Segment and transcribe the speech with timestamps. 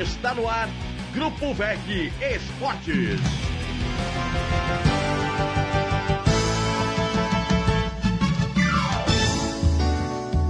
[0.00, 0.70] Está no ar,
[1.12, 3.20] Grupo VEC Esportes.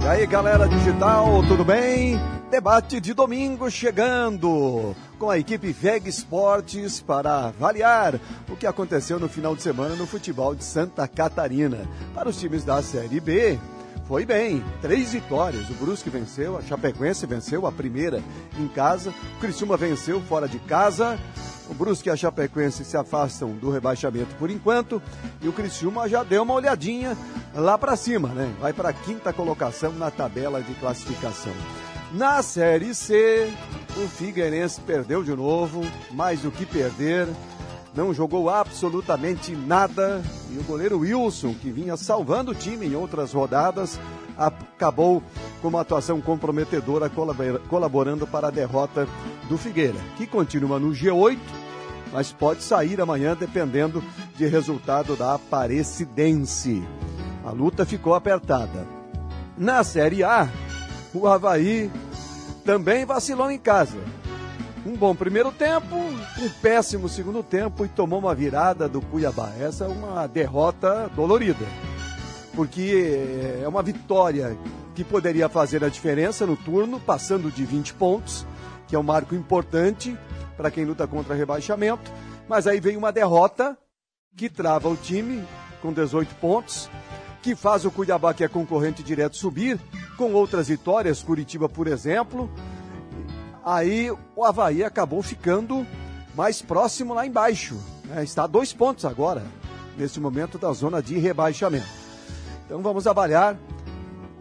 [0.01, 2.17] E aí, galera digital, tudo bem?
[2.49, 8.17] Debate de domingo chegando com a equipe VEG Esportes para avaliar
[8.49, 11.79] o que aconteceu no final de semana no futebol de Santa Catarina.
[12.15, 13.59] Para os times da Série B,
[14.13, 15.67] foi bem, três vitórias.
[15.71, 18.21] O Brusque venceu, a Chapecoense venceu a primeira
[18.59, 21.19] em casa, o Criciúma venceu fora de casa.
[21.67, 25.01] O Brusque e a Chapecoense se afastam do rebaixamento por enquanto
[25.41, 27.17] e o Criciúma já deu uma olhadinha
[27.55, 28.53] lá para cima, né?
[28.59, 31.55] Vai para a quinta colocação na tabela de classificação.
[32.13, 33.51] Na Série C,
[33.97, 37.27] o Figueirense perdeu de novo, mais do que perder,
[37.95, 43.33] não jogou absolutamente nada e o goleiro Wilson, que vinha salvando o time em outras
[43.33, 43.99] rodadas,
[44.37, 45.21] acabou
[45.61, 47.09] com uma atuação comprometedora,
[47.69, 49.07] colaborando para a derrota
[49.47, 51.37] do Figueira, que continua no G8,
[52.11, 54.03] mas pode sair amanhã dependendo
[54.35, 56.83] de resultado da Aparecidense.
[57.45, 58.87] A luta ficou apertada.
[59.57, 60.49] Na Série A,
[61.13, 61.91] o Havaí
[62.65, 63.97] também vacilou em casa.
[64.85, 69.49] Um bom primeiro tempo, um péssimo segundo tempo e tomou uma virada do Cuiabá.
[69.57, 71.65] Essa é uma derrota dolorida,
[72.53, 74.57] porque é uma vitória
[74.93, 78.45] que poderia fazer a diferença no turno, passando de 20 pontos,
[78.85, 80.17] que é um marco importante
[80.57, 82.11] para quem luta contra rebaixamento.
[82.49, 83.77] Mas aí vem uma derrota
[84.35, 85.45] que trava o time
[85.81, 86.89] com 18 pontos,
[87.41, 89.79] que faz o Cuiabá, que é concorrente direto, subir,
[90.17, 92.51] com outras vitórias, Curitiba, por exemplo.
[93.63, 95.85] Aí o Havaí acabou ficando
[96.35, 97.79] mais próximo lá embaixo.
[98.05, 98.23] Né?
[98.23, 99.43] Está a dois pontos agora,
[99.97, 101.87] nesse momento da zona de rebaixamento.
[102.65, 103.57] Então vamos avaliar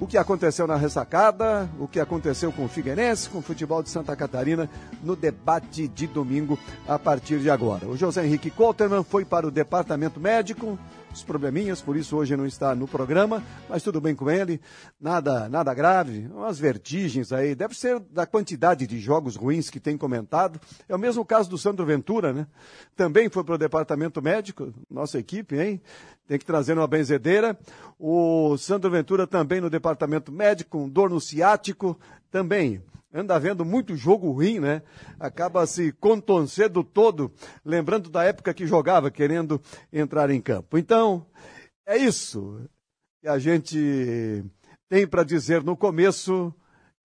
[0.00, 3.88] o que aconteceu na ressacada, o que aconteceu com o Figueirense, com o futebol de
[3.88, 4.68] Santa Catarina,
[5.00, 7.86] no debate de domingo a partir de agora.
[7.86, 10.76] O José Henrique Colterman foi para o departamento médico,
[11.12, 14.60] os probleminhas, por isso hoje não está no programa, mas tudo bem com ele,
[15.00, 19.96] nada, nada grave, umas vertigens aí, deve ser da quantidade de jogos ruins que tem
[19.96, 20.60] comentado.
[20.88, 22.46] É o mesmo caso do Sandro Ventura, né?
[22.96, 25.80] Também foi para o departamento médico, nossa equipe, hein?
[26.26, 27.58] Tem que trazer uma benzedeira.
[27.98, 31.98] O Sandro Ventura também no departamento médico, com dor no ciático,
[32.30, 34.82] também anda vendo muito jogo ruim, né?
[35.18, 37.32] Acaba se contorcendo todo,
[37.64, 39.60] lembrando da época que jogava, querendo
[39.92, 40.78] entrar em campo.
[40.78, 41.26] Então,
[41.86, 42.66] é isso
[43.20, 44.44] que a gente
[44.88, 46.54] tem para dizer no começo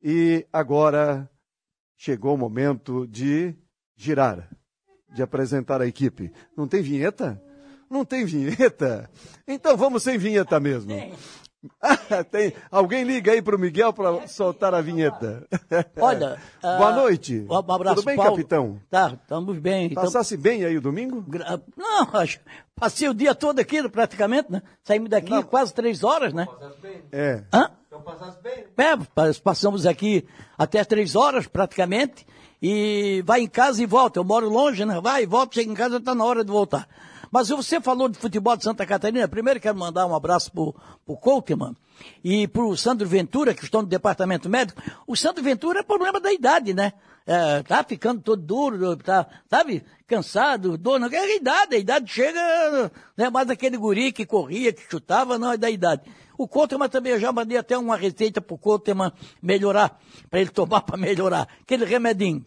[0.02, 1.30] e agora
[1.98, 3.56] chegou o momento de
[3.96, 4.50] girar,
[5.14, 6.32] de apresentar a equipe.
[6.56, 7.42] Não tem vinheta?
[7.90, 9.10] Não tem vinheta?
[9.48, 10.92] Então vamos sem vinheta mesmo.
[12.32, 15.48] Tem, alguém liga aí para o Miguel para soltar a vinheta.
[16.00, 16.38] Olha.
[16.62, 17.46] Boa uh, noite.
[17.50, 18.32] Um abraço, Tudo bem, Paulo?
[18.32, 18.80] capitão?
[18.90, 19.94] Tá, estamos bem.
[19.94, 20.44] Passasse então...
[20.44, 21.26] bem aí o domingo?
[21.76, 22.40] Não, acho.
[22.76, 24.62] Passei o dia todo aqui, praticamente, né?
[24.84, 25.44] Saímos daqui Não.
[25.44, 26.48] quase três horas, né?
[26.82, 27.04] Bem.
[27.12, 27.44] É.
[27.54, 27.72] Hã?
[27.88, 28.66] Então passasse bem.
[28.78, 32.26] É, passamos aqui até três horas, praticamente.
[32.62, 34.20] E vai em casa e volta.
[34.20, 35.00] Eu moro longe, né?
[35.02, 36.88] Vai e volta, chega em casa, está na hora de voltar.
[37.32, 39.28] Mas você falou de futebol de Santa Catarina.
[39.28, 41.76] Primeiro quero mandar um abraço pro, pro Colteman
[42.24, 44.82] e pro Sandro Ventura, que estão no departamento médico.
[45.06, 46.94] O Sandro Ventura é problema da idade, né?
[47.26, 49.84] É, tá ficando todo duro, tá, sabe?
[50.08, 54.26] Cansado, dor, não é a idade, a idade chega, não é mais aquele guri que
[54.26, 56.04] corria, que chutava, não, é da idade.
[56.38, 59.12] O Colteman também, eu já mandei até uma receita pro Colteman
[59.42, 60.00] melhorar,
[60.30, 62.46] para ele tomar para melhorar, aquele remedinho.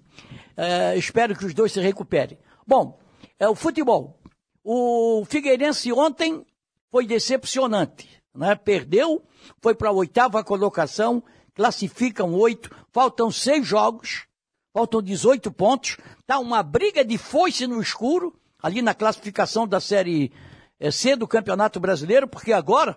[0.57, 2.39] É, espero que os dois se recuperem.
[2.67, 2.99] Bom,
[3.39, 4.20] é o futebol.
[4.63, 6.45] O Figueirense ontem
[6.91, 8.55] foi decepcionante, né?
[8.55, 9.23] Perdeu,
[9.63, 11.23] foi para a oitava colocação,
[11.55, 14.27] classificam oito, faltam seis jogos,
[14.73, 20.33] faltam 18 pontos, tá uma briga de foice no escuro, ali na classificação da Série
[20.79, 22.97] eh, C do Campeonato Brasileiro, porque agora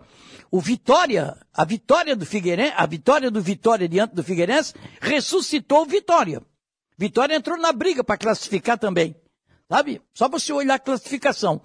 [0.52, 5.86] o Vitória, a vitória do Figueirense, a vitória do Vitória diante do Figueirense ressuscitou o
[5.86, 6.42] Vitória.
[6.98, 9.16] Vitória entrou na briga para classificar também.
[9.70, 10.02] Sabe?
[10.14, 11.62] Só você olhar a classificação.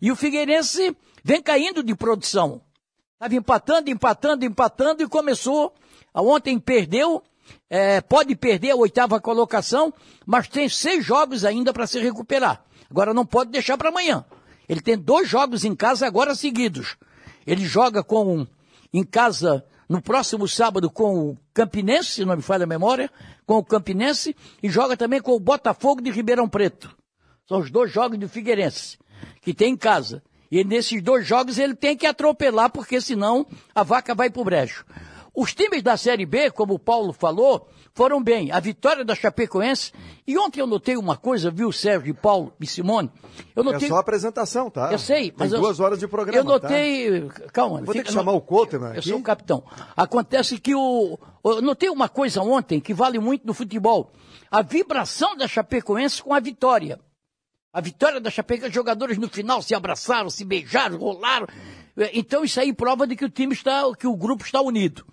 [0.00, 2.60] E o Figueirense vem caindo de produção.
[3.14, 5.74] Estava empatando, empatando, empatando e começou.
[6.14, 7.22] Ontem perdeu,
[7.68, 9.92] é, pode perder a oitava colocação,
[10.24, 12.64] mas tem seis jogos ainda para se recuperar.
[12.90, 14.24] Agora não pode deixar para amanhã.
[14.68, 16.96] Ele tem dois jogos em casa agora seguidos.
[17.46, 18.46] Ele joga com
[18.92, 23.10] em casa no próximo sábado com o Campinense, se não me falha a memória,
[23.44, 26.95] com o Campinense e joga também com o Botafogo de Ribeirão Preto.
[27.48, 28.98] São os dois jogos do Figueirense,
[29.40, 30.22] que tem em casa.
[30.50, 34.84] E nesses dois jogos ele tem que atropelar, porque senão a vaca vai pro brejo.
[35.34, 38.50] Os times da Série B, como o Paulo falou, foram bem.
[38.50, 39.92] A vitória da Chapecoense.
[40.26, 43.10] E ontem eu notei uma coisa, viu, Sérgio, Paulo e Simone?
[43.54, 43.86] Eu notei...
[43.86, 44.90] É só a apresentação, tá?
[44.90, 45.50] Eu sei, mas.
[45.50, 45.62] Tem eu...
[45.62, 46.38] duas horas de programa.
[46.38, 47.20] Eu notei.
[47.20, 47.50] Tá?
[47.52, 47.82] Calma.
[47.82, 48.98] Vou ter que chamar o Coteman aqui.
[48.98, 49.62] Eu sou o capitão.
[49.94, 51.18] Acontece que o.
[51.44, 54.12] Eu notei uma coisa ontem que vale muito no futebol.
[54.50, 56.98] A vibração da Chapecoense com a vitória.
[57.76, 61.46] A vitória da Chapecoense, os jogadores no final se abraçaram, se beijaram, rolaram.
[62.14, 65.04] Então isso aí prova de que o time está, que o grupo está unido.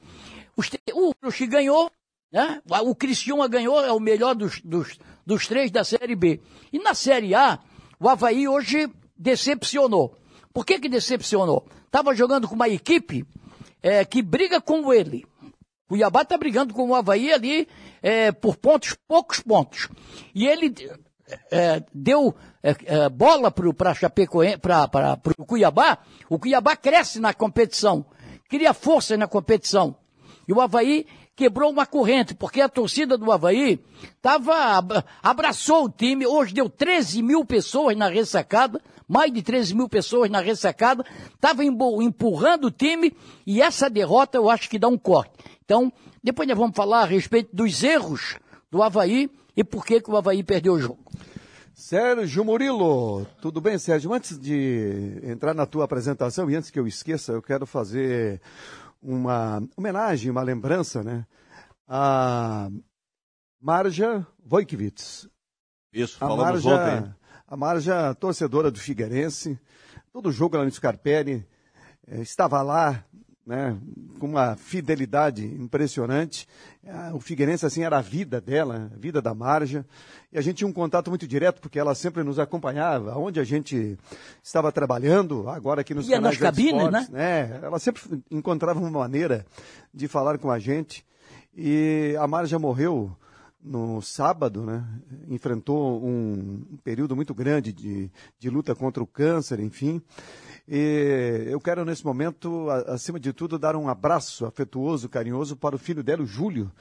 [0.94, 1.92] O Cruxi ganhou,
[2.32, 2.62] né?
[2.86, 6.40] O Criciúma ganhou, é o melhor dos, dos, dos três da Série B.
[6.72, 7.60] E na Série A,
[8.00, 10.18] o Havaí hoje decepcionou.
[10.54, 11.68] Por que que decepcionou?
[11.86, 13.26] Estava jogando com uma equipe
[13.82, 15.26] é, que briga com ele.
[15.90, 17.68] Cuiabá está brigando com o Havaí ali
[18.02, 19.90] é, por pontos, poucos pontos.
[20.34, 20.74] E ele
[21.52, 25.98] é, deu é, é, bola para o Cuiabá,
[26.30, 28.06] o Cuiabá cresce na competição,
[28.50, 29.96] cria força na competição.
[30.48, 33.80] E o Havaí quebrou uma corrente, porque a torcida do Havaí
[34.22, 39.90] tava, abraçou o time, hoje deu 13 mil pessoas na ressacada, mais de 13 mil
[39.90, 43.16] pessoas na ressacada, estava empurrando o time,
[43.46, 45.32] e essa derrota eu acho que dá um corte.
[45.66, 45.92] Então,
[46.24, 48.38] depois nós vamos falar a respeito dos erros
[48.72, 51.00] do Havaí e por que, que o Havaí perdeu o jogo.
[51.74, 54.14] Sérgio Murilo, tudo bem, Sérgio?
[54.14, 58.40] Antes de entrar na tua apresentação e antes que eu esqueça, eu quero fazer
[59.02, 61.26] uma homenagem, uma lembrança, né?
[61.88, 62.70] A
[63.60, 65.28] Marja Wojkiewicz.
[65.92, 67.16] Isso, a falamos Marja, ontem.
[67.48, 69.60] A Marja, torcedora do Figueirense,
[70.12, 71.46] todo jogo lá no Scarpelli,
[72.08, 73.04] eh, estava lá,
[73.46, 73.78] né,
[74.20, 76.48] com uma fidelidade impressionante.
[77.14, 79.86] O Figueirense, assim, era a vida dela, a vida da Marja.
[80.32, 83.44] E a gente tinha um contato muito direto, porque ela sempre nos acompanhava, onde a
[83.44, 83.98] gente
[84.42, 87.08] estava trabalhando, agora aqui nos Ia canais nas cabines, né?
[87.12, 87.60] né?
[87.62, 88.02] Ela sempre
[88.32, 89.46] encontrava uma maneira
[89.94, 91.06] de falar com a gente.
[91.56, 93.16] E a Marja morreu
[93.64, 94.84] no sábado, né?
[95.30, 100.02] Enfrentou um período muito grande de, de luta contra o câncer, enfim.
[100.66, 105.80] E eu quero, nesse momento, acima de tudo, dar um abraço afetuoso, carinhoso para o
[105.80, 106.72] filho dela, o Júlio,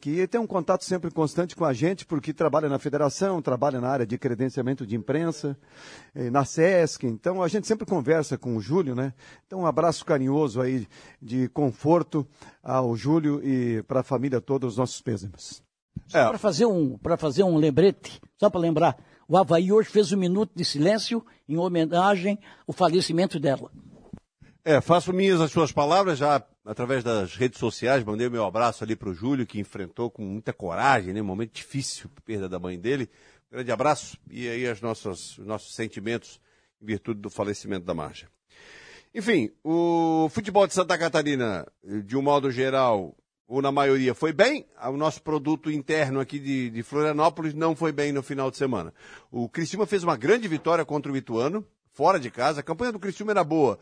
[0.00, 3.88] que tem um contato sempre constante com a gente, porque trabalha na federação, trabalha na
[3.88, 5.54] área de credenciamento de imprensa,
[6.14, 7.06] na SESC.
[7.06, 9.12] Então, a gente sempre conversa com o Júlio, né?
[9.46, 10.86] Então, um abraço carinhoso aí
[11.20, 12.26] de conforto
[12.62, 15.62] ao Júlio e para a família toda, os nossos pêsames.
[16.12, 16.24] É.
[16.24, 18.96] Para fazer um, para fazer um lembrete, só para lembrar,
[19.28, 23.70] o Havaí hoje fez um minuto de silêncio em homenagem ao falecimento dela.
[24.64, 28.82] É, faço minhas as suas palavras já através das redes sociais, mandei o meu abraço
[28.82, 32.58] ali para o Júlio, que enfrentou com muita coragem, né, um momento difícil, perda da
[32.58, 33.08] mãe dele.
[33.50, 36.40] Grande abraço e aí as nossas, os nossos sentimentos
[36.82, 38.28] em virtude do falecimento da Marcha.
[39.14, 41.66] Enfim, o futebol de Santa Catarina,
[42.04, 43.16] de um modo geral,
[43.48, 44.66] ou na maioria, foi bem.
[44.82, 48.92] O nosso produto interno aqui de, de Florianópolis não foi bem no final de semana.
[49.30, 52.60] O Criciúma fez uma grande vitória contra o Ituano, fora de casa.
[52.60, 53.78] A campanha do Criciúma era boa.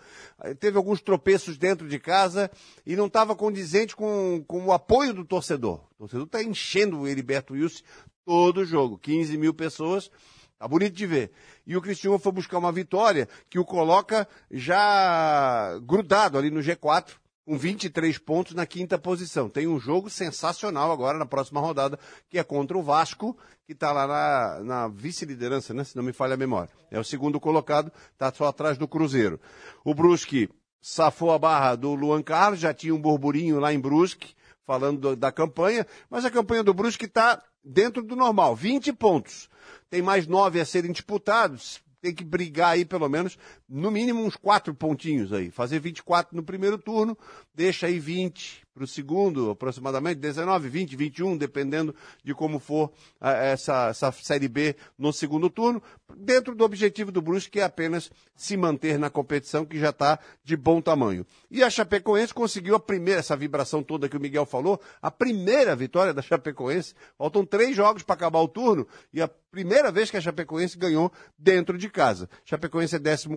[0.60, 2.50] Teve alguns tropeços dentro de casa
[2.84, 5.80] e não estava condizente com, com o apoio do torcedor.
[5.94, 7.82] O torcedor está enchendo o Heriberto Wilson
[8.24, 8.98] todo o jogo.
[8.98, 10.10] 15 mil pessoas.
[10.58, 11.32] Tá bonito de ver.
[11.66, 17.23] E o Criciúma foi buscar uma vitória que o coloca já grudado ali no G4
[17.44, 19.48] com 23 pontos na quinta posição.
[19.48, 21.98] Tem um jogo sensacional agora na próxima rodada,
[22.28, 23.36] que é contra o Vasco,
[23.66, 25.84] que está lá na, na vice-liderança, né?
[25.84, 26.70] Se não me falha a memória.
[26.90, 29.40] É o segundo colocado, está só atrás do Cruzeiro.
[29.84, 30.48] O Brusque
[30.80, 34.34] safou a barra do Luan Carlos, já tinha um burburinho lá em Brusque,
[34.66, 39.48] falando do, da campanha, mas a campanha do Brusque está dentro do normal, 20 pontos.
[39.88, 44.36] Tem mais nove a serem disputados, tem que brigar aí pelo menos, no mínimo uns
[44.36, 45.50] quatro pontinhos aí.
[45.50, 47.16] Fazer 24 no primeiro turno,
[47.54, 51.94] deixa aí 20 para o segundo, aproximadamente 19, 20, 21, dependendo
[52.24, 52.88] de como for
[53.20, 55.80] uh, essa, essa Série B no segundo turno,
[56.16, 60.18] dentro do objetivo do Brusque, que é apenas se manter na competição, que já está
[60.42, 61.24] de bom tamanho.
[61.48, 65.76] E a Chapecoense conseguiu a primeira, essa vibração toda que o Miguel falou, a primeira
[65.76, 66.94] vitória da Chapecoense.
[67.16, 71.12] Faltam três jogos para acabar o turno, e a primeira vez que a Chapecoense ganhou
[71.38, 72.28] dentro de casa.
[72.44, 73.28] Chapecoense é 14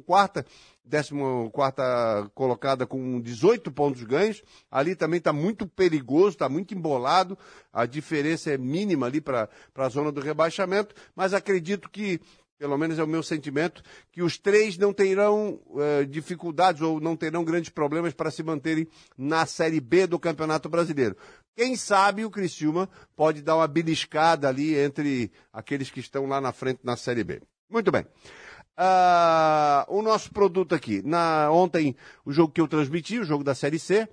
[0.89, 4.41] 14 colocada com 18 pontos ganhos.
[4.71, 7.37] Ali também está muito perigoso, está muito embolado.
[7.71, 12.19] A diferença é mínima ali para a zona do rebaixamento, mas acredito que
[12.57, 17.15] pelo menos é o meu sentimento, que os três não terão uh, dificuldades ou não
[17.15, 18.87] terão grandes problemas para se manterem
[19.17, 21.15] na Série B do Campeonato Brasileiro.
[21.55, 26.51] Quem sabe o Criciúma pode dar uma beliscada ali entre aqueles que estão lá na
[26.51, 27.41] frente na Série B.
[27.69, 28.05] Muito bem.
[28.79, 31.01] Uh, o nosso produto aqui.
[31.03, 34.07] Na, ontem, o jogo que eu transmiti, o jogo da Série C,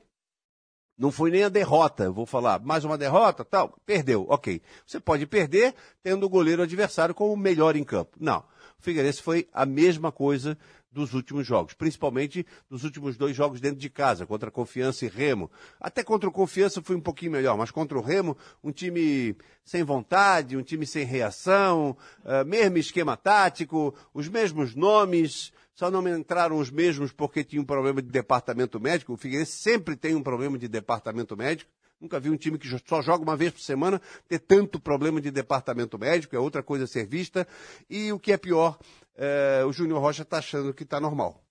[0.96, 4.62] Não foi nem a derrota, vou falar, mais uma derrota, tal, perdeu, ok.
[4.86, 8.16] Você pode perder tendo o goleiro adversário como o melhor em campo.
[8.20, 8.44] Não.
[8.78, 10.56] O Figueirense foi a mesma coisa
[10.94, 15.50] dos últimos jogos, principalmente dos últimos dois jogos dentro de casa, contra Confiança e Remo.
[15.80, 19.82] Até contra o Confiança foi um pouquinho melhor, mas contra o Remo, um time sem
[19.82, 26.58] vontade, um time sem reação, uh, mesmo esquema tático, os mesmos nomes, só não entraram
[26.58, 29.12] os mesmos porque tinha um problema de departamento médico.
[29.12, 31.70] O Figueirense sempre tem um problema de departamento médico.
[32.00, 35.30] Nunca vi um time que só joga uma vez por semana ter tanto problema de
[35.30, 37.46] departamento médico, é outra coisa a ser vista.
[37.88, 38.78] E o que é pior,
[39.16, 41.44] é, o Júnior Rocha está achando que está normal.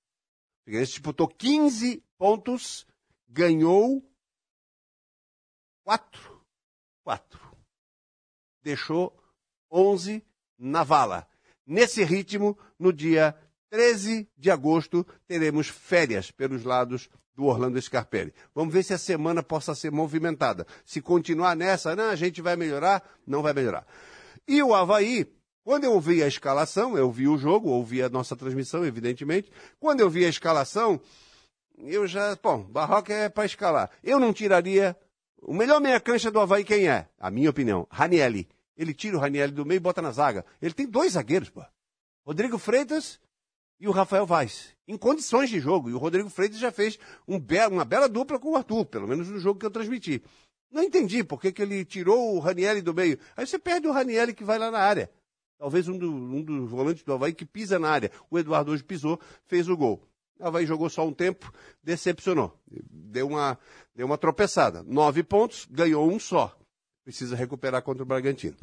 [0.61, 2.87] O Figueirense disputou 15 pontos,
[3.27, 4.01] ganhou
[5.83, 6.41] 4.
[7.03, 7.39] 4.
[8.61, 9.13] Deixou
[9.69, 10.23] 11
[10.57, 11.27] na vala.
[11.65, 13.35] Nesse ritmo, no dia
[13.73, 18.31] 13 de agosto teremos férias pelos lados do Orlando Scarpelli.
[18.53, 20.67] Vamos ver se a semana possa ser movimentada.
[20.85, 23.87] Se continuar nessa, não, a gente vai melhorar, não vai melhorar.
[24.47, 25.25] E o Havaí,
[25.63, 29.51] quando eu ouvi a escalação, eu vi o jogo, ouvi a nossa transmissão, evidentemente.
[29.79, 31.01] Quando eu vi a escalação,
[31.79, 33.89] eu já, bom, Barroca é para escalar.
[34.03, 34.95] Eu não tiraria.
[35.41, 37.07] O melhor meia-cancha do Havaí quem é?
[37.19, 38.47] A minha opinião, Ranielli.
[38.77, 40.45] Ele tira o Ranielli do meio e bota na zaga.
[40.61, 41.65] Ele tem dois zagueiros, pô.
[42.23, 43.19] Rodrigo Freitas
[43.79, 45.89] e o Rafael Vaz, em condições de jogo.
[45.89, 49.07] E o Rodrigo Freitas já fez um be uma bela dupla com o Arthur, pelo
[49.07, 50.23] menos no jogo que eu transmiti.
[50.71, 53.19] Não entendi por que, que ele tirou o Ranielli do meio.
[53.37, 55.09] Aí você perde o Ranielli que vai lá na área.
[55.57, 58.11] Talvez um, do, um dos volantes do Havaí que pisa na área.
[58.29, 60.01] O Eduardo hoje pisou, fez o gol.
[60.39, 62.59] O Havaí jogou só um tempo, decepcionou.
[62.67, 63.57] Deu uma,
[63.95, 64.83] deu uma tropeçada.
[64.83, 66.57] Nove pontos, ganhou um só.
[67.03, 68.57] Precisa recuperar contra o Bragantino.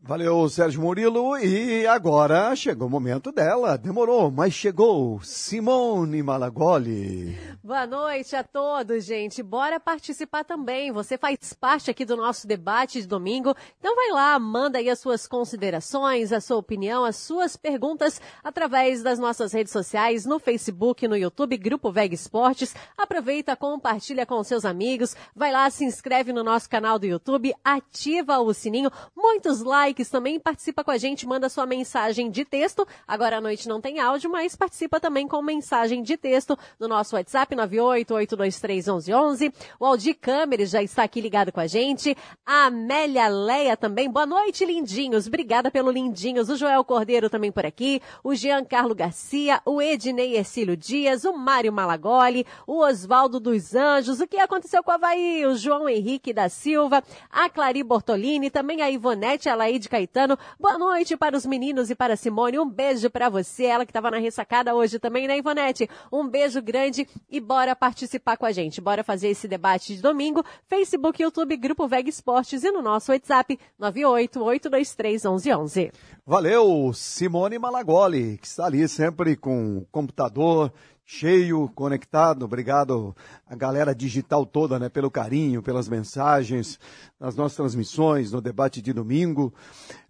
[0.00, 1.36] Valeu, Sérgio Murilo.
[1.38, 3.76] E agora chegou o momento dela.
[3.76, 5.20] Demorou, mas chegou.
[5.22, 7.36] Simone Malagoli.
[7.62, 9.42] Boa noite a todos, gente.
[9.42, 10.92] Bora participar também.
[10.92, 13.54] Você faz parte aqui do nosso debate de domingo.
[13.78, 19.02] Então vai lá, manda aí as suas considerações, a sua opinião, as suas perguntas através
[19.02, 22.74] das nossas redes sociais, no Facebook, no YouTube, Grupo Veg Esportes.
[22.96, 25.16] Aproveita, compartilha com seus amigos.
[25.34, 28.90] Vai lá, se inscreve no nosso canal do YouTube, ativa o sininho.
[29.14, 32.86] Muitos likes likes também, participa com a gente, manda sua mensagem de texto.
[33.06, 37.16] Agora à noite não tem áudio, mas participa também com mensagem de texto no nosso
[37.16, 39.52] WhatsApp 988231111.
[39.80, 42.14] O Aldi Câmeres já está aqui ligado com a gente.
[42.44, 44.10] A Amélia Leia também.
[44.10, 45.26] Boa noite, lindinhos.
[45.26, 46.50] Obrigada pelo lindinhos.
[46.50, 48.02] O Joel Cordeiro também por aqui.
[48.22, 54.20] O Jean Carlo Garcia, o Ednei Ercílio Dias, o Mário Malagoli, o Oswaldo dos Anjos.
[54.20, 55.46] O que aconteceu com a Havaí?
[55.46, 60.36] O João Henrique da Silva, a Clari Bortolini, também a Ivonete Alaí de Caetano.
[60.58, 62.58] Boa noite para os meninos e para a Simone.
[62.58, 65.88] Um beijo para você, ela que estava na ressacada hoje também, né, Ivonete?
[66.12, 68.80] Um beijo grande e bora participar com a gente.
[68.80, 70.44] Bora fazer esse debate de domingo.
[70.66, 75.92] Facebook, YouTube, Grupo Veg Esportes e no nosso WhatsApp 988231111.
[76.26, 80.72] Valeu, Simone Malagoli, que está ali sempre com computador,
[81.10, 82.44] cheio, conectado.
[82.44, 86.78] Obrigado a galera digital toda, né, pelo carinho, pelas mensagens,
[87.18, 89.52] nas nossas transmissões, no debate de domingo,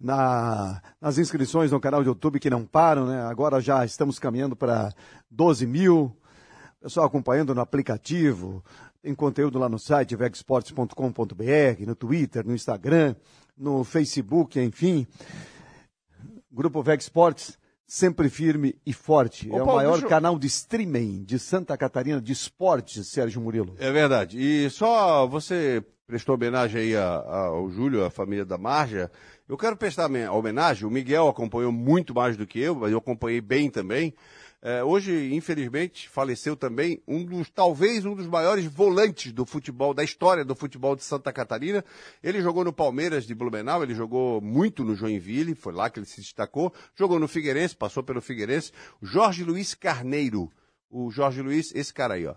[0.01, 3.23] na, nas inscrições no canal de YouTube que não param, né?
[3.23, 4.93] Agora já estamos caminhando para
[5.31, 6.17] 12 mil.
[6.81, 8.65] Pessoal acompanhando no aplicativo,
[9.01, 13.15] tem conteúdo lá no site vegsports.com.br, no Twitter, no Instagram,
[13.57, 15.07] no Facebook, enfim.
[16.51, 17.57] Grupo Veg Sports
[17.89, 19.51] sempre firme e forte.
[19.51, 20.07] é o maior eu...
[20.07, 23.75] canal de streaming de Santa Catarina de esportes, Sérgio Murilo.
[23.79, 24.39] É verdade.
[24.39, 29.11] E só você prestou homenagem aí a, a, ao Júlio, a família da Marja.
[29.49, 30.87] Eu quero prestar homenagem.
[30.87, 34.15] O Miguel acompanhou muito mais do que eu, mas eu acompanhei bem também.
[34.61, 40.03] É, hoje, infelizmente, faleceu também um dos, talvez um dos maiores volantes do futebol, da
[40.03, 41.85] história do futebol de Santa Catarina.
[42.23, 46.07] Ele jogou no Palmeiras de Blumenau, ele jogou muito no Joinville, foi lá que ele
[46.07, 46.73] se destacou.
[46.97, 48.73] Jogou no Figueirense, passou pelo Figueirense.
[49.01, 50.51] Jorge Luiz Carneiro.
[50.91, 52.35] O Jorge Luiz, esse cara aí, ó.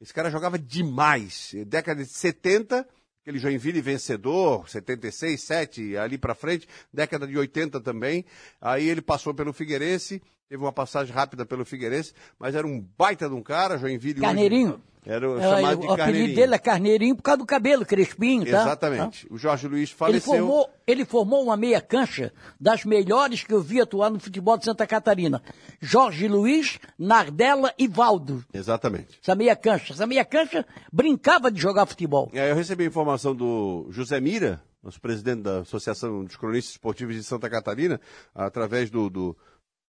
[0.00, 1.54] Esse cara jogava demais.
[1.66, 2.88] Década de 70,
[3.20, 8.24] aquele Joinville vencedor, 76, 7, ali para frente, década de 80 também.
[8.58, 13.28] Aí ele passou pelo Figueirense, teve uma passagem rápida pelo Figueirense, mas era um baita
[13.28, 14.20] de um cara, Joinville.
[14.20, 14.74] Carneirinho.
[14.74, 18.44] Hoje, era é, chamado de o apelido dele é Carneirinho por causa do cabelo crespinho,
[18.44, 18.62] tá?
[18.62, 19.26] Exatamente.
[19.30, 20.34] O Jorge Luiz faleceu.
[20.34, 24.58] Ele formou, ele formou uma meia cancha das melhores que eu vi atuar no futebol
[24.58, 25.42] de Santa Catarina.
[25.80, 28.44] Jorge Luiz, Nardella e Valdo.
[28.52, 29.18] Exatamente.
[29.22, 29.94] Essa meia cancha.
[29.94, 32.30] Essa meia cancha brincava de jogar futebol.
[32.34, 37.14] É, eu recebi a informação do José Mira, nosso presidente da Associação dos Cronistas Esportivos
[37.14, 37.98] de Santa Catarina,
[38.34, 39.36] através do, do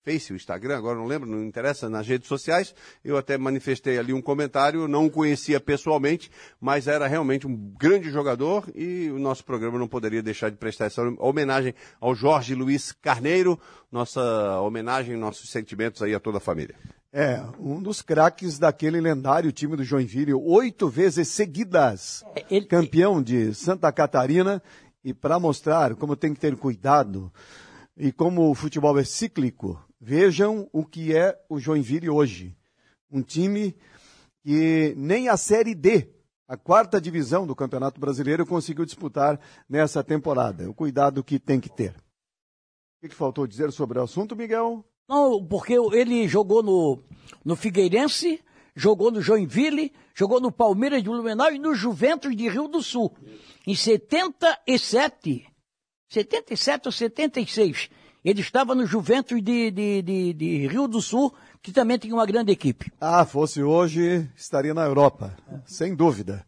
[0.05, 2.75] Face, o Instagram, agora não lembro, não interessa, nas redes sociais.
[3.05, 6.31] Eu até manifestei ali um comentário, não o conhecia pessoalmente,
[6.61, 10.87] mas era realmente um grande jogador e o nosso programa não poderia deixar de prestar
[10.87, 13.59] essa homenagem ao Jorge Luiz Carneiro,
[13.91, 16.75] nossa homenagem, nossos sentimentos aí a toda a família.
[17.13, 22.67] É, um dos craques daquele lendário time do Joinville, oito vezes seguidas, Ele...
[22.67, 24.63] campeão de Santa Catarina,
[25.05, 27.31] e para mostrar como tem que ter cuidado
[27.97, 32.57] e como o futebol é cíclico, Vejam o que é o Joinville hoje.
[33.09, 33.73] Um time
[34.43, 36.09] que nem a Série D,
[36.49, 40.69] a quarta divisão do Campeonato Brasileiro, conseguiu disputar nessa temporada.
[40.69, 41.95] O cuidado que tem que ter.
[43.01, 44.85] O que, faltou dizer sobre o assunto, Miguel?
[45.09, 47.01] Não, porque ele jogou no,
[47.45, 48.43] no Figueirense,
[48.75, 53.17] jogou no Joinville, jogou no Palmeiras de Blumenau e no Juventus de Rio do Sul.
[53.65, 55.47] Em 77,
[56.09, 57.89] 77 ou 76.
[58.25, 62.25] Ele estava no Juventus de, de, de, de, Rio do Sul, que também tinha uma
[62.25, 62.93] grande equipe.
[63.01, 65.35] Ah, fosse hoje, estaria na Europa,
[65.67, 66.45] sem dúvida.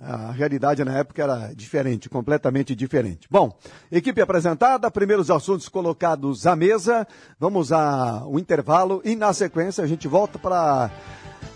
[0.00, 3.28] A realidade na época era diferente, completamente diferente.
[3.30, 3.56] Bom,
[3.90, 7.06] equipe apresentada, primeiros assuntos colocados à mesa.
[7.38, 10.90] Vamos ao intervalo e na sequência a gente volta para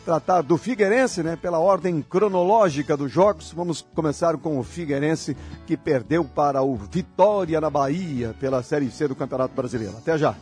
[0.07, 1.35] tratar do Figueirense, né?
[1.35, 5.37] Pela ordem cronológica dos jogos, vamos começar com o Figueirense
[5.67, 9.97] que perdeu para o Vitória na Bahia pela Série C do Campeonato Brasileiro.
[9.99, 10.37] Até já.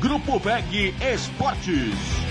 [0.00, 2.23] Grupo VEG Esportes.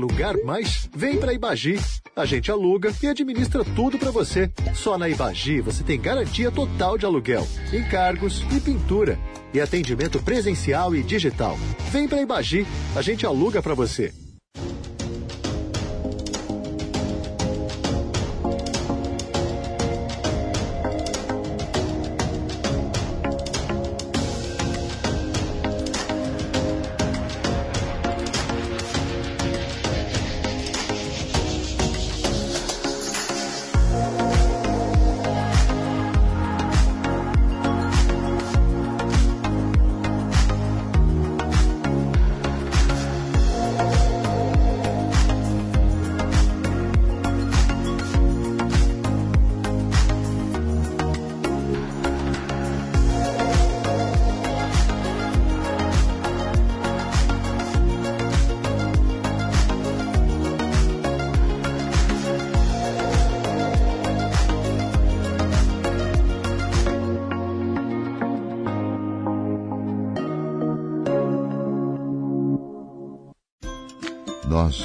[0.00, 0.88] Alugar mais?
[0.96, 1.78] Vem para Ibagi.
[2.16, 4.50] A gente aluga e administra tudo para você.
[4.74, 9.18] Só na Ibagi você tem garantia total de aluguel, encargos e pintura.
[9.52, 11.58] E atendimento presencial e digital.
[11.90, 12.66] Vem para Ibagi.
[12.96, 14.12] A gente aluga para você.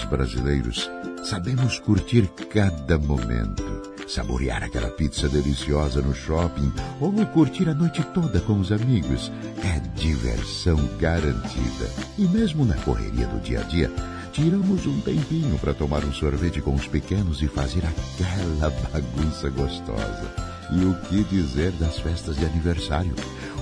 [0.05, 0.89] Brasileiros,
[1.23, 3.63] sabemos curtir cada momento.
[4.07, 9.31] Saborear aquela pizza deliciosa no shopping ou curtir a noite toda com os amigos
[9.63, 11.89] é diversão garantida.
[12.17, 13.91] E mesmo na correria do dia a dia,
[14.31, 20.55] tiramos um tempinho para tomar um sorvete com os pequenos e fazer aquela bagunça gostosa.
[20.71, 23.15] E o que dizer das festas de aniversário?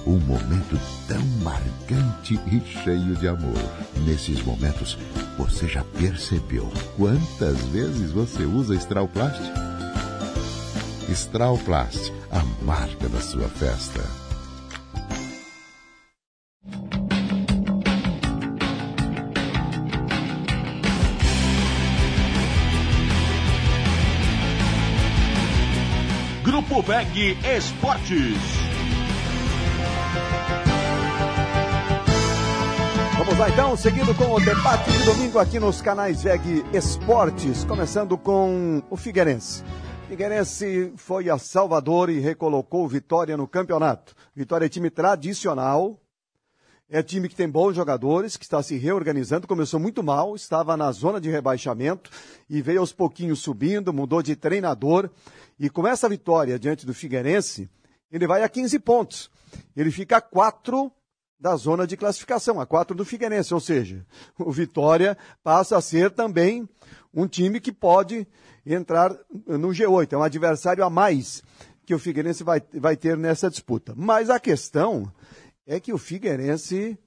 [0.06, 3.58] Um momento tão marcante e cheio de amor.
[4.06, 4.98] Nesses momentos,
[5.38, 9.42] você já percebeu quantas vezes você usa Strauplast?
[11.10, 14.02] Strauplast, a marca da sua festa.
[26.44, 28.73] Grupo VEG Esportes.
[33.26, 38.18] Vamos lá então, seguindo com o debate de domingo aqui nos canais VEG Esportes, começando
[38.18, 39.64] com o Figueirense.
[40.10, 44.14] Figueirense foi a Salvador e recolocou Vitória no campeonato.
[44.36, 45.98] Vitória é time tradicional,
[46.90, 50.92] é time que tem bons jogadores, que está se reorganizando, começou muito mal, estava na
[50.92, 52.12] zona de rebaixamento
[52.50, 55.10] e veio aos pouquinhos subindo, mudou de treinador.
[55.58, 57.70] E com essa vitória diante do Figueirense,
[58.12, 59.32] ele vai a 15 pontos.
[59.78, 60.92] Ele fica a 4
[61.44, 64.06] da zona de classificação, a 4 do Figueirense, ou seja,
[64.40, 66.70] o Vitória passa a ser também
[67.14, 68.26] um time que pode
[68.66, 69.14] entrar
[69.46, 70.14] no G8.
[70.14, 71.44] É um adversário a mais
[71.86, 73.94] que o Figueirense vai, vai ter nessa disputa.
[73.94, 75.12] Mas a questão
[75.68, 76.98] é que o Figueirense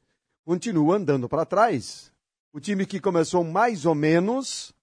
[0.45, 2.13] continua andando para trás.
[2.53, 4.75] O time que começou mais ou menos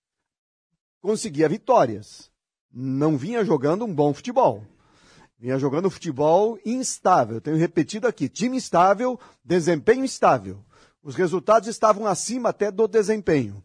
[0.99, 2.31] conseguia vitórias.
[2.73, 4.65] Não vinha jogando um bom futebol.
[5.39, 7.41] Vinha jogando futebol instável.
[7.41, 10.63] Tenho repetido aqui: time instável, desempenho instável.
[11.03, 13.61] Os resultados estavam acima até do desempenho.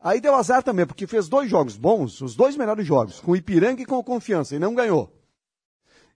[0.00, 3.36] Aí deu azar também, porque fez dois jogos bons, os dois melhores jogos, com o
[3.36, 5.12] Ipiranga e com o Confiança, e não ganhou.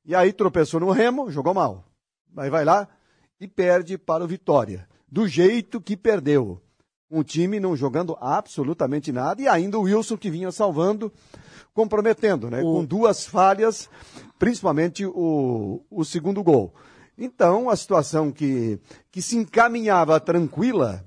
[0.04, 1.84] E aí tropeçou no Remo, jogou mal.
[2.36, 2.88] Aí vai lá
[3.40, 4.88] e perde para o Vitória.
[5.08, 6.60] Do jeito que perdeu.
[7.10, 11.12] Um time não jogando absolutamente nada e ainda o Wilson que vinha salvando,
[11.72, 12.60] comprometendo, né?
[12.62, 12.74] O...
[12.74, 13.88] Com duas falhas,
[14.38, 16.74] principalmente o, o segundo gol.
[17.18, 18.78] Então, a situação que,
[19.10, 21.04] que se encaminhava tranquila,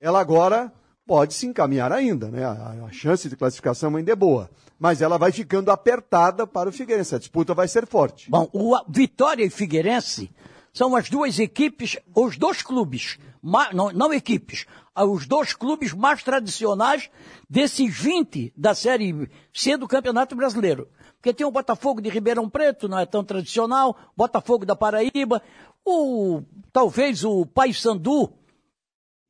[0.00, 0.72] ela agora
[1.06, 2.44] pode se encaminhar ainda, né?
[2.44, 4.50] A, a, chance de classificação ainda é boa.
[4.78, 7.14] Mas ela vai ficando apertada para o Figueirense.
[7.14, 8.28] A disputa vai ser forte.
[8.28, 10.30] Bom, o Vitória e Figueirense
[10.72, 17.10] são as duas equipes, os dois clubes, não, não equipes, os dois clubes mais tradicionais
[17.48, 20.88] desses 20 da Série C do Campeonato Brasileiro.
[21.16, 25.42] Porque tem o Botafogo de Ribeirão Preto, não é tão tradicional, Botafogo da Paraíba,
[25.84, 28.32] o, talvez o Paysandu,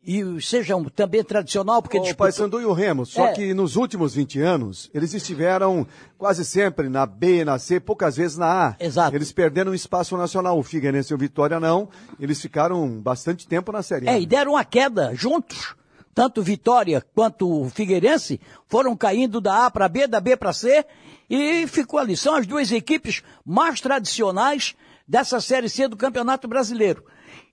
[0.07, 1.99] e seja também tradicional, porque...
[1.99, 2.27] O disputou...
[2.27, 3.33] Paysandu e o Remo, só é.
[3.33, 5.85] que nos últimos 20 anos, eles estiveram
[6.17, 8.77] quase sempre na B, na C, poucas vezes na A.
[8.79, 9.17] Exato.
[9.17, 11.89] Eles perderam espaço nacional, o Figueirense e o Vitória não,
[12.21, 14.13] eles ficaram bastante tempo na Série A.
[14.13, 15.75] É, e deram uma queda juntos.
[16.15, 20.85] Tanto Vitória quanto o Figueirense foram caindo da A para B, da B para C,
[21.29, 22.17] e ficou ali.
[22.17, 27.05] São as duas equipes mais tradicionais dessa Série C do Campeonato Brasileiro.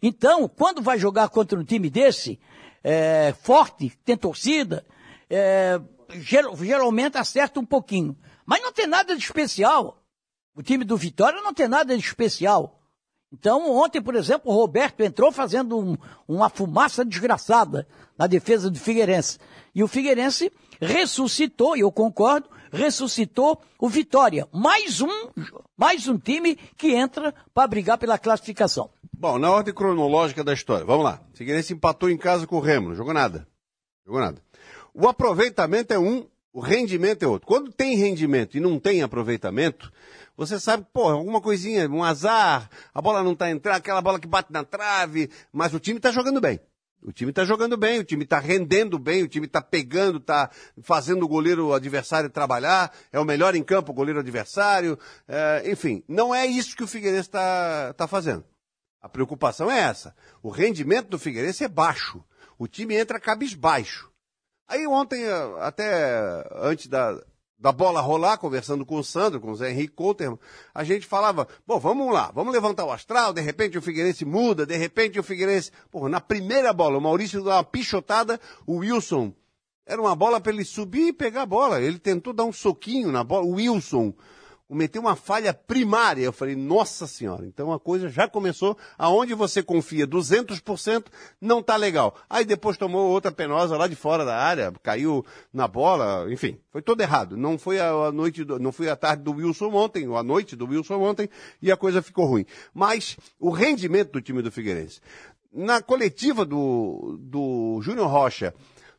[0.06, 2.38] Então, quando vai jogar contra um time desse,
[2.84, 4.86] é, forte, tem torcida,
[5.30, 5.80] é,
[6.12, 8.14] geralmente acerta um pouquinho.
[8.46, 10.04] Mas não tem nada de especial.
[10.54, 12.82] O time do Vitória não tem nada de especial.
[13.32, 17.88] Então, ontem, por exemplo, o Roberto entrou fazendo um, uma fumaça desgraçada
[18.18, 19.40] na defesa do Figueirense.
[19.74, 24.48] E o Figueirense ressuscitou, e eu concordo, ressuscitou o Vitória.
[24.52, 25.30] Mais um,
[25.78, 28.90] mais um time que entra para brigar pela classificação.
[29.14, 31.22] Bom, na ordem cronológica da história, vamos lá.
[31.36, 33.48] Figueirense empatou em casa com o Remo, não jogou nada.
[34.06, 34.42] Jogou nada.
[34.94, 37.48] O aproveitamento é um, o rendimento é outro.
[37.48, 39.92] Quando tem rendimento e não tem aproveitamento,
[40.36, 44.28] você sabe, pô, alguma coisinha, um azar, a bola não está entrando, aquela bola que
[44.28, 46.60] bate na trave, mas o time está jogando bem.
[47.04, 50.50] O time está jogando bem, o time está rendendo bem, o time está pegando, está
[50.82, 56.02] fazendo o goleiro adversário trabalhar, é o melhor em campo o goleiro adversário, é, enfim,
[56.08, 58.46] não é isso que o Figueirense está tá fazendo.
[59.02, 60.16] A preocupação é essa.
[60.42, 62.24] O rendimento do Figueirense é baixo.
[62.58, 64.10] O time entra cabisbaixo.
[64.66, 65.26] Aí ontem,
[65.60, 67.22] até antes da,
[67.58, 70.34] da bola rolar, conversando com o Sandro, com o Zé Henrique Couter,
[70.74, 74.66] a gente falava, bom, vamos lá, vamos levantar o astral, de repente o Figueirense muda,
[74.66, 75.72] de repente o Figueirense...
[75.90, 79.34] Pô, na primeira bola, o Maurício dá uma pichotada, o Wilson...
[79.86, 81.82] Era uma bola para ele subir e pegar a bola.
[81.82, 83.46] Ele tentou dar um soquinho na bola.
[83.46, 84.14] O Wilson,
[84.68, 86.24] cometeu uma falha primária.
[86.24, 91.06] Eu falei, nossa senhora, então a coisa já começou, aonde você confia 200%,
[91.40, 92.16] não tá legal.
[92.30, 96.82] Aí depois tomou outra penosa lá de fora da área, caiu na bola, enfim, foi
[96.82, 97.38] todo errado.
[97.38, 100.56] Não foi a, noite, do, não foi a tarde do Wilson ontem, ou a noite
[100.56, 101.30] do Wilson ontem,
[101.62, 102.46] e a coisa ficou ruim.
[102.74, 105.02] Mas o rendimento do time do Figueirense.
[105.52, 108.56] Na coletiva do, do Júnior Rocha,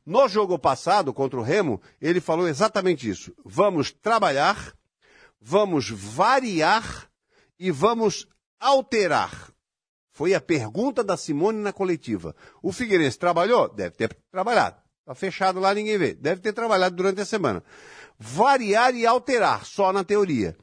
[0.07, 3.35] no jogo passado contra o Remo, ele falou exatamente isso.
[3.44, 4.74] Vamos trabalhar,
[5.44, 7.11] vamos variar
[7.59, 8.26] e vamos
[8.59, 9.52] alterar.
[10.11, 12.35] Foi a pergunta da Simone na coletiva.
[12.62, 13.68] O Figueirense trabalhou?
[13.68, 14.80] Deve ter trabalhado.
[15.00, 16.14] Está fechado lá, ninguém vê.
[16.14, 17.62] Deve ter trabalhado durante a semana.
[18.18, 20.57] Variar e alterar, só na teoria.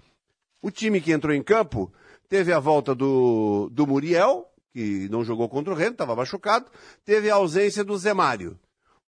[0.62, 1.94] O time que entrou em campo
[2.28, 6.72] teve a volta do, do Muriel, que não jogou contra o Remo, estava machucado.
[7.06, 8.60] Teve a ausência do Zé Mário.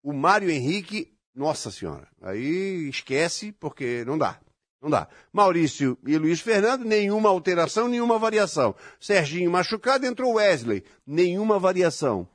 [0.03, 4.37] O Mário Henrique, nossa senhora, aí esquece, porque não dá.
[4.81, 5.07] Não dá.
[5.31, 8.75] Maurício e Luiz Fernando, nenhuma alteração, nenhuma variação.
[8.99, 12.27] Serginho machucado, entrou Wesley, nenhuma variação.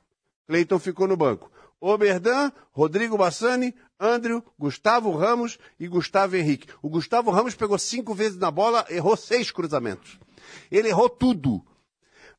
[0.47, 1.51] Cleiton ficou no banco.
[1.79, 6.67] Oberdan, Rodrigo Bassani, Andrew, Gustavo Ramos e Gustavo Henrique.
[6.81, 10.17] O Gustavo Ramos pegou cinco vezes na bola, errou seis cruzamentos.
[10.71, 11.61] Ele errou tudo.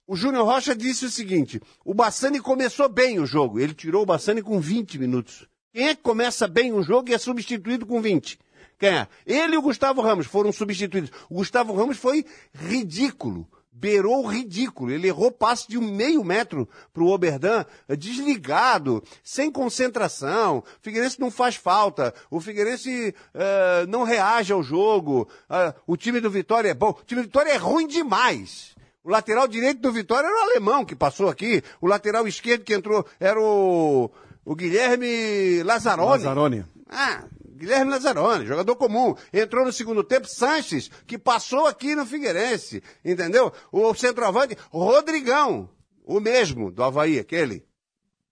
[0.07, 3.61] O Júnior Rocha disse o seguinte: o Bassani começou bem o jogo.
[3.61, 5.47] Ele tirou o Bassani com 20 minutos.
[5.71, 8.39] Quem é que começa bem um jogo e é substituído com 20?
[8.79, 9.09] Quem é?
[9.27, 11.11] Ele e o Gustavo Ramos foram substituídos.
[11.29, 13.47] O Gustavo Ramos foi ridículo.
[13.73, 14.91] Beirou o ridículo.
[14.91, 17.65] Ele errou passe de um meio metro para o Oberdan,
[17.97, 20.59] desligado, sem concentração.
[20.59, 22.15] O Figueirense não faz falta.
[22.31, 25.29] O Figueirense uh, não reage ao jogo.
[25.49, 26.91] Uh, o time do Vitória é bom.
[26.91, 28.77] O time do Vitória é ruim demais.
[29.03, 31.63] O lateral direito do Vitória era o alemão que passou aqui.
[31.81, 34.11] O lateral esquerdo que entrou era o,
[34.45, 36.11] o Guilherme Lazzaroni.
[36.11, 36.65] Lazzaroni.
[36.91, 37.25] Ah,
[37.59, 39.15] Guilherme Lazzaroni, jogador comum.
[39.33, 43.53] Entrou no segundo tempo Sanches, que passou aqui no Figueirense, entendeu?
[43.73, 45.69] O centroavante, Rodrigão,
[46.05, 47.67] o mesmo, do Havaí, aquele.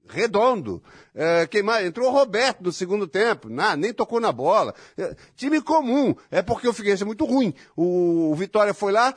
[0.08, 0.80] Redondo.
[1.12, 1.84] É, quem mais?
[1.84, 3.48] Entrou o Roberto no segundo tempo.
[3.48, 4.72] Nah, nem tocou na bola.
[4.96, 6.14] É, time comum.
[6.30, 7.52] É porque o Figueirense é muito ruim.
[7.76, 9.12] O, o Vitória foi lá,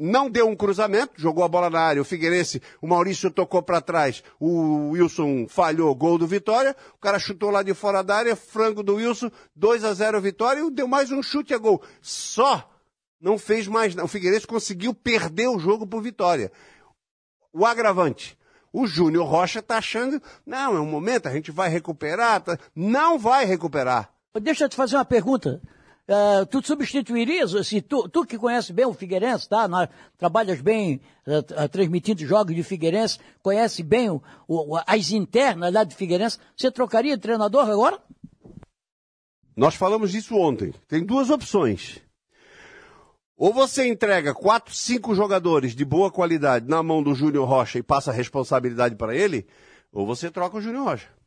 [0.00, 2.00] não deu um cruzamento, jogou a bola na área.
[2.00, 6.74] O Figueirense, o Maurício tocou para trás, o Wilson falhou, gol do Vitória.
[6.94, 10.60] O cara chutou lá de fora da área, frango do Wilson, 2 a 0 Vitória
[10.60, 11.82] e deu mais um chute a gol.
[12.00, 12.70] Só
[13.20, 16.50] não fez mais, o Figueirense conseguiu perder o jogo por Vitória.
[17.52, 18.38] O agravante,
[18.72, 22.40] o Júnior Rocha está achando, não, é um momento, a gente vai recuperar.
[22.40, 22.58] Tá...
[22.74, 24.10] Não vai recuperar.
[24.40, 25.60] Deixa eu te fazer uma pergunta.
[26.10, 29.68] Uh, tu substituirias, assim, tu, tu que conhece bem o Figueirense, tá?
[29.68, 35.84] Na, trabalhas bem uh, transmitindo jogos de Figueirense, conhece bem o, o, as internas lá
[35.84, 38.00] de Figueirense, você trocaria de treinador agora?
[39.56, 40.74] Nós falamos disso ontem.
[40.88, 42.00] Tem duas opções.
[43.36, 47.84] Ou você entrega quatro, cinco jogadores de boa qualidade na mão do Júnior Rocha e
[47.84, 49.46] passa a responsabilidade para ele,
[49.92, 51.19] ou você troca o Júnior Rocha.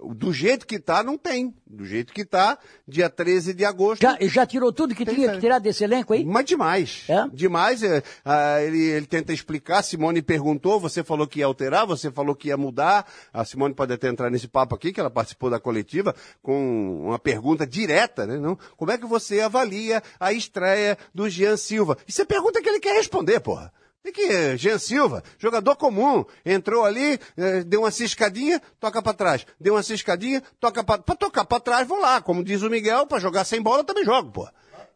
[0.00, 1.52] Do jeito que tá, não tem.
[1.66, 2.56] Do jeito que tá,
[2.86, 4.00] dia 13 de agosto.
[4.00, 6.24] Já, já tirou tudo que tinha que tirar desse elenco aí?
[6.24, 7.04] Mas demais.
[7.08, 7.26] É?
[7.32, 7.82] Demais.
[7.82, 9.82] É, ah, ele, ele tenta explicar.
[9.82, 13.06] Simone perguntou, você falou que ia alterar, você falou que ia mudar.
[13.32, 17.18] A Simone pode até entrar nesse papo aqui, que ela participou da coletiva, com uma
[17.18, 18.38] pergunta direta, né?
[18.38, 18.56] Não?
[18.76, 21.98] Como é que você avalia a estreia do Jean Silva?
[22.06, 23.72] Isso é pergunta que ele quer responder, porra.
[24.08, 29.46] Tem que, Jean Silva, jogador comum, entrou ali, eh, deu uma ciscadinha, toca para trás.
[29.60, 32.20] Deu uma ciscadinha, toca para Pra tocar para trás, vou lá.
[32.22, 34.48] Como diz o Miguel, para jogar sem bola, também jogo, pô.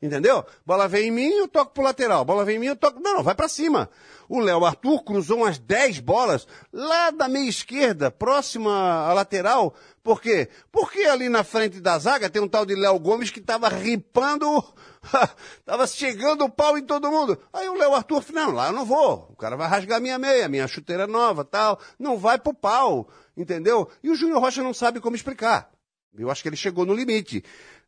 [0.02, 0.44] Entendeu?
[0.66, 2.24] Bola vem em mim, eu toco pro lateral.
[2.24, 2.98] Bola vem em mim, eu toco.
[2.98, 3.88] Não, vai para cima.
[4.28, 9.72] O Léo Arthur cruzou umas 10 bolas lá da meia esquerda, próxima à lateral.
[10.02, 10.48] Por quê?
[10.72, 14.64] Porque ali na frente da zaga tem um tal de Léo Gomes que tava ripando,
[15.64, 17.38] tava chegando o pau em todo mundo.
[17.52, 19.28] Aí o Léo Arthur falou, não, lá eu não vou.
[19.30, 21.78] O cara vai rasgar minha meia, minha chuteira nova, tal.
[21.96, 23.88] Não vai pro pau, entendeu?
[24.02, 25.70] E o Júnior Rocha não sabe como explicar.
[26.18, 27.42] Eu acho que ele chegou no limite.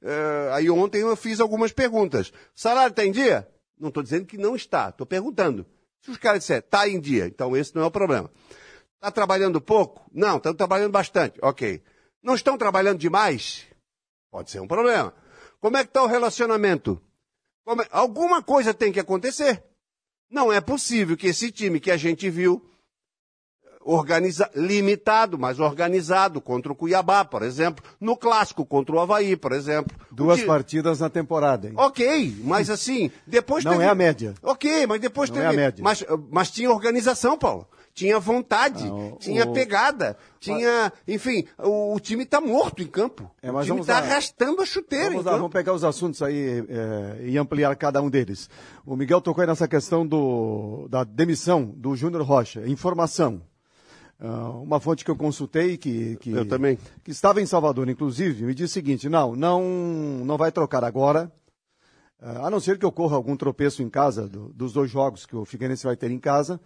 [0.04, 2.30] Uh, aí ontem eu fiz algumas perguntas.
[2.54, 3.48] Salário está em dia?
[3.78, 5.64] Não estou dizendo que não está, estou perguntando.
[6.02, 8.30] Se os caras disserem, está em dia, então esse não é o problema.
[8.96, 10.06] Está trabalhando pouco?
[10.12, 11.38] Não, estão trabalhando bastante.
[11.40, 11.82] Ok.
[12.22, 13.66] Não estão trabalhando demais?
[14.30, 15.14] Pode ser um problema.
[15.58, 17.00] Como é que está o relacionamento?
[17.66, 17.72] É...
[17.90, 19.64] Alguma coisa tem que acontecer.
[20.30, 22.62] Não é possível que esse time que a gente viu
[23.84, 29.52] organiza, limitado, mas organizado contra o Cuiabá, por exemplo, no clássico contra o Havaí, por
[29.52, 29.96] exemplo.
[30.10, 31.74] Duas partidas na temporada, hein?
[31.76, 33.84] Ok, mas assim, depois Não teve...
[33.84, 34.34] é a média.
[34.42, 35.46] Ok, mas depois Não teve...
[35.46, 35.84] é a média.
[35.84, 37.68] Mas, mas tinha organização, Paulo.
[37.94, 38.82] Tinha vontade,
[39.20, 43.30] tinha o- pegada, tinha, enfim, o, o time está morto em campo.
[43.40, 47.18] É, o time está arrastando a chuteira Vamos lá, vamos pegar os assuntos aí é,
[47.24, 48.50] e ampliar cada um deles.
[48.84, 52.66] O Miguel tocou aí nessa questão do, da demissão do Júnior Rocha.
[52.66, 53.40] Informação.
[54.20, 56.78] Ah, uma fonte que eu consultei, que, que, Eu também.
[57.02, 59.62] que estava em Salvador, inclusive, me disse o seguinte: não, não,
[60.24, 61.30] não vai trocar agora,
[62.20, 65.34] ah, a não ser que ocorra algum tropeço em casa do- dos dois jogos que
[65.36, 66.60] o Figueirense vai ter em casa,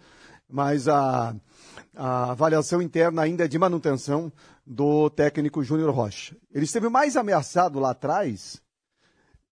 [0.47, 1.35] mas a,
[1.95, 4.31] a avaliação interna ainda é de manutenção
[4.65, 6.35] do técnico Júnior Rocha.
[6.53, 8.61] Ele esteve mais ameaçado lá atrás,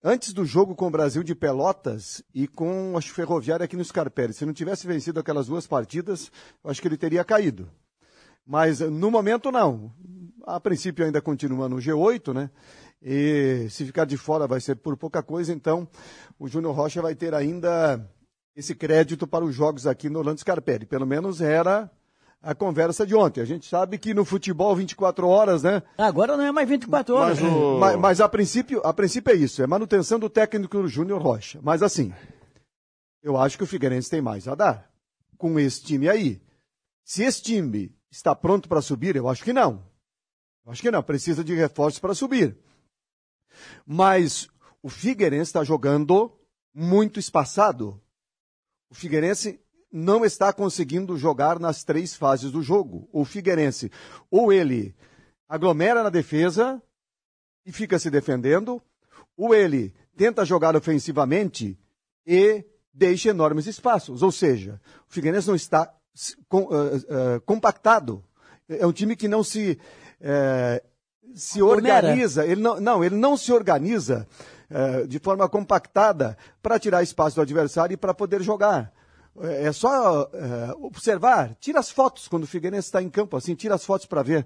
[0.03, 4.33] antes do jogo com o Brasil de Pelotas e com a Ferroviária aqui no Scarpelli.
[4.33, 6.31] Se não tivesse vencido aquelas duas partidas,
[6.63, 7.67] eu acho que ele teria caído.
[8.47, 9.91] Mas no momento não.
[10.45, 12.49] A princípio ainda continua no G8, né?
[13.01, 15.87] E se ficar de fora vai ser por pouca coisa, então
[16.39, 18.03] o Júnior Rocha vai ter ainda
[18.55, 20.85] esse crédito para os jogos aqui no Orlando Scarpelli.
[20.85, 21.91] Pelo menos era
[22.41, 23.41] a conversa de ontem.
[23.41, 25.83] A gente sabe que no futebol 24 horas, né?
[25.97, 27.39] Agora não é mais 24 horas.
[27.39, 31.21] Mas o- Mas, mas a, princípio, a princípio é isso, é manutenção do técnico Júnior
[31.21, 31.59] Rocha.
[31.61, 32.13] Mas assim,
[33.21, 34.89] eu acho que o Figueirense tem mais a dar
[35.37, 36.41] com esse time aí.
[37.03, 39.85] Se esse time está pronto para subir, eu acho que não.
[40.65, 42.57] Acho que não, precisa de reforços para subir.
[43.85, 44.49] Mas
[44.83, 46.37] o Figueirense está jogando
[46.73, 48.01] muito espaçado.
[48.89, 49.59] O Figueirense
[49.91, 53.07] não está conseguindo jogar nas três fases do jogo.
[53.11, 53.91] O Figueirense,
[54.29, 54.95] ou ele
[55.47, 56.81] aglomera na defesa
[57.65, 58.81] e fica se defendendo,
[59.35, 61.79] ou ele tenta jogar ofensivamente
[62.25, 64.21] e deixa enormes espaços.
[64.21, 65.96] Ou seja, o Figueirense não está
[66.47, 68.23] com, uh, uh, compactado.
[68.67, 69.79] É um time que não se,
[70.21, 70.87] uh,
[71.35, 72.45] se organiza.
[72.45, 74.27] Ele não, não, ele não se organiza
[75.07, 78.91] de forma compactada para tirar espaço do adversário e para poder jogar.
[79.39, 80.29] É só
[80.81, 84.21] observar, tira as fotos quando o Figueirense está em campo, assim, tira as fotos para
[84.21, 84.45] ver.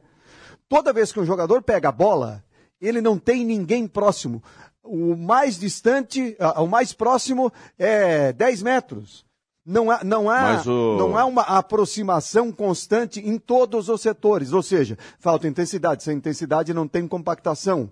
[0.69, 2.43] Toda vez que um jogador pega a bola,
[2.79, 4.43] ele não tem ninguém próximo.
[4.83, 9.25] O mais distante, o mais próximo é 10 metros.
[9.63, 10.97] Não há, não, há, o...
[10.97, 16.03] não há uma aproximação constante em todos os setores, ou seja, falta intensidade.
[16.03, 17.89] Sem intensidade não tem compactação.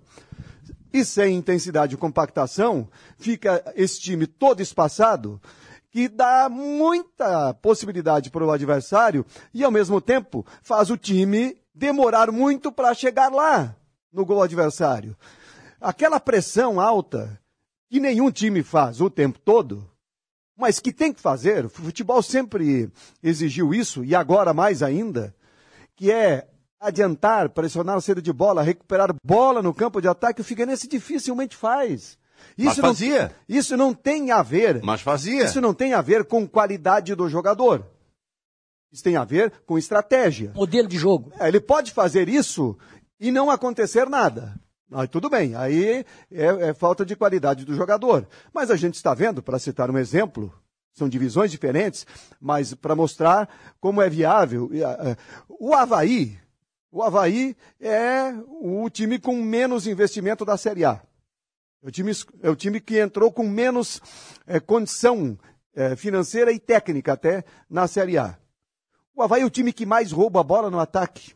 [0.92, 5.40] E sem intensidade e compactação, fica esse time todo espaçado,
[5.90, 12.30] que dá muita possibilidade para o adversário e, ao mesmo tempo, faz o time demorar
[12.32, 13.76] muito para chegar lá
[14.12, 15.16] no gol adversário.
[15.80, 17.40] Aquela pressão alta
[17.88, 19.89] que nenhum time faz o tempo todo,
[20.60, 22.90] mas que tem que fazer, o futebol sempre
[23.22, 25.34] exigiu isso, e agora mais ainda,
[25.96, 26.46] que é
[26.78, 31.56] adiantar, pressionar a saída de bola, recuperar bola no campo de ataque, o Figueirense dificilmente
[31.56, 32.18] faz.
[32.56, 33.22] Isso Mas fazia.
[33.24, 34.82] Não, isso não tem a ver.
[34.82, 35.44] Mas fazia.
[35.44, 37.86] Isso não tem a ver com qualidade do jogador.
[38.92, 40.52] Isso tem a ver com estratégia.
[40.54, 41.32] Modelo de jogo.
[41.38, 42.76] É, ele pode fazer isso
[43.20, 44.58] e não acontecer nada.
[44.92, 48.26] Aí tudo bem, aí é, é, falta de qualidade do jogador.
[48.52, 50.52] Mas a gente está vendo, para citar um exemplo,
[50.92, 52.04] são divisões diferentes,
[52.40, 53.48] mas para mostrar
[53.80, 54.68] como é viável.
[55.48, 56.36] O Havaí,
[56.90, 61.00] o Havaí é o time com menos investimento da Série A.
[61.82, 64.02] É o time, é o time que entrou com menos
[64.44, 65.38] é, condição
[65.72, 68.36] é, financeira e técnica até na Série A.
[69.14, 71.32] O Havaí é o time que mais rouba a bola no ataque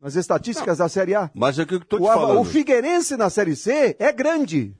[0.00, 1.30] nas estatísticas não, da Série A.
[1.34, 2.40] Mas é o que eu estou te o, falando.
[2.40, 4.74] O Figueirense na Série C é grande.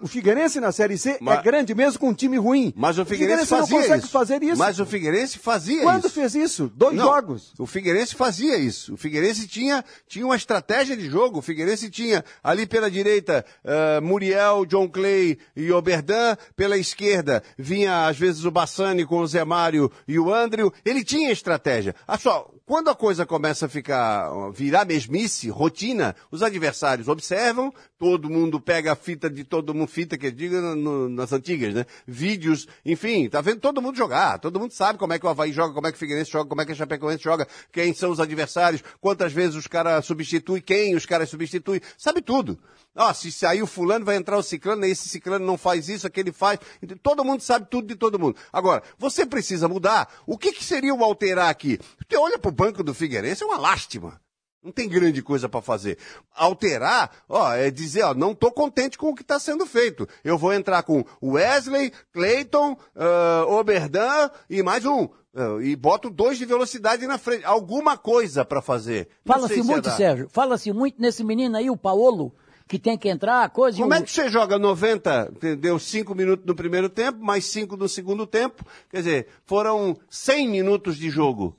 [0.00, 2.72] O Figueirense na Série C é mas, é grande mesmo com um time ruim.
[2.76, 4.12] Mas o Figueirense, o Figueirense não consegue isso.
[4.12, 4.58] fazer isso.
[4.58, 6.08] Mas o Figueirense fazia Quando isso.
[6.08, 6.70] Quando fez isso?
[6.74, 7.54] Dois não, jogos.
[7.58, 8.94] O Figueirense fazia isso.
[8.94, 11.38] O Figueirense tinha, tinha uma estratégia de jogo.
[11.38, 16.36] O Figueirense tinha ali pela direita uh, Muriel, John Clay e Oberdan.
[16.54, 20.72] Pela esquerda vinha às vezes o Bassani com o Zé Mário e o Andrew.
[20.84, 21.94] Ele tinha estratégia.
[22.06, 28.28] Ah, só, quando a coisa começa a ficar, virar mesmice, rotina, os adversários observam, todo
[28.28, 30.60] mundo pega a fita de todo mundo, fita que diga
[31.08, 31.86] nas antigas, né?
[32.04, 35.52] Vídeos, enfim, tá vendo todo mundo jogar, todo mundo sabe como é que o Havaí
[35.52, 38.10] joga, como é que o Figueirense joga, como é que a Chapecoense joga, quem são
[38.10, 42.58] os adversários, quantas vezes os caras substituem, quem os caras substituem, sabe tudo.
[42.98, 46.32] Oh, se sair o fulano, vai entrar o ciclano, esse ciclano não faz isso, aquele
[46.32, 46.58] faz.
[47.02, 48.38] Todo mundo sabe tudo de todo mundo.
[48.50, 50.10] Agora, você precisa mudar.
[50.26, 51.78] O que, que seria o alterar aqui?
[52.08, 54.20] Você olha pro banco do Figueirense, é uma lástima.
[54.66, 55.96] Não tem grande coisa para fazer.
[56.34, 60.08] Alterar, ó, é dizer, ó, não tô contente com o que está sendo feito.
[60.24, 65.04] Eu vou entrar com Wesley, Clayton, uh, Oberdan e mais um.
[65.04, 67.44] Uh, e boto dois de velocidade na frente.
[67.44, 69.08] Alguma coisa para fazer.
[69.24, 72.34] Fala-se muito, Sérgio, fala-se muito nesse menino aí, o Paolo
[72.68, 73.78] que tem que entrar, coisa.
[73.78, 77.88] Como é que você joga 90, deu 5 minutos no primeiro tempo, mais 5 no
[77.88, 78.64] segundo tempo?
[78.90, 81.56] Quer dizer, foram 100 minutos de jogo.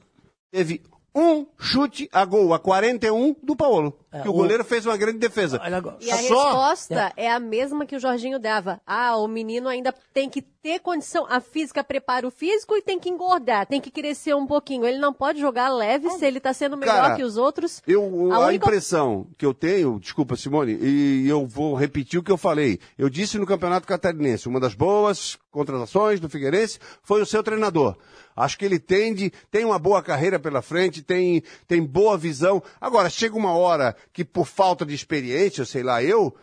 [0.51, 0.81] Teve
[1.13, 3.97] um chute a gol a 41 do Paulo.
[4.11, 5.61] É, que o, o goleiro fez uma grande defesa.
[5.99, 6.45] E a Só...
[6.45, 7.25] resposta é.
[7.25, 7.31] é.
[7.31, 8.79] a mesma que o Jorginho dava.
[8.87, 11.25] Ah, o menino ainda tem que ter condição.
[11.29, 14.85] A física prepara o físico e tem que engordar, tem que crescer um pouquinho.
[14.85, 17.81] Ele não pode jogar leve se ele está sendo melhor Cara, que os outros.
[17.85, 18.65] Eu, a, a única...
[18.65, 22.79] impressão que eu tenho, desculpa Simone, e eu vou repetir o que eu falei.
[22.97, 27.97] Eu disse no Campeonato Catarinense, uma das boas contratações do Figueirense foi o seu treinador.
[28.37, 32.61] Acho que ele tende, tem uma boa carreira pela frente, tem, tem boa visão.
[32.79, 36.35] Agora, chega uma hora que por falta de experiência, sei lá, eu,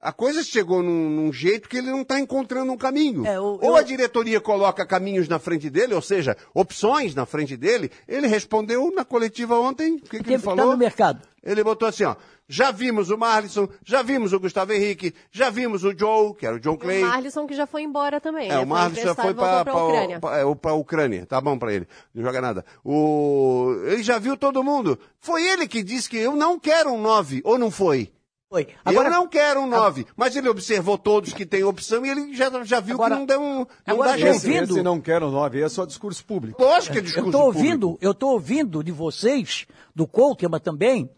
[0.00, 3.26] a coisa chegou num, num, jeito que ele não está encontrando um caminho.
[3.26, 7.56] É, eu, ou a diretoria coloca caminhos na frente dele, ou seja, opções na frente
[7.56, 7.90] dele.
[8.06, 10.66] Ele respondeu na coletiva ontem, o que, que ele falou?
[10.66, 11.20] Tá no mercado.
[11.42, 12.16] Ele botou assim, ó,
[12.48, 16.56] já vimos o Marlisson, já vimos o Gustavo Henrique, já vimos o Joe, que era
[16.56, 17.02] o John Clay.
[17.02, 18.46] o Marlisson que já foi embora também.
[18.48, 18.58] É, né?
[18.58, 20.16] o Marlisson já foi para a Ucrânia.
[20.16, 21.26] É, pra Ucrânia.
[21.26, 21.88] Tá bom para ele.
[22.14, 22.64] Não joga nada.
[22.84, 23.74] O...
[23.86, 24.98] Ele já viu todo mundo.
[25.18, 28.12] Foi ele que disse que eu não quero um 9, ou não foi?
[28.56, 28.68] Foi.
[28.82, 32.34] Agora, eu não quero um 9, mas ele observou todos que tem opção e ele
[32.34, 33.58] já, já viu agora, que não deu um.
[33.58, 36.62] Não agora, dá esse, esse não quero um 9, é só discurso público.
[36.62, 37.98] Lógico que é discurso eu tô ouvindo, público.
[38.04, 41.10] Eu estou ouvindo de vocês, do Coulter, mas também,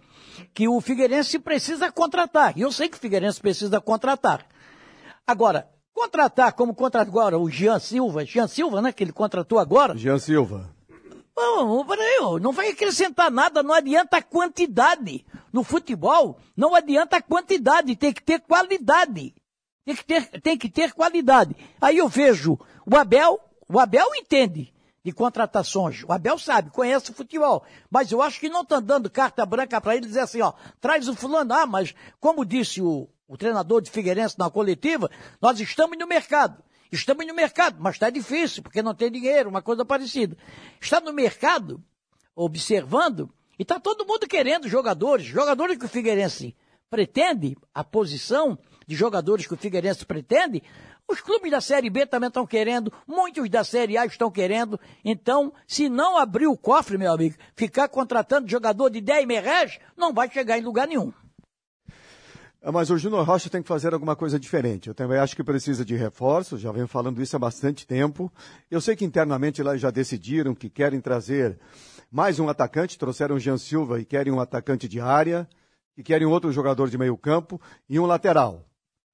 [0.53, 2.59] que o Figueirense precisa contratar.
[2.59, 4.45] E eu sei que o Figueirense precisa contratar.
[5.25, 9.97] Agora, contratar como contratou agora o Jean Silva, Jean Silva, né, que ele contratou agora.
[9.97, 10.69] Jean Silva.
[12.41, 15.25] Não, vai acrescentar nada, não adianta a quantidade.
[15.53, 19.35] No futebol, não adianta a quantidade, tem que ter qualidade.
[19.85, 21.57] Tem que ter, tem que ter qualidade.
[21.81, 24.73] Aí eu vejo o Abel, o Abel entende
[25.05, 26.05] de contratações.
[26.05, 27.65] O Abel sabe, conhece o futebol.
[27.91, 31.09] Mas eu acho que não estão dando carta branca para ele dizer assim, ó, traz
[31.09, 31.55] o fulano.
[31.55, 35.11] Ah, mas como disse o, o treinador de Figueirense na coletiva,
[35.41, 36.63] nós estamos no mercado.
[36.91, 40.37] Estamos no mercado, mas está difícil, porque não tem dinheiro, uma coisa parecida.
[40.81, 41.83] Está no mercado,
[42.35, 46.57] observando, e está todo mundo querendo jogadores, jogadores que o Figueirense
[46.89, 50.63] pretende, a posição de jogadores que o Figueirense pretende,
[51.11, 54.79] os clubes da Série B também estão querendo, muitos da Série A estão querendo.
[55.03, 59.79] Então, se não abrir o cofre, meu amigo, ficar contratando jogador de 10 mil reais,
[59.97, 61.13] não vai chegar em lugar nenhum.
[62.61, 64.89] Ah, mas o Júnior Rocha tem que fazer alguma coisa diferente.
[64.89, 68.33] Eu também acho que precisa de reforços, já venho falando isso há bastante tempo.
[68.69, 71.57] Eu sei que internamente lá já decidiram que querem trazer
[72.11, 75.49] mais um atacante, trouxeram o Jean Silva e querem um atacante de área,
[75.95, 78.65] que querem outro jogador de meio campo e um lateral.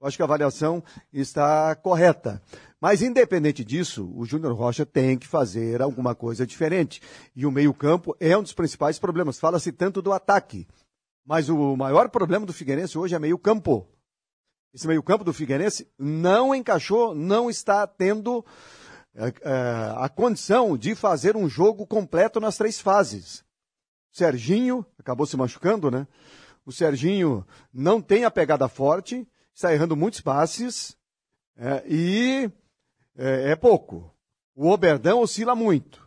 [0.00, 0.82] Eu acho que a avaliação
[1.12, 2.42] está correta.
[2.80, 7.00] Mas, independente disso, o Júnior Rocha tem que fazer alguma coisa diferente.
[7.34, 9.38] E o meio-campo é um dos principais problemas.
[9.38, 10.66] Fala-se tanto do ataque.
[11.24, 13.88] Mas o maior problema do Figueirense hoje é meio campo.
[14.74, 18.44] Esse meio campo do Figueirense não encaixou, não está tendo
[19.14, 19.32] é,
[19.96, 23.44] a condição de fazer um jogo completo nas três fases.
[24.12, 26.06] O Serginho acabou se machucando, né?
[26.66, 30.96] O Serginho não tem a pegada forte, está errando muitos passes
[31.56, 32.50] é, e
[33.16, 34.12] é, é pouco.
[34.54, 36.03] O Oberdão oscila muito.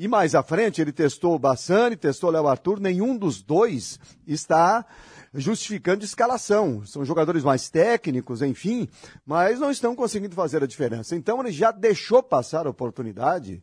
[0.00, 4.00] E mais à frente, ele testou o Bassani, testou o Léo Arthur, nenhum dos dois
[4.26, 4.86] está
[5.34, 6.82] justificando escalação.
[6.86, 8.88] São jogadores mais técnicos, enfim,
[9.26, 11.14] mas não estão conseguindo fazer a diferença.
[11.14, 13.62] Então ele já deixou passar a oportunidade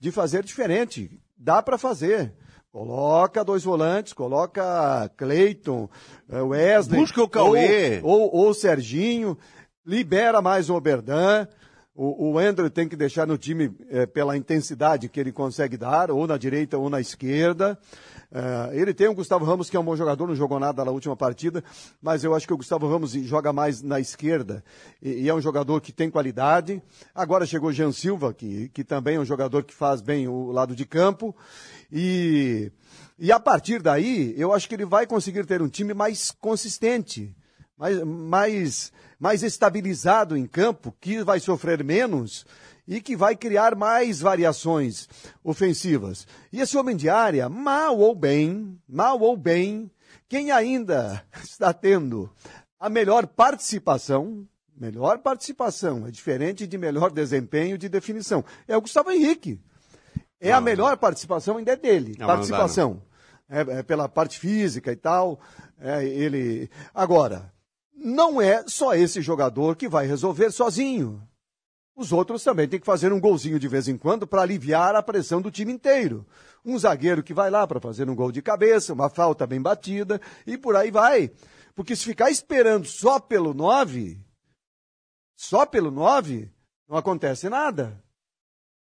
[0.00, 1.20] de fazer diferente.
[1.36, 2.32] Dá para fazer.
[2.72, 5.90] Coloca dois volantes, coloca Cleiton,
[6.30, 6.98] eh, Wesley.
[6.98, 8.00] Busca o Cauê.
[8.02, 9.36] Ou, ou, ou Serginho,
[9.84, 11.46] libera mais o Oberdan.
[11.96, 16.10] O, o Andrew tem que deixar no time é, pela intensidade que ele consegue dar,
[16.10, 17.78] ou na direita ou na esquerda.
[18.32, 20.90] É, ele tem o Gustavo Ramos, que é um bom jogador, não jogou nada na
[20.90, 21.62] última partida,
[22.02, 24.64] mas eu acho que o Gustavo Ramos joga mais na esquerda
[25.00, 26.82] e, e é um jogador que tem qualidade.
[27.14, 30.50] Agora chegou o Jean Silva, que, que também é um jogador que faz bem o
[30.50, 31.32] lado de campo.
[31.92, 32.72] E,
[33.16, 37.32] e a partir daí, eu acho que ele vai conseguir ter um time mais consistente
[37.76, 42.46] mais, mais, mais estabilizado em campo, que vai sofrer menos
[42.86, 45.08] e que vai criar mais variações
[45.42, 46.26] ofensivas.
[46.52, 49.90] E esse homem de área, mal ou bem, mal ou bem,
[50.28, 52.30] quem ainda está tendo
[52.78, 54.46] a melhor participação,
[54.76, 59.60] melhor participação, é diferente de melhor desempenho de definição, é o Gustavo Henrique.
[60.40, 63.02] É não, a melhor participação ainda é dele, não, participação.
[63.48, 65.38] É, é, pela parte física e tal.
[65.78, 66.70] É, ele.
[66.94, 67.52] Agora,
[67.94, 71.26] não é só esse jogador que vai resolver sozinho.
[71.96, 75.02] Os outros também têm que fazer um golzinho de vez em quando para aliviar a
[75.02, 76.26] pressão do time inteiro.
[76.64, 80.20] Um zagueiro que vai lá para fazer um gol de cabeça, uma falta bem batida
[80.44, 81.30] e por aí vai.
[81.74, 84.20] Porque se ficar esperando só pelo 9,
[85.36, 86.52] só pelo 9,
[86.88, 88.03] não acontece nada.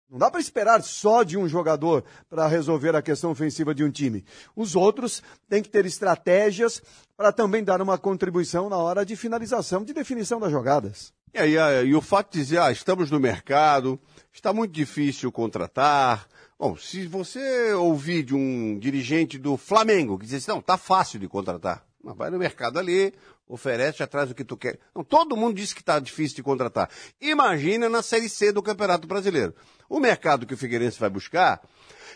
[0.09, 3.91] Não dá para esperar só de um jogador para resolver a questão ofensiva de um
[3.91, 4.23] time.
[4.55, 6.81] Os outros têm que ter estratégias
[7.17, 11.11] para também dar uma contribuição na hora de finalização, de definição das jogadas.
[11.33, 13.99] E, aí, e o fato de dizer, ah, estamos no mercado,
[14.31, 16.25] está muito difícil contratar.
[16.57, 21.19] Bom, se você ouvir de um dirigente do Flamengo que diz assim, não, está fácil
[21.19, 21.85] de contratar.
[22.01, 23.13] Vai no mercado ali,
[23.45, 24.79] oferece, atrás do que tu quer.
[24.95, 26.89] Não, todo mundo disse que está difícil de contratar.
[27.19, 29.53] Imagina na Série C do Campeonato Brasileiro.
[29.89, 31.61] O mercado que o Figueirense vai buscar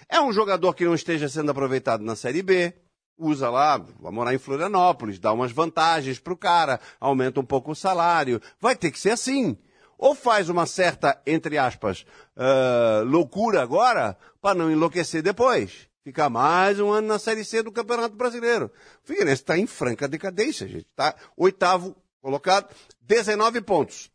[0.10, 2.74] é um jogador que não esteja sendo aproveitado na Série B,
[3.18, 7.72] usa lá, vai morar em Florianópolis, dá umas vantagens para o cara, aumenta um pouco
[7.72, 8.42] o salário.
[8.60, 9.58] Vai ter que ser assim.
[9.98, 12.06] Ou faz uma certa, entre aspas,
[12.36, 15.88] uh, loucura agora, para não enlouquecer depois.
[16.04, 18.72] Ficar mais um ano na Série C do Campeonato Brasileiro.
[19.04, 20.88] O Figueirense está em franca decadência, gente.
[20.88, 24.11] Está oitavo colocado, 19 pontos.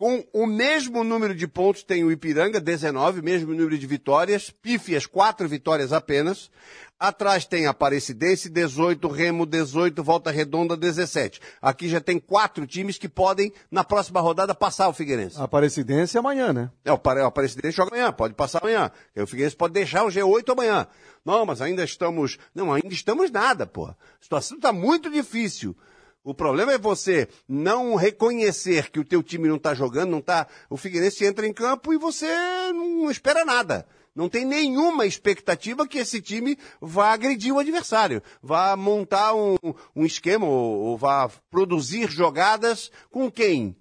[0.00, 5.04] Com o mesmo número de pontos tem o Ipiranga, 19, mesmo número de vitórias, pífias,
[5.04, 6.50] quatro vitórias apenas.
[6.98, 11.38] Atrás tem Aparecidense 18, Remo 18, Volta Redonda 17.
[11.60, 15.38] Aqui já tem quatro times que podem, na próxima rodada, passar o Figueirense.
[15.38, 16.70] Aparecidense amanhã, né?
[16.82, 18.90] É, o Aparecidense joga amanhã, pode passar amanhã.
[19.14, 20.86] O Figueirense pode deixar o G8 amanhã.
[21.22, 22.38] Não, mas ainda estamos.
[22.54, 23.84] Não, ainda estamos nada, pô.
[23.84, 25.76] A situação está muito difícil.
[26.22, 30.46] O problema é você não reconhecer que o teu time não está jogando, não tá.
[30.68, 32.28] O Figueirense entra em campo e você
[32.72, 33.86] não espera nada.
[34.14, 39.56] Não tem nenhuma expectativa que esse time vá agredir o adversário, vá montar um,
[39.96, 43.76] um esquema ou, ou vá produzir jogadas com quem?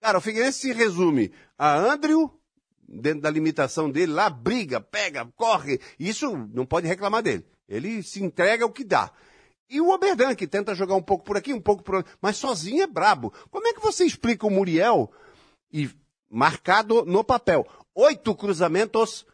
[0.00, 2.30] Cara, o Figueirense se resume a Andrew,
[2.86, 5.80] dentro da limitação dele, lá briga, pega, corre.
[5.98, 7.46] Isso não pode reclamar dele.
[7.68, 9.10] Ele se entrega o que dá.
[9.72, 12.82] E o Oberdan, que tenta jogar um pouco por aqui, um pouco por mas sozinho
[12.82, 13.32] é brabo.
[13.50, 15.10] Como é que você explica o Muriel
[15.72, 15.88] e
[16.30, 17.66] marcado no papel?
[17.94, 19.24] Oito cruzamentos,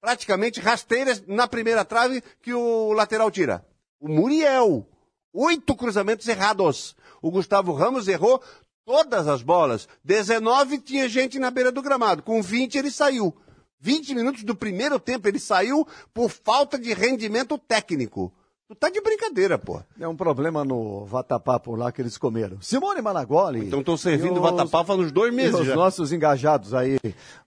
[0.00, 3.66] praticamente rasteiras na primeira trave que o lateral tira.
[4.00, 4.88] O Muriel.
[5.30, 6.96] Oito cruzamentos errados.
[7.20, 8.42] O Gustavo Ramos errou
[8.86, 9.86] todas as bolas.
[10.02, 12.22] 19 tinha gente na beira do gramado.
[12.22, 13.36] Com 20 ele saiu.
[13.78, 18.32] 20 minutos do primeiro tempo ele saiu por falta de rendimento técnico.
[18.72, 19.80] Tu tá de brincadeira, pô.
[20.00, 22.58] É um problema no vatapá lá que eles comeram.
[22.60, 23.66] Simone Malagoli.
[23.66, 25.74] Então estão servindo e os- vatapá faz uns dois e meses os já.
[25.76, 26.98] nossos engajados aí,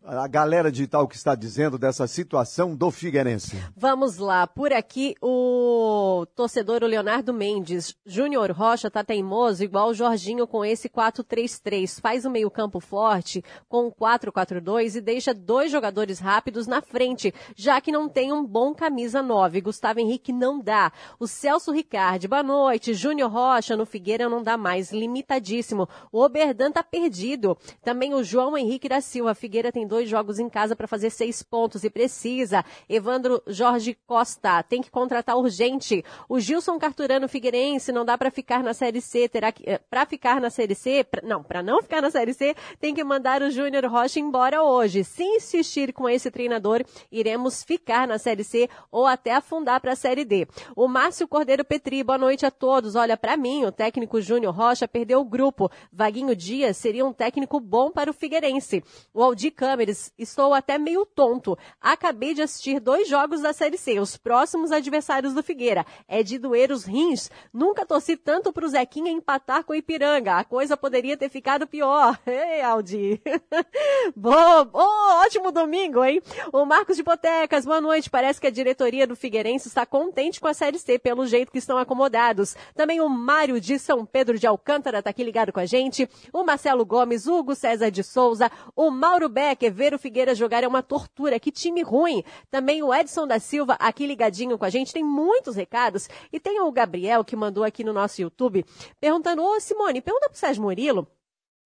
[0.05, 3.57] a galera de tal que está dizendo dessa situação do Figueirense.
[3.76, 7.95] Vamos lá, por aqui o torcedor o Leonardo Mendes.
[8.05, 11.99] Júnior Rocha tá teimoso igual o Jorginho com esse 4-3-3.
[11.99, 17.82] Faz o meio-campo forte com um 4-4-2 e deixa dois jogadores rápidos na frente, já
[17.82, 19.59] que não tem um bom camisa 9.
[19.61, 20.91] Gustavo Henrique não dá.
[21.20, 22.93] O Celso Ricardi, boa noite.
[22.93, 25.88] Júnior Rocha no Figueira não dá mais, limitadíssimo.
[26.11, 27.57] O Oberdan tá perdido.
[27.84, 29.34] Também o João Henrique da Silva.
[29.34, 32.66] Figueira tem dois jogos em casa para fazer seis pontos e precisa.
[32.89, 36.03] Evandro Jorge Costa tem que contratar urgente.
[36.28, 40.41] O Gilson Carturano Figueirense não dá para ficar na Série C, terá que para ficar
[40.41, 43.49] na Série C, pra- não, para não ficar na Série C, tem que mandar o
[43.49, 45.03] Júnior Rocha embora hoje.
[45.05, 49.95] Se insistir com esse treinador, iremos ficar na Série C ou até afundar para a
[49.95, 50.45] Série D.
[50.76, 52.95] O Márcio Cordeiro Petri, boa noite a todos.
[52.95, 55.69] Olha, para mim, o técnico Júnior Rocha perdeu o grupo.
[55.93, 58.83] Vaguinho Dias seria um técnico bom para o Figueirense.
[59.13, 61.55] O Aldi Câmeres, estou até meio tonto.
[61.79, 65.85] Acabei de assistir dois jogos da Série C, os próximos adversários do Figueira.
[66.07, 67.29] É de doer os rins.
[67.53, 70.39] Nunca torci tanto pro Zequinha empatar com o Ipiranga.
[70.39, 72.19] A coisa poderia ter ficado pior.
[72.25, 73.21] Ei, Aldi.
[74.17, 76.19] Bom, oh, ótimo domingo, hein?
[76.51, 78.09] O Marcos de Botecas, boa noite.
[78.09, 81.77] Parece que a diretoria do Figueirense está contente com a Série Pelo jeito que estão
[81.77, 82.55] acomodados.
[82.75, 86.07] Também o Mário de São Pedro de Alcântara tá aqui ligado com a gente.
[86.31, 90.67] O Marcelo Gomes, Hugo César de Souza, o Mauro Becker, ver o Figueira jogar é
[90.67, 91.39] uma tortura.
[91.39, 92.23] Que time ruim.
[92.51, 94.93] Também o Edson da Silva aqui ligadinho com a gente.
[94.93, 96.07] Tem muitos recados.
[96.31, 98.65] E tem o Gabriel que mandou aqui no nosso YouTube
[98.99, 101.07] perguntando, ô Simone, pergunta pro Sérgio Murilo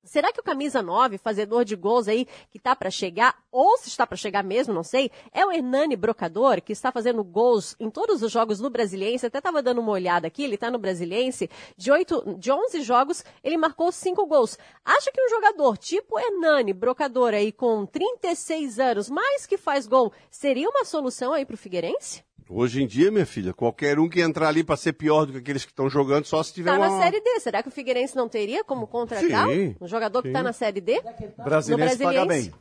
[0.04, 3.89] Será que o camisa 9, fazedor de gols aí, que tá para chegar, ou se
[3.89, 7.89] está para chegar mesmo, não sei, é o Hernani Brocador, que está fazendo gols em
[7.89, 11.50] todos os jogos no Brasiliense, até tava dando uma olhada aqui, ele tá no Brasiliense,
[11.76, 14.58] de, 8, de 11 jogos, ele marcou 5 gols.
[14.86, 20.14] Acha que um jogador tipo Hernani Brocador aí, com 36 anos, mais que faz gol,
[20.32, 22.24] seria uma solução aí pro Figueirense?
[22.52, 25.38] Hoje em dia, minha filha, qualquer um que entrar ali para ser pior do que
[25.38, 26.89] aqueles que estão jogando, só se tiver Tá uma...
[26.89, 30.32] na Série D, será que o Figueirense não teria como contratar Sim, um jogador que
[30.32, 31.00] tá na Série D?
[31.38, 32.52] Brasilense No paga bem.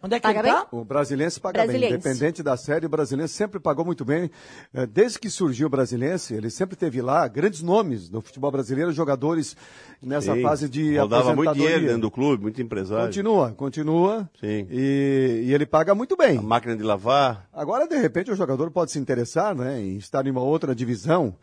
[0.00, 0.66] Onde é que Paga ele tá?
[0.70, 1.88] O Brasilense paga Brasiliense.
[1.90, 1.98] bem.
[2.12, 4.30] Independente da série, o Brasilense sempre pagou muito bem.
[4.72, 8.92] Eh, Desde que surgiu o Brasilense, ele sempre teve lá grandes nomes do futebol brasileiro,
[8.92, 9.56] jogadores
[10.00, 13.06] nessa Sim, fase de Rodava muito dinheiro dentro do clube, muito empresário.
[13.06, 14.30] Continua, continua.
[14.38, 14.68] Sim.
[14.70, 16.38] E, e ele paga muito bem.
[16.38, 17.48] A máquina de lavar.
[17.52, 21.34] Agora, de repente, o jogador pode se interessar né, em estar em uma outra divisão.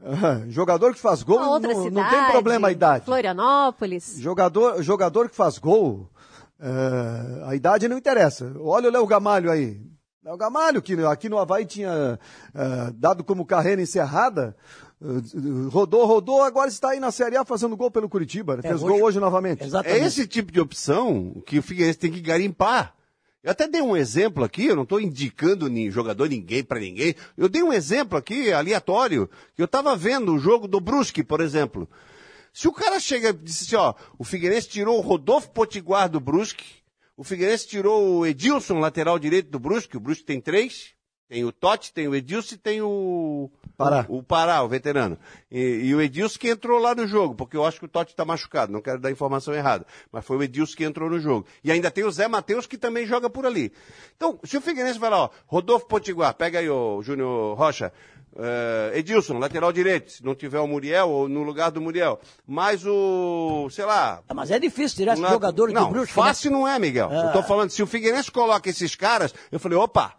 [0.00, 2.08] Ah, jogador que faz gol, não, outra não cidade.
[2.14, 3.04] tem problema a idade.
[3.04, 4.16] Florianópolis.
[4.18, 6.08] Jogador, jogador que faz gol,
[6.60, 8.52] eh, a idade não interessa.
[8.60, 9.80] Olha o Léo Gamalho aí.
[10.24, 12.18] Léo Gamalho, que aqui no Havaí tinha
[12.54, 14.56] eh, dado como carreira encerrada,
[15.00, 15.06] eh,
[15.70, 18.54] rodou, rodou, agora está aí na Série A fazendo gol pelo Curitiba.
[18.56, 18.60] né?
[18.64, 19.64] É, Fez hoje- gol hoje novamente.
[19.64, 20.00] Exatamente.
[20.02, 22.94] É esse tipo de opção que o Figueirense tem que garimpar.
[23.42, 27.14] Eu até dei um exemplo aqui, eu não estou indicando ni jogador ninguém para ninguém.
[27.36, 31.40] Eu dei um exemplo aqui, aleatório, que eu estava vendo o jogo do Brusque, por
[31.40, 31.88] exemplo.
[32.52, 36.20] Se o cara chega e disse assim, ó, o Figueirense tirou o Rodolfo Potiguar do
[36.20, 36.64] Brusque,
[37.16, 40.94] o Figueirense tirou o Edilson, lateral direito do Brusque, o Brusque tem três,
[41.28, 43.50] tem o Totti, tem o Edilson e tem o...
[43.76, 44.06] Pará.
[44.08, 45.18] O, o Pará, o veterano.
[45.50, 48.12] E, e o Edilson que entrou lá no jogo, porque eu acho que o Totti
[48.12, 49.86] está machucado, não quero dar informação errada.
[50.10, 51.46] Mas foi o Edilson que entrou no jogo.
[51.62, 53.70] E ainda tem o Zé Matheus que também joga por ali.
[54.16, 57.92] Então, se o Figueirense vai lá, ó, Rodolfo Potiguar, pega aí o Júnior Rocha,
[58.36, 62.20] eh, Edilson, lateral direito, se não tiver o Muriel, ou no lugar do Muriel.
[62.46, 64.22] Mais o, sei lá.
[64.28, 66.16] Ah, Mas é difícil tirar esse um jogador não, do Brusque.
[66.16, 66.24] né?
[66.24, 67.10] fácil não é, Miguel.
[67.10, 70.14] Eu tô falando, se o Figueirense coloca esses caras, eu falei, opa,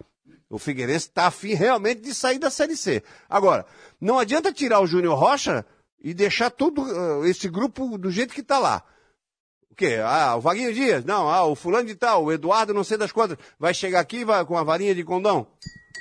[0.50, 3.04] o Figueirense tá afim realmente de sair da Série C.
[3.30, 3.66] Agora,
[4.02, 5.66] não adianta tirar o Júnior Rocha
[6.02, 6.86] e deixar todo
[7.24, 8.84] eh, esse grupo do jeito que tá lá.
[9.70, 10.00] O quê?
[10.04, 11.06] Ah, o Vaguinho Dias?
[11.06, 13.38] Não, ah, o fulano de tal, o Eduardo não sei das quantas.
[13.60, 15.48] Vai chegar aqui vai, com a varinha de condão?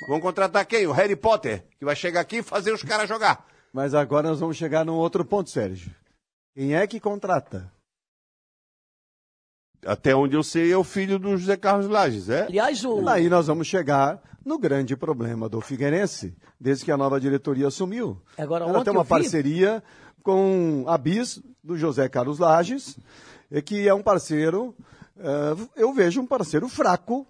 [0.07, 0.87] Vão contratar quem?
[0.87, 3.45] O Harry Potter, que vai chegar aqui e fazer os caras jogar.
[3.73, 5.93] Mas agora nós vamos chegar num outro ponto, Sérgio.
[6.55, 7.71] Quem é que contrata?
[9.85, 12.43] Até onde eu sei, é o filho do José Carlos Lages, é?
[12.43, 13.07] Aliás, o.
[13.07, 18.21] Aí nós vamos chegar no grande problema do Figueirense, desde que a nova diretoria assumiu.
[18.37, 19.81] Agora, Ela tem uma vi- parceria
[20.21, 22.97] com a BIS, do José Carlos Lages,
[23.65, 24.75] que é um parceiro,
[25.17, 27.25] eh, eu vejo um parceiro fraco,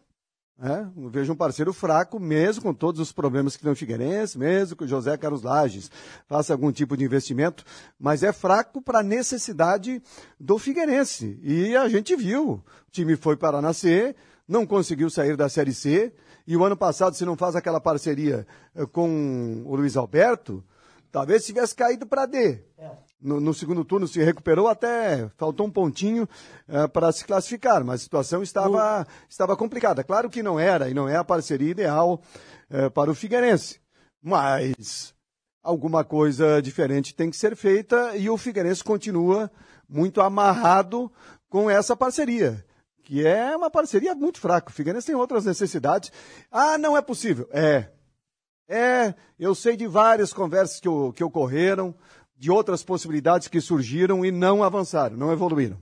[0.62, 4.76] Eu vejo um parceiro fraco, mesmo com todos os problemas que tem o Figueirense, mesmo
[4.76, 5.90] que o José Carlos Lages
[6.28, 7.64] faça algum tipo de investimento,
[7.98, 10.04] mas é fraco para a necessidade
[10.38, 11.40] do Figueirense.
[11.42, 16.14] E a gente viu, o time foi para nascer, não conseguiu sair da Série C,
[16.46, 18.46] e o ano passado, se não faz aquela parceria
[18.76, 20.62] eh, com o Luiz Alberto,
[21.10, 22.62] talvez tivesse caído para D.
[23.22, 26.28] No, no segundo turno se recuperou até, faltou um pontinho
[26.94, 30.04] para se classificar, mas a situação estava, estava complicada.
[30.06, 32.22] Claro que não era, e não é a parceria ideal
[32.70, 33.82] eh, para o Figueirense,
[34.24, 35.14] mas
[35.62, 39.52] alguma coisa diferente tem que ser feita e o Figueirense continua
[39.88, 41.12] muito amarrado
[41.50, 42.64] com essa parceria,
[43.04, 44.70] que é uma parceria muito fraca.
[44.70, 46.10] O Figueirense tem outras necessidades.
[46.50, 47.50] Ah, não é possível.
[47.52, 47.90] É.
[48.72, 51.96] É, eu sei de várias conversas que, o- que ocorreram,
[52.40, 55.78] de outras possibilidades que surgiram e não avançaram, não evoluíram.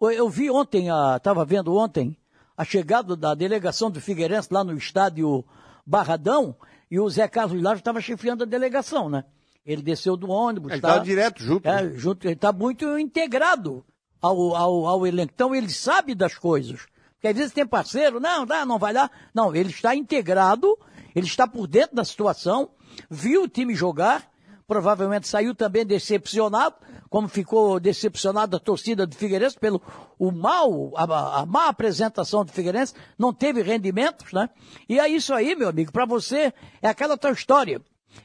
[0.00, 2.16] Eu- vi ontem, estava vendo ontem,
[2.56, 5.44] a chegada da delegação do Figueirense lá no estádio
[5.86, 6.56] Barradão,
[6.90, 9.24] e o Zé Carlos Lages estava chefiando a delegação, né?
[9.66, 10.72] Ele desceu do ônibus.
[10.72, 11.68] Ele tá- estava direto junto.
[11.68, 11.84] né?
[11.84, 13.84] É, junto, ele está muito integrado
[14.22, 15.32] ao, ao, ao elenco.
[15.34, 16.86] Então ele sabe das coisas.
[17.14, 19.10] Porque às vezes tem parceiro, não, dá, não vai lá.
[19.34, 20.78] Não, ele está integrado,
[21.14, 22.70] ele está por dentro da situação,
[23.10, 24.30] viu o time jogar,
[24.68, 26.76] provavelmente saiu também decepcionado,
[27.08, 29.80] como ficou decepcionado a torcida do Figueirense pelo
[30.18, 34.50] o mal, a, a má apresentação do Figueirense, não teve rendimentos, né?
[34.86, 36.52] E é isso aí, meu amigo, para você
[36.82, 37.80] é aquela tal história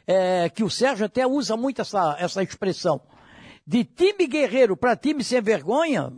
[0.06, 3.00] é, que o Sérgio até usa muito essa, essa expressão.
[3.66, 6.12] De time guerreiro para time sem vergonha,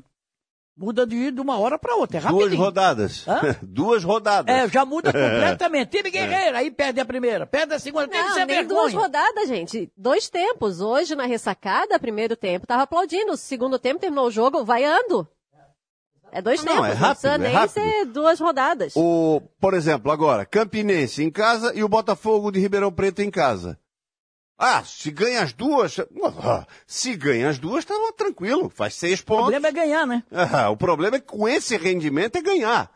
[0.78, 2.18] muda de, de uma hora para outra.
[2.18, 2.62] É Duas rapidinho.
[2.62, 3.26] rodadas.
[3.28, 3.56] Hã?
[3.64, 4.54] Duas rodadas.
[4.56, 5.90] É, já muda completamente.
[5.98, 9.48] Time guerreiro, aí perde a primeira, perde a segunda, time Não, sem nem duas rodadas,
[9.48, 9.92] gente.
[9.98, 10.82] Dois tempos.
[10.82, 13.34] Hoje, na ressacada, primeiro tempo, tava aplaudindo.
[13.34, 15.28] O segundo tempo, terminou o jogo, vaiando.
[16.32, 16.90] É dois Não, tempos.
[16.90, 18.94] é rápido, precisa é nem ser duas rodadas.
[18.98, 23.80] O, por exemplo, agora, Campinense em casa e o Botafogo de Ribeirão Preto em casa.
[24.58, 25.98] Ah, se ganha as duas.
[26.00, 28.70] ah, Se ganha as duas, tá tranquilo.
[28.70, 29.42] Faz seis O pontos.
[29.52, 30.24] problema é ganhar, né?
[30.32, 32.90] Ah, o problema é que com esse rendimento é ganhar.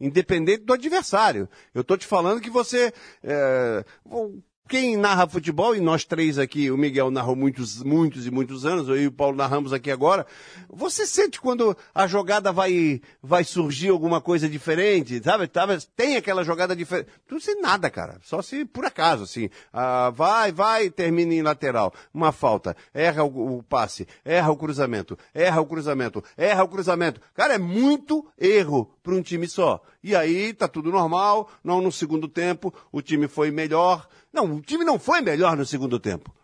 [0.00, 1.48] Independente do adversário.
[1.74, 2.92] Eu tô te falando que você.
[3.22, 4.40] é, o-
[4.72, 8.88] quem narra futebol, e nós três aqui, o Miguel narrou muitos, muitos e muitos anos,
[8.88, 10.26] eu e o Paulo narramos aqui agora.
[10.66, 15.46] Você sente quando a jogada vai, vai surgir alguma coisa diferente, sabe?
[15.94, 17.10] Tem aquela jogada diferente.
[17.30, 18.16] Não sei nada, cara.
[18.22, 19.50] Só se por acaso, assim.
[19.70, 21.92] Ah, vai, vai, termina em lateral.
[22.14, 22.74] Uma falta.
[22.94, 24.08] Erra o, o passe.
[24.24, 25.18] Erra o cruzamento.
[25.34, 26.24] Erra o cruzamento.
[26.34, 27.20] Erra o cruzamento.
[27.34, 29.82] Cara, é muito erro para um time só.
[30.02, 31.48] E aí tá tudo normal.
[31.62, 32.74] Não no segundo tempo.
[32.90, 34.08] O time foi melhor.
[34.32, 36.34] Não, o time não foi melhor no segundo tempo.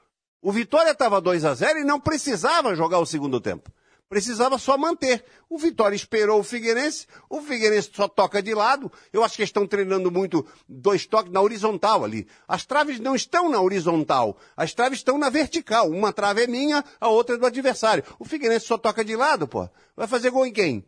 [0.41, 3.71] O Vitória estava 2 a 0 e não precisava jogar o segundo tempo.
[4.09, 5.23] Precisava só manter.
[5.51, 8.91] O Vitória esperou o Figueirense, o Figueirense só toca de lado.
[9.13, 12.27] Eu acho que estão treinando muito dois toques na horizontal ali.
[12.47, 15.91] As traves não estão na horizontal, as traves estão na vertical.
[15.91, 18.03] Uma trave é minha, a outra é do adversário.
[18.19, 19.69] O Figueirense só toca de lado, pô.
[19.95, 20.87] Vai fazer gol em quem?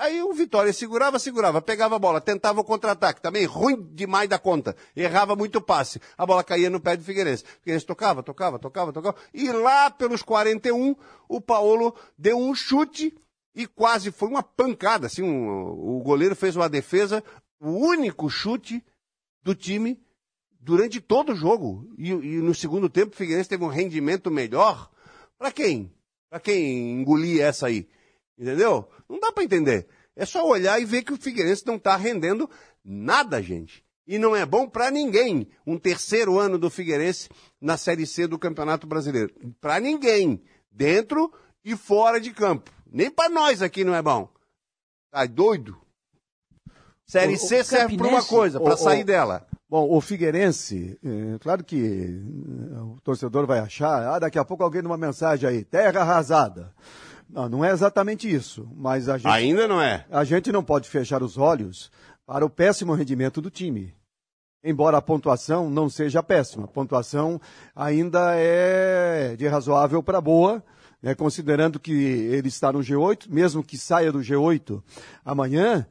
[0.00, 4.38] Aí o Vitória segurava, segurava, pegava a bola, tentava o contra-ataque, também ruim demais da
[4.38, 4.74] conta.
[4.96, 6.00] Errava muito passe.
[6.16, 7.44] A bola caía no pé do Figueirense.
[7.44, 9.16] O Figueirense tocava, tocava, tocava, tocava.
[9.34, 10.96] E lá pelos 41,
[11.28, 13.14] o Paulo deu um chute
[13.54, 15.06] e quase foi uma pancada.
[15.06, 17.22] Assim, um- o goleiro fez uma defesa,
[17.60, 18.82] o único chute
[19.42, 20.00] do time
[20.58, 21.92] durante todo o jogo.
[21.98, 24.90] E, e no segundo tempo o Figueirense teve um rendimento melhor.
[25.38, 25.92] Para quem?
[26.30, 27.86] Para quem engolir essa aí?
[28.40, 28.88] Entendeu?
[29.06, 29.86] Não dá para entender.
[30.16, 32.48] É só olhar e ver que o Figueirense não está rendendo
[32.82, 33.84] nada, gente.
[34.06, 37.28] E não é bom para ninguém um terceiro ano do Figueirense
[37.60, 39.32] na Série C do Campeonato Brasileiro.
[39.60, 40.42] Para ninguém.
[40.72, 41.30] Dentro
[41.64, 42.70] e fora de campo.
[42.90, 44.28] Nem para nós aqui não é bom.
[45.12, 45.76] Tá doido?
[47.06, 49.46] Série O- o C serve para uma coisa, para o- sair o- dela.
[49.68, 54.64] Bom, o Figueirense, é, claro que é, o torcedor vai achar, ah, daqui a pouco
[54.64, 56.74] alguém numa mensagem aí, terra arrasada.
[57.32, 60.04] Não, não é exatamente isso, mas a gente, Ainda não é.
[60.10, 61.90] a gente não pode fechar os olhos
[62.26, 63.94] para o péssimo rendimento do time.
[64.62, 67.40] Embora a pontuação não seja péssima, a pontuação
[67.74, 70.62] ainda é de razoável para boa,
[71.02, 74.82] né, considerando que ele está no G8, mesmo que saia do G8
[75.24, 75.86] amanhã,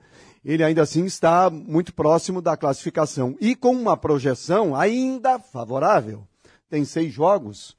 [0.45, 6.27] ele ainda assim está muito próximo da classificação e com uma projeção ainda favorável.
[6.69, 7.75] Tem seis jogos,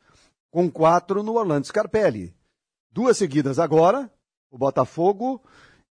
[0.50, 2.34] com quatro no Orlando Scarpelli.
[2.92, 4.10] Duas seguidas agora,
[4.50, 5.42] o Botafogo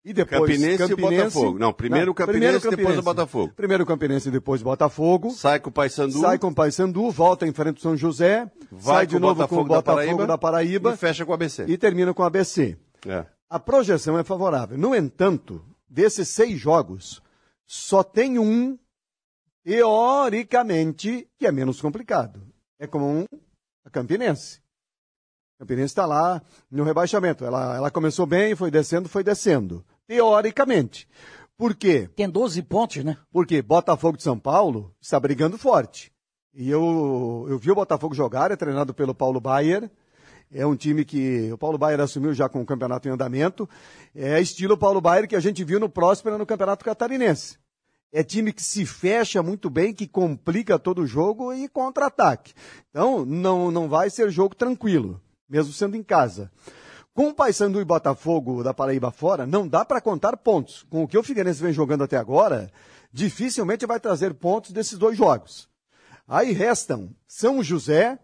[0.04, 1.58] e depois Campinense, e Botafogo.
[1.58, 3.54] Não, primeiro o Campinense, depois o Botafogo.
[3.56, 5.32] Primeiro o Campinense e depois o Botafogo.
[5.32, 6.20] Sai com o Paysandu.
[6.20, 9.62] Sai com o Paysandu, volta em frente ao São José, Vai sai de novo Botafogo
[9.62, 11.66] com o Botafogo da Paraíba da Paraíba e fecha com o ABC.
[11.68, 12.78] e termina com o ABC.
[13.08, 13.26] É.
[13.50, 14.78] A projeção é favorável.
[14.78, 17.22] No entanto, desses seis jogos,
[17.66, 18.78] só tem um,
[19.64, 22.41] teoricamente, que é menos complicado.
[22.80, 23.26] É como
[23.84, 24.60] a Campinense.
[25.66, 27.43] Campinense está lá no rebaixamento.
[27.43, 29.84] Ela, ela começou bem, foi descendo, foi descendo.
[30.07, 31.07] Teoricamente.
[31.57, 32.07] Por quê?
[32.16, 33.18] Tem 12 pontos, né?
[33.32, 36.11] Porque Botafogo de São Paulo está brigando forte.
[36.53, 39.89] E eu, eu vi o Botafogo jogar, é treinado pelo Paulo Baier.
[40.51, 43.68] É um time que o Paulo Baier assumiu já com o campeonato em andamento.
[44.13, 47.57] É estilo Paulo Baier que a gente viu no Próspera no Campeonato Catarinense.
[48.11, 52.53] É time que se fecha muito bem, que complica todo o jogo e contra-ataque.
[52.89, 55.20] Então, não, não vai ser jogo tranquilo,
[55.50, 56.52] mesmo sendo em casa.
[57.14, 60.86] Com o Paysandu e Botafogo da Paraíba fora, não dá para contar pontos.
[60.89, 62.70] Com o que o Figueirense vem jogando até agora,
[63.12, 65.70] dificilmente vai trazer pontos desses dois jogos.
[66.28, 68.20] Aí restam São José,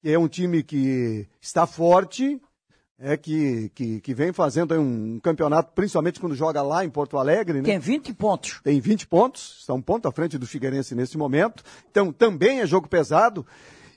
[0.00, 2.40] que é um time que está forte,
[2.98, 7.60] é que, que, que vem fazendo um campeonato, principalmente quando joga lá em Porto Alegre,
[7.60, 7.64] né?
[7.64, 8.60] Tem 20 pontos.
[8.62, 11.62] Tem 20 pontos, está um ponto à frente do Figueirense nesse momento.
[11.90, 13.44] Então também é jogo pesado.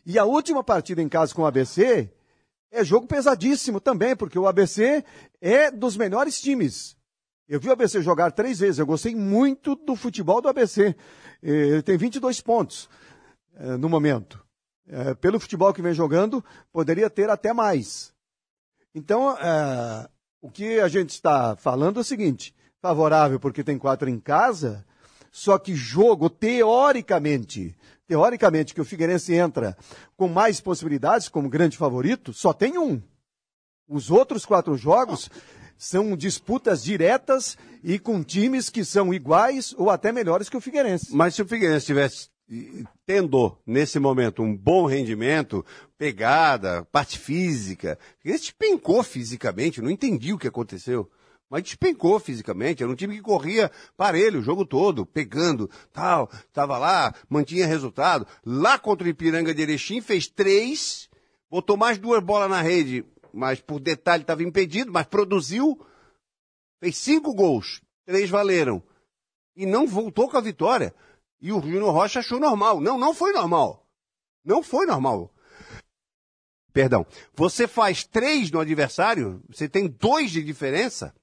[0.06, 2.12] E a última partida em casa com o ABC
[2.78, 5.04] é jogo pesadíssimo também, porque o ABC
[5.42, 6.96] é dos melhores times.
[7.48, 10.96] Eu vi o ABC jogar três vezes, eu gostei muito do futebol do ABC.
[11.42, 12.90] Eh, Ele tem 22 pontos
[13.56, 14.44] eh, no momento.
[14.88, 18.14] Eh, Pelo futebol que vem jogando, poderia ter até mais.
[18.94, 19.38] Então,
[20.42, 24.84] o que a gente está falando é o seguinte: favorável porque tem quatro em casa,
[25.32, 27.76] só que jogo, teoricamente,
[28.08, 29.78] teoricamente, que o Figueirense entra
[30.16, 33.02] com mais possibilidades como grande favorito, só tem um.
[33.88, 35.30] Os outros quatro jogos
[35.78, 41.16] são disputas diretas e com times que são iguais ou até melhores que o Figueirense.
[41.16, 42.30] Mas se o Figueirense tivesse
[43.06, 45.66] tendo, nesse momento, um bom rendimento,
[45.98, 51.10] pegada, parte física, o Figueirense despencou fisicamente, não entendi o que aconteceu.
[51.50, 56.78] Mas despencou fisicamente, era um time que corria parelho o jogo todo, pegando, tal, tava
[56.78, 58.28] lá, mantinha resultado.
[58.46, 61.10] Lá contra o Ipiranga de Erechim, fez três,
[61.50, 65.80] botou mais duas bolas na rede, mas por detalhe estava impedido, mas produziu,
[66.82, 68.84] fez cinco gols, três valeram.
[69.56, 70.94] E não voltou com a vitória.
[71.42, 72.80] E o Júnior Rocha achou normal.
[72.80, 73.88] Não, não foi normal.
[74.44, 75.34] Não foi normal.
[76.72, 77.06] Perdão.
[77.34, 81.16] Você faz três no adversário, você tem dois de diferença.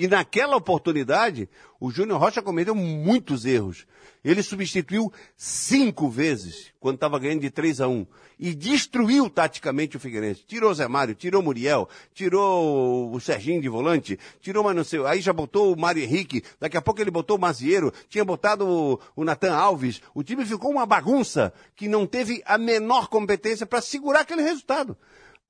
[0.00, 1.46] E naquela oportunidade,
[1.78, 3.86] o Júnior Rocha cometeu muitos erros.
[4.24, 8.06] Ele substituiu cinco vezes, quando estava ganhando de 3 a 1
[8.38, 10.42] E destruiu taticamente o Figueirense.
[10.46, 14.84] Tirou o Zé Mário, tirou o Muriel, tirou o Serginho de volante, tirou mas não
[14.84, 18.24] sei, aí já botou o Mário Henrique, daqui a pouco ele botou o Mazieiro, tinha
[18.24, 20.00] botado o, o Natan Alves.
[20.14, 24.96] O time ficou uma bagunça que não teve a menor competência para segurar aquele resultado.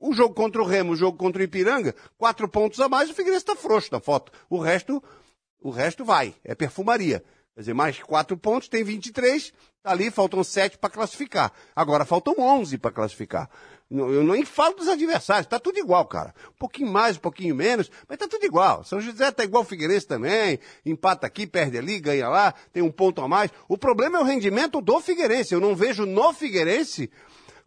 [0.01, 3.15] O jogo contra o Remo, o jogo contra o Ipiranga, quatro pontos a mais, o
[3.15, 4.33] Figueirense está frouxo na foto.
[4.49, 5.03] O resto,
[5.61, 7.23] o resto vai, é perfumaria.
[7.55, 11.53] Quer dizer, mais quatro pontos, tem 23, tá ali, faltam sete para classificar.
[11.77, 13.51] Agora faltam 11 para classificar.
[13.91, 16.33] Eu nem falo dos adversários, tá tudo igual, cara.
[16.49, 18.83] Um pouquinho mais, um pouquinho menos, mas tá tudo igual.
[18.85, 22.91] São José tá igual o Figueirense também, empata aqui, perde ali, ganha lá, tem um
[22.91, 23.51] ponto a mais.
[23.69, 25.53] O problema é o rendimento do Figueirense.
[25.53, 27.11] Eu não vejo no Figueirense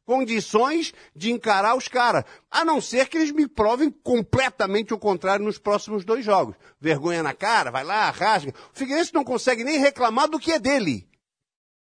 [0.06, 2.24] condições de encarar os caras.
[2.49, 6.56] A não ser que eles me provem completamente o contrário nos próximos dois jogos.
[6.80, 8.54] Vergonha na cara, vai lá, rasga.
[8.74, 11.08] O Figueirense não consegue nem reclamar do que é dele.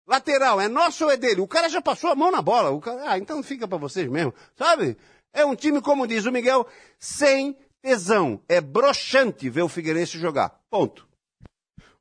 [0.06, 1.42] Lateral, é nosso ou é dele?
[1.42, 2.72] O cara já passou a mão na bola.
[2.72, 4.34] O cara, ah, então fica pra vocês mesmo.
[4.56, 4.98] Sabe?
[5.34, 6.68] É um time, como diz o Miguel,
[7.00, 8.42] sem tesão.
[8.48, 10.60] É broxante ver o Figueirense jogar.
[10.70, 11.08] Ponto.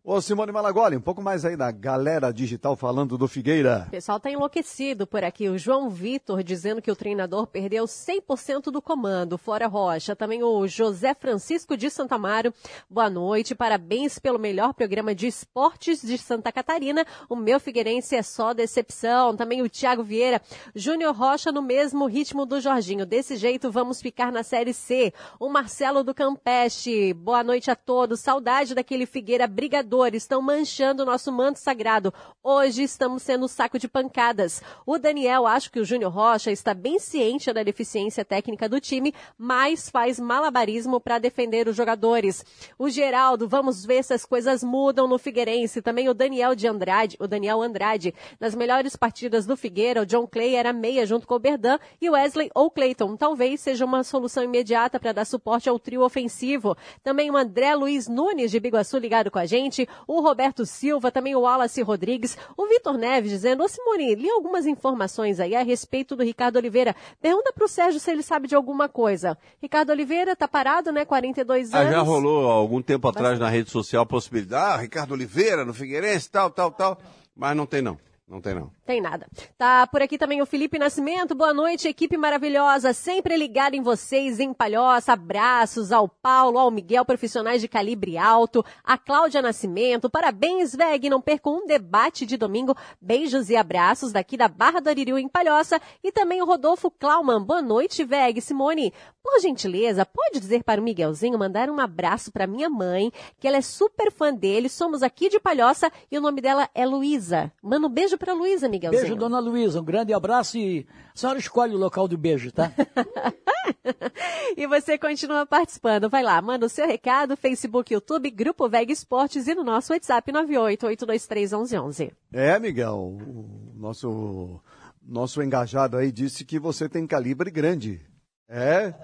[0.04, 3.84] Ô Simone Malagoli, um pouco mais aí da galera digital falando do Figueira.
[3.86, 5.48] O pessoal tá enlouquecido por aqui.
[5.48, 10.16] O João Vitor dizendo que o treinador perdeu 100% do comando, fora Rocha.
[10.16, 12.52] Também o José Francisco de Santa Amaro.
[12.90, 17.06] Boa noite, parabéns pelo melhor programa de esportes de Santa Catarina.
[17.28, 19.36] O meu Figueirense é só decepção.
[19.36, 20.42] Também o Thiago Vieira.
[20.74, 23.06] Júnior Rocha no mesmo ritmo do Jorginho.
[23.06, 25.14] Desse jeito vamos ficar na Série C.
[25.38, 27.14] O Marcelo do Campeste.
[27.14, 28.18] Boa noite a todos.
[28.18, 32.14] Saudade daquele Figueira brigador estão manchando o nosso manto sagrado.
[32.42, 34.62] Hoje estamos sendo saco de pancadas.
[34.86, 39.14] O Daniel, acho que o Júnior Rocha está bem ciente da deficiência técnica do time,
[39.36, 42.42] mas faz malabarismo para defender os jogadores.
[42.78, 45.82] O Geraldo, vamos ver se as coisas mudam no Figueirense.
[45.82, 48.14] Também o Daniel de Andrade, o Daniel Andrade.
[48.40, 52.08] Nas melhores partidas do Figueira, o John Clay era meia junto com o Berdan e
[52.08, 53.14] Wesley ou Clayton.
[53.14, 56.74] Talvez seja uma solução imediata para dar suporte ao trio ofensivo.
[57.04, 61.34] Também o André Luiz Nunes de Biguaçu ligado com a gente o Roberto Silva, também
[61.34, 66.16] o Wallace Rodrigues, o Vitor Neves dizendo, ô Simone, li algumas informações aí a respeito
[66.16, 66.94] do Ricardo Oliveira.
[67.20, 69.36] Pergunta pro Sérgio se ele sabe de alguma coisa.
[69.60, 71.86] Ricardo Oliveira tá parado, né, 42 anos.
[71.88, 75.74] Ah, já rolou algum tempo atrás na rede social a possibilidade, ah, Ricardo Oliveira no
[75.74, 76.98] Figueirense, tal, tal, tal,
[77.34, 77.98] mas não tem não.
[78.32, 78.70] Não tem não.
[78.86, 79.28] Tem nada.
[79.58, 81.34] Tá por aqui também o Felipe Nascimento.
[81.34, 82.94] Boa noite, equipe maravilhosa.
[82.94, 85.12] Sempre ligada em vocês, em Palhoça.
[85.12, 88.64] Abraços ao Paulo, ao Miguel, profissionais de calibre alto.
[88.82, 90.08] A Cláudia Nascimento.
[90.08, 91.10] Parabéns, Veg.
[91.10, 92.74] Não percam um debate de domingo.
[92.98, 95.78] Beijos e abraços daqui da Barra do Aririu, em Palhoça.
[96.02, 97.44] E também o Rodolfo Klauman.
[97.44, 98.40] Boa noite, Veg.
[98.40, 103.46] Simone, por gentileza, pode dizer para o Miguelzinho mandar um abraço para minha mãe, que
[103.46, 104.70] ela é super fã dele.
[104.70, 107.52] Somos aqui de Palhoça e o nome dela é Luísa.
[107.62, 109.02] Manda um beijo para Luísa, Miguelzinho.
[109.02, 109.80] Beijo, dona Luísa.
[109.80, 112.72] Um grande abraço e a senhora escolhe o local do beijo, tá?
[114.56, 116.08] e você continua participando.
[116.08, 120.30] Vai lá, manda o seu recado, Facebook, YouTube, Grupo Veg Esportes e no nosso WhatsApp
[120.30, 122.12] 988231111.
[122.32, 124.60] É, Miguel, o nosso,
[125.04, 128.00] nosso engajado aí disse que você tem calibre grande.
[128.48, 128.94] É,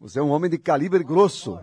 [0.00, 1.58] você é um homem de calibre grosso.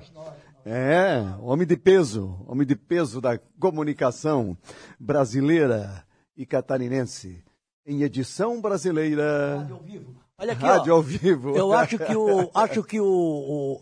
[0.65, 4.57] É, homem de peso, homem de peso da comunicação
[4.99, 6.03] brasileira
[6.35, 7.43] e catarinense.
[7.85, 9.57] Em edição brasileira.
[9.59, 10.15] Rádio ao vivo.
[10.37, 11.55] Olha aqui, Rádio ó, ao vivo.
[11.55, 13.81] Eu acho que o, acho que o, o,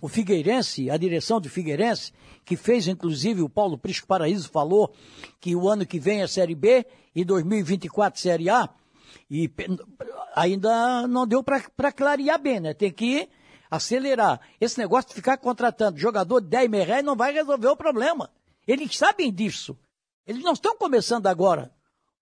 [0.00, 2.12] o Figueirense, a direção do Figueirense,
[2.44, 4.92] que fez inclusive o Paulo Prisco Paraíso falou
[5.40, 6.84] que o ano que vem é Série B
[7.14, 8.68] e 2024 Série A,
[9.30, 9.50] e
[10.34, 12.74] ainda não deu para clarear bem, né?
[12.74, 13.28] Tem que
[13.70, 14.40] acelerar.
[14.60, 18.30] Esse negócio de ficar contratando jogador de 10 mil reais não vai resolver o problema.
[18.66, 19.78] Eles sabem disso.
[20.26, 21.72] Eles não estão começando agora.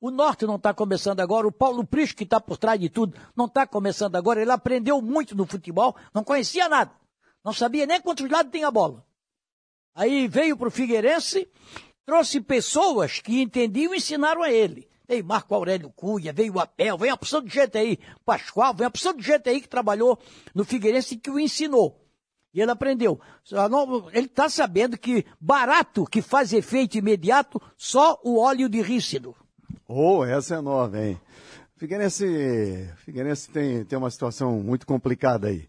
[0.01, 3.15] O Norte não está começando agora, o Paulo Prisco, que está por trás de tudo,
[3.37, 4.41] não está começando agora.
[4.41, 6.91] Ele aprendeu muito no futebol, não conhecia nada.
[7.45, 9.05] Não sabia nem quantos lados tem a bola.
[9.95, 11.47] Aí veio para o Figueirense,
[12.07, 14.89] trouxe pessoas que entendiam e ensinaram a ele.
[15.07, 18.87] Veio Marco Aurélio Cunha, veio o Apel, veio a opção de gente aí, Pascoal, veio
[18.87, 20.19] a opção de gente aí que trabalhou
[20.55, 22.01] no Figueirense e que o ensinou.
[22.55, 23.21] E ele aprendeu.
[24.13, 29.37] Ele está sabendo que barato que faz efeito imediato, só o óleo de rícido.
[29.87, 31.21] Oh, essa é nova, hein?
[31.77, 35.69] Figueirense, Figueirense tem, tem uma situação muito complicada aí.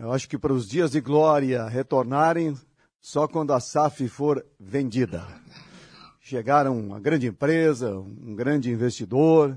[0.00, 2.56] Eu acho que para os dias de glória retornarem,
[3.00, 5.24] só quando a SAF for vendida.
[6.20, 9.56] Chegaram uma grande empresa, um grande investidor,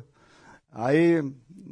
[0.71, 1.21] aí,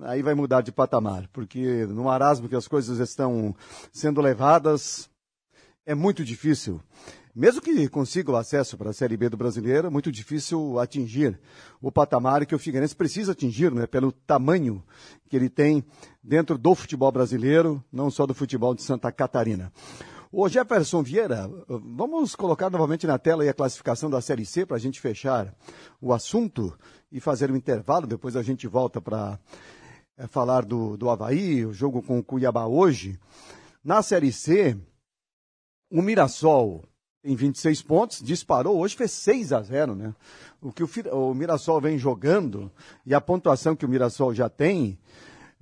[0.02, 3.56] aí vai mudar de patamar, porque no marasmo que as coisas estão
[3.94, 5.08] sendo levadas,
[5.86, 6.82] é muito difícil
[7.38, 11.40] mesmo que consiga o acesso para a Série B do Brasileiro, é muito difícil atingir
[11.80, 14.84] o patamar que o Figueirense precisa atingir, né, pelo tamanho
[15.30, 15.86] que ele tem
[16.24, 19.72] dentro do futebol brasileiro, não só do futebol de Santa Catarina.
[20.32, 24.80] Ô Jefferson Vieira, vamos colocar novamente na tela a classificação da Série C para a
[24.80, 25.56] gente fechar
[26.02, 26.76] o assunto
[27.12, 29.40] e fazer um intervalo, depois a gente volta para
[30.18, 33.20] é, falar do, do Havaí, o jogo com o Cuiabá hoje.
[33.84, 34.76] Na Série C,
[35.92, 36.84] o Mirassol
[37.22, 40.14] tem 26 pontos, disparou, hoje fez 6 a 0, né?
[40.62, 42.72] O que o, o Mirassol vem jogando
[43.06, 44.98] e a pontuação que o Mirassol já tem,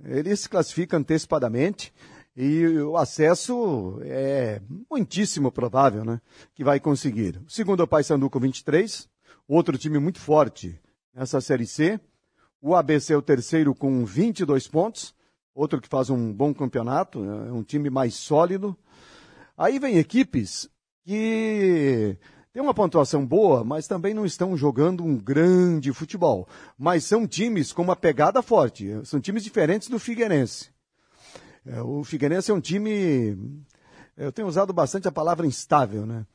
[0.04, 1.92] ele se classifica antecipadamente
[2.36, 6.20] e o acesso é muitíssimo provável, né?
[6.54, 7.40] Que vai conseguir.
[7.46, 9.08] O segundo é o Paysandu com 23,
[9.48, 10.78] outro time muito forte
[11.14, 11.98] nessa Série C.
[12.60, 15.14] O ABC é o terceiro com 22 pontos,
[15.54, 18.76] outro que faz um bom campeonato, é um time mais sólido.
[19.56, 20.68] Aí vem equipes
[21.06, 22.18] que
[22.52, 26.48] tem uma pontuação boa, mas também não estão jogando um grande futebol.
[26.76, 28.90] Mas são times com uma pegada forte.
[29.04, 30.70] São times diferentes do Figueirense.
[31.64, 33.38] É, o Figueirense é um time.
[34.16, 36.26] Eu tenho usado bastante a palavra instável, né?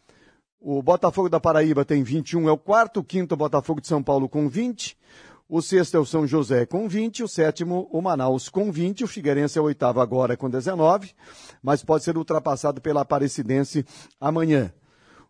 [0.57, 3.01] O Botafogo da Paraíba tem 21, é o quarto.
[3.01, 4.97] O quinto, Botafogo de São Paulo com 20.
[5.53, 7.23] O sexto é o São José com 20.
[7.23, 9.03] O sétimo, o Manaus com 20.
[9.03, 11.13] O Figueirense é o oitavo agora com 19,
[11.61, 13.85] mas pode ser ultrapassado pela Aparecidense
[14.17, 14.73] amanhã.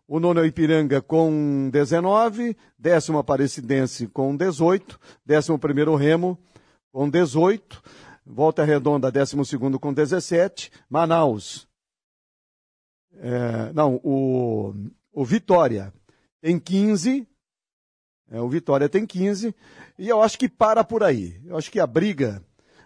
[0.06, 2.56] O nono é o Ipiranga com 19.
[2.78, 4.96] Décimo Aparecidense com 18.
[5.26, 6.38] Décimo primeiro Remo
[6.92, 7.82] com 18.
[8.24, 10.70] Volta Redonda, décimo segundo com 17.
[10.88, 11.66] Manaus.
[13.16, 14.72] É, não, o,
[15.12, 15.92] o Vitória
[16.40, 17.26] tem 15.
[18.32, 19.54] É, o Vitória tem 15.
[19.98, 21.38] E eu acho que para por aí.
[21.44, 22.42] Eu acho que a briga,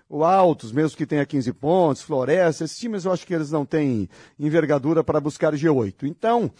[0.09, 3.65] o Altos, mesmo que tenha 15 pontos, Floresta, esses times eu acho que eles não
[3.65, 6.03] têm envergadura para buscar G8.
[6.03, 6.51] Então,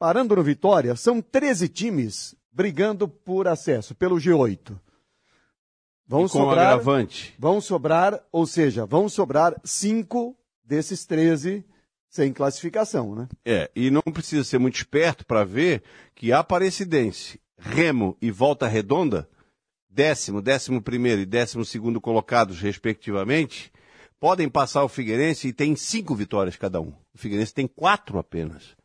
[0.00, 4.76] parando no Vitória, são 13 times brigando por acesso, pelo G8.
[6.06, 7.34] Vão sobrar, agravante.
[7.38, 11.64] vão sobrar, ou seja, vão sobrar cinco desses 13
[12.10, 13.28] sem classificação, né?
[13.44, 15.82] É, e não precisa ser muito esperto para ver
[16.14, 19.28] que a Aparecidense, Remo e Volta Redonda,
[19.88, 23.72] décimo, décimo primeiro e décimo segundo colocados, respectivamente,
[24.18, 26.92] podem passar o Figueirense e tem cinco vitórias cada um.
[27.14, 28.76] O Figueirense tem quatro apenas.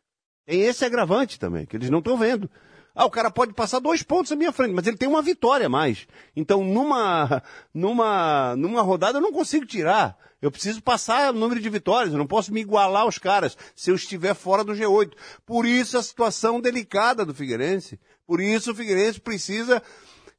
[0.46, 2.50] Tem esse agravante também, que eles não estão vendo.
[2.94, 5.66] Ah, o cara pode passar dois pontos à minha frente, mas ele tem uma vitória
[5.66, 6.06] a mais.
[6.34, 7.42] Então, numa,
[7.72, 10.18] numa, numa rodada eu não consigo tirar.
[10.42, 13.90] Eu preciso passar o número de vitórias, eu não posso me igualar aos caras se
[13.90, 15.12] eu estiver fora do G8.
[15.46, 17.98] Por isso a situação delicada do Figueirense.
[18.30, 19.82] Por isso o Figueirense precisa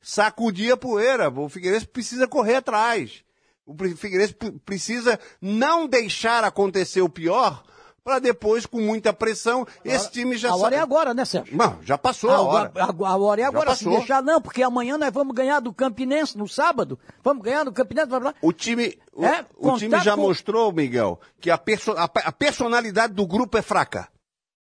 [0.02, 1.30] sacudir a poeira.
[1.30, 3.22] O Figueirense precisa correr atrás.
[3.66, 4.34] O Figueirense
[4.66, 7.62] precisa não deixar acontecer o pior
[8.02, 11.56] para depois, com muita pressão, esse time já A hora é agora, né, Sérgio?
[11.58, 12.72] Não, já passou a hora.
[12.76, 13.76] A, a, a hora é agora.
[13.76, 16.98] Se deixar, não, porque amanhã nós vamos ganhar do Campinense no sábado.
[17.22, 18.08] Vamos ganhar do Campinense.
[18.08, 18.34] Blá, blá.
[18.42, 22.32] O time, o, É, o time já com- mostrou, Miguel, que a, perso- a, a
[22.32, 24.08] personalidade do grupo é fraca.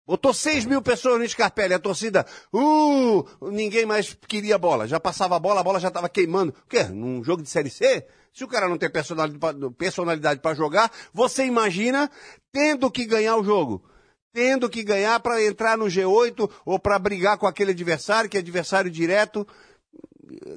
[0.06, 4.88] Botou 6 mil pessoas no Scarpelli, a torcida, uh, ninguém mais queria bola.
[4.88, 6.54] Já passava a bola, a bola já estava queimando.
[6.66, 6.84] O quê?
[6.84, 8.06] Num jogo de Série C?
[8.32, 12.12] Se o cara não tem personalidade para jogar, você imagina
[12.52, 13.84] tendo que ganhar o jogo.
[14.32, 18.42] Tendo que ganhar para entrar no G8 ou para brigar com aquele adversário, que é
[18.42, 19.48] adversário direto.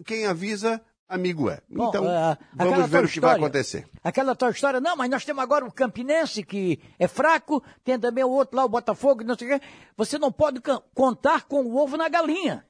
[0.05, 1.61] Quem avisa, amigo é.
[1.69, 3.89] Bom, Então, aquela vamos ver o que vai acontecer.
[4.05, 8.25] Aquela tal história, não, mas nós temos agora o Campinense, que é fraco, tem também
[8.25, 9.67] o outro lá, o Botafogo, não sei o quê.
[9.97, 10.61] Você não pode
[10.95, 12.65] contar com o ovo na galinha.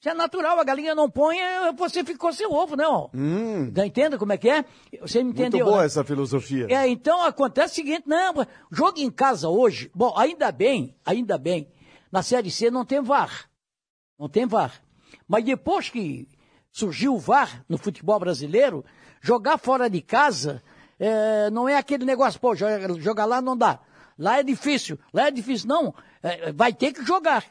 [0.00, 3.10] Isso é natural, a galinha não põe, é, você ficou sem ovo, não.
[3.74, 4.64] Tá entendendo como é que é?
[5.00, 5.58] Você me entendeu?
[5.58, 5.86] Muito boa né?
[5.86, 6.66] essa filosofia.
[6.70, 8.32] É, então acontece o seguinte, não,
[8.70, 11.68] jogo em casa hoje, bom, ainda bem, ainda bem,
[12.12, 13.50] na Série C não tem VAR,
[14.16, 14.80] não tem VAR.
[15.26, 16.28] Mas depois que
[16.72, 18.84] surgiu o VAR no futebol brasileiro,
[19.20, 20.62] jogar fora de casa
[20.98, 23.78] é, não é aquele negócio, pô, joga- jogar lá não dá.
[24.18, 25.68] Lá é difícil, lá é difícil.
[25.68, 27.44] Não, é, vai ter que jogar.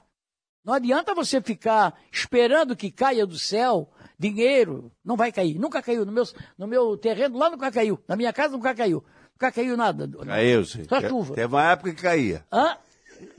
[0.65, 3.89] Não adianta você ficar esperando que caia do céu
[4.19, 4.91] dinheiro.
[5.03, 5.57] Não vai cair.
[5.57, 6.05] Nunca caiu.
[6.05, 6.23] No meu,
[6.57, 7.97] no meu terreno lá nunca caiu.
[8.05, 9.01] Na minha casa nunca caiu.
[9.33, 10.09] Nunca caiu nada.
[10.25, 10.83] Caiu, sim.
[10.83, 11.35] Só chuva.
[11.35, 12.45] Teve uma época que caía.
[12.51, 12.75] Hã?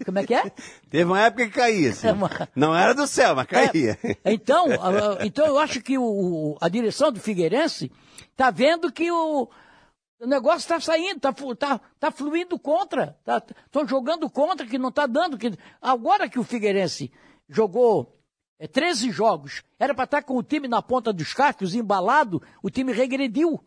[0.04, 0.50] Como é que é?
[0.90, 2.08] Teve uma época que caía, sim.
[2.08, 3.98] É uma- Não era do céu, mas caía.
[4.02, 4.66] É, então,
[5.24, 7.90] então eu acho que o- a direção do Figueirense
[8.30, 9.48] está vendo que o,
[10.20, 13.16] o negócio está saindo, está tá, tá fluindo contra.
[13.66, 15.36] Estão jogando contra, que não está dando.
[15.38, 17.10] Que, agora que o Figueirense
[17.48, 18.16] jogou
[18.58, 22.70] é, 13 jogos, era para estar com o time na ponta dos cascos, embalado, o
[22.70, 23.62] time regrediu.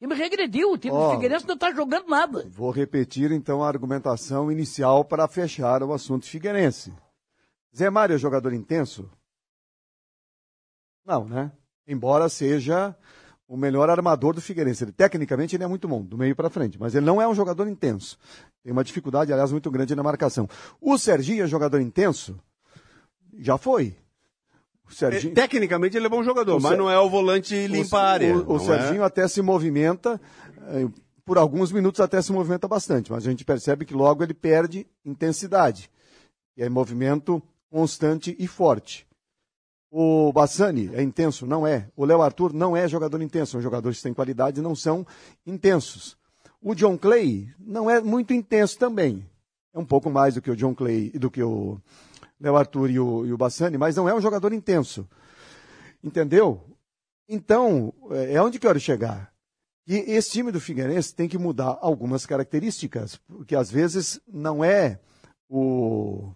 [0.00, 1.08] O time regrediu, o time Ó.
[1.08, 2.46] do Figueirense não está jogando nada.
[2.50, 6.92] Vou repetir então a argumentação inicial para fechar o assunto figueirense.
[7.74, 9.10] Zé Mário é jogador intenso?
[11.04, 11.52] Não, né?
[11.86, 12.96] Embora seja
[13.46, 14.84] o melhor armador do Figueirense.
[14.84, 17.34] Ele, tecnicamente ele é muito bom, do meio para frente, mas ele não é um
[17.34, 18.18] jogador intenso.
[18.62, 20.48] Tem uma dificuldade, aliás, muito grande na marcação.
[20.80, 22.38] O Serginho é jogador intenso?
[23.38, 23.96] Já foi.
[24.88, 25.34] O Serginho...
[25.34, 28.36] Tecnicamente ele é bom jogador, O mas Ser- não é o volante limpa a área.
[28.36, 29.06] O, o não Serginho é?
[29.06, 30.20] até se movimenta,
[30.68, 30.86] eh,
[31.24, 34.86] por alguns minutos até se movimenta bastante, mas a gente percebe que logo ele perde
[35.04, 35.90] intensidade.
[36.56, 39.06] E é movimento constante e forte.
[39.90, 41.46] O Bassani é intenso?
[41.46, 41.88] Não é.
[41.96, 43.52] O Léo Arthur não é jogador intenso.
[43.52, 45.06] São jogadores que têm qualidade e não são
[45.46, 46.16] intensos.
[46.60, 49.24] O John Clay não é muito intenso também.
[49.72, 51.78] É um pouco mais do que o John Clay e do que o
[52.44, 55.08] Léo Arthur e o, e o Bassani, mas não é um jogador intenso.
[56.02, 56.62] Entendeu?
[57.26, 59.32] Então, é é onde quero chegar.
[59.86, 65.00] E esse time do Figueirense tem que mudar algumas características, porque às vezes não é
[65.48, 66.34] o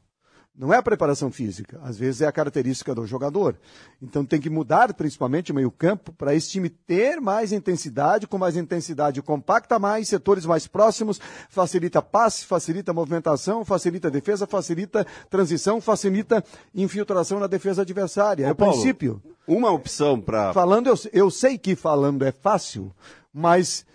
[0.58, 3.54] Não é a preparação física, às vezes é a característica do jogador.
[4.02, 8.56] Então tem que mudar principalmente o meio-campo para esse time ter mais intensidade, com mais
[8.56, 16.42] intensidade compacta mais, setores mais próximos, facilita passe, facilita movimentação, facilita defesa, facilita transição, facilita
[16.74, 18.44] infiltração na defesa adversária.
[18.44, 19.22] é o Paulo, princípio.
[19.46, 20.52] Uma opção para.
[20.52, 22.92] Falando, eu, eu sei que falando é fácil,
[23.32, 23.86] mas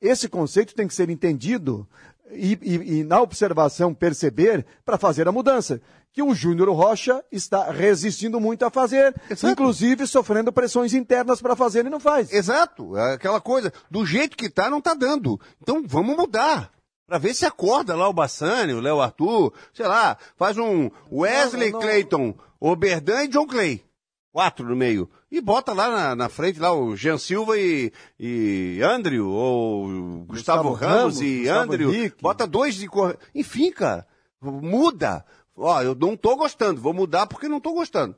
[0.00, 1.86] esse conceito tem que ser entendido
[2.32, 5.80] e, e, e na observação perceber para fazer a mudança.
[6.12, 9.52] Que o Júnior Rocha está resistindo muito a fazer, Exato.
[9.52, 12.32] inclusive sofrendo pressões internas para fazer e não faz.
[12.32, 15.40] Exato, é aquela coisa, do jeito que tá, não tá dando.
[15.62, 16.70] Então vamos mudar.
[17.06, 21.72] Pra ver se acorda lá o Bassani, o Léo Arthur, sei lá, faz um Wesley
[21.72, 21.86] Não, não.
[21.86, 23.84] Clayton, Oberdan e John Clay.
[24.32, 25.10] Quatro no meio.
[25.30, 30.70] E bota lá na, na frente lá o Jean Silva e, e Andrew, ou Gustavo,
[30.70, 31.94] Gustavo Ramos, Ramos, e Gustavo Andrew.
[31.94, 32.22] Henrique.
[32.22, 33.16] Bota dois de cor.
[33.34, 34.06] Enfim, cara,
[34.40, 35.24] muda.
[35.56, 38.16] Ó, eu não tô gostando, vou mudar porque não tô gostando.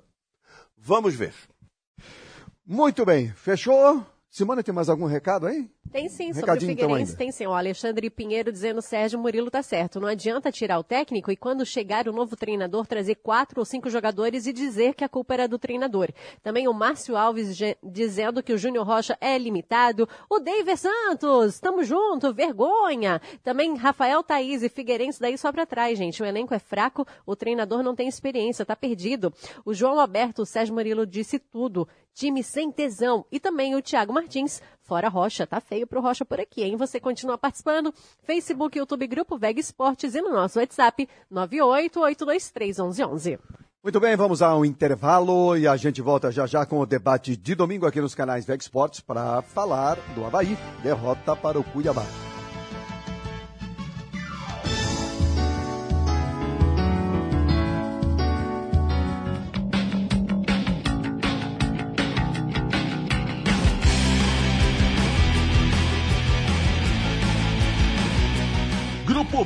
[0.77, 1.35] Vamos ver.
[2.65, 4.07] Muito bem, fechou?
[4.31, 5.71] Simone, tem mais algum recado aí?
[5.93, 7.19] Tem sim, sobre o Recadinho, então, Figueirense ainda.
[7.19, 7.47] tem sim.
[7.47, 10.01] O Alexandre Pinheiro dizendo Sérgio Murilo tá certo.
[10.01, 13.91] Não adianta tirar o técnico e quando chegar o novo treinador trazer quatro ou cinco
[13.91, 16.09] jogadores e dizer que a culpa era do treinador.
[16.43, 20.09] Também o Márcio Alves dizendo que o Júnior Rocha é limitado.
[20.31, 23.21] O David Santos, tamo junto, vergonha.
[23.45, 26.23] Também Rafael Thaís e Figueirense daí só pra trás, gente.
[26.23, 29.33] O elenco é fraco, o treinador não tem experiência, tá perdido.
[29.65, 31.87] O João Alberto, o Sérgio Murilo disse tudo.
[32.15, 33.25] Time sem tesão.
[33.33, 35.47] E também o Thiago Martins, fora Rocha.
[35.47, 36.77] Tá feio pro Rocha por aqui, hein?
[36.77, 37.93] Você continua participando.
[38.25, 43.39] Facebook, YouTube, Grupo Veg Esportes e no nosso WhatsApp 988231111.
[43.83, 47.37] Muito bem, vamos a um intervalo e a gente volta já já com o debate
[47.37, 50.57] de domingo aqui nos canais Veg Sports para falar do Havaí.
[50.85, 52.32] Derrota para o Cuiabá.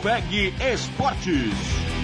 [0.06, 1.95] VEG Esportes.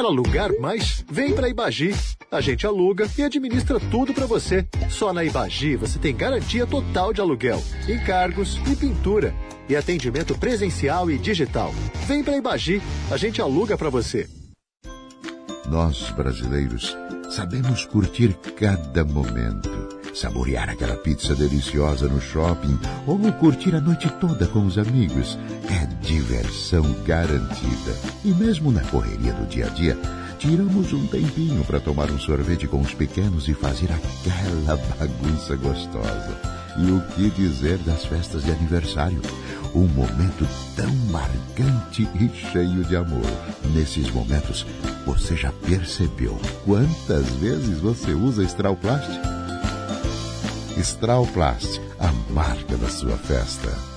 [0.00, 1.04] Quer alugar mais?
[1.12, 1.94] Vem para Ibagi.
[2.30, 4.66] A gente aluga e administra tudo para você.
[4.88, 9.34] Só na Ibagi você tem garantia total de aluguel, encargos e pintura.
[9.68, 11.70] E atendimento presencial e digital.
[12.06, 12.80] Vem para Ibagi.
[13.10, 14.26] A gente aluga para você.
[15.66, 16.96] Nós, brasileiros,
[17.28, 19.89] sabemos curtir cada momento.
[20.14, 25.38] Saborear aquela pizza deliciosa no shopping ou curtir a noite toda com os amigos.
[25.70, 27.94] É diversão garantida.
[28.24, 29.96] E mesmo na correria do dia a dia,
[30.38, 36.60] tiramos um tempinho para tomar um sorvete com os pequenos e fazer aquela bagunça gostosa.
[36.78, 39.20] E o que dizer das festas de aniversário?
[39.74, 43.26] Um momento tão marcante e cheio de amor.
[43.74, 44.66] Nesses momentos,
[45.06, 49.39] você já percebeu quantas vezes você usa Strauplast?
[50.82, 53.89] Strauplast, a marca da sua festa.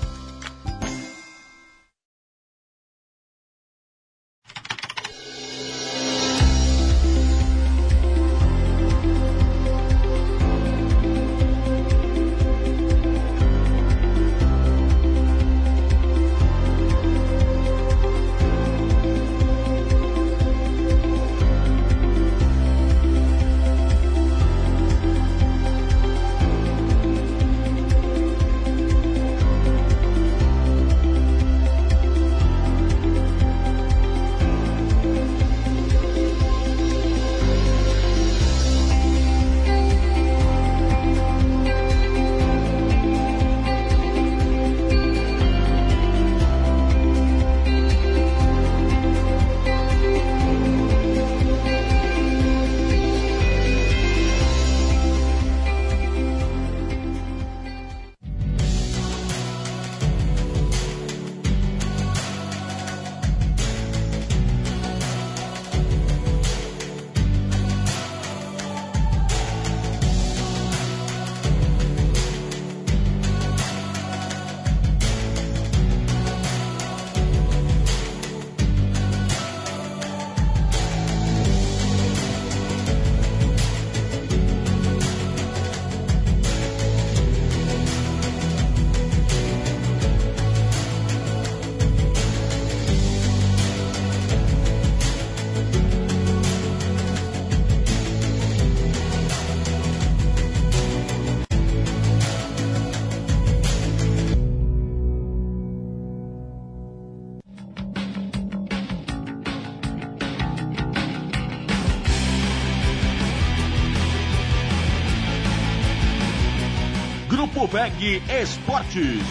[118.43, 119.23] Esportes.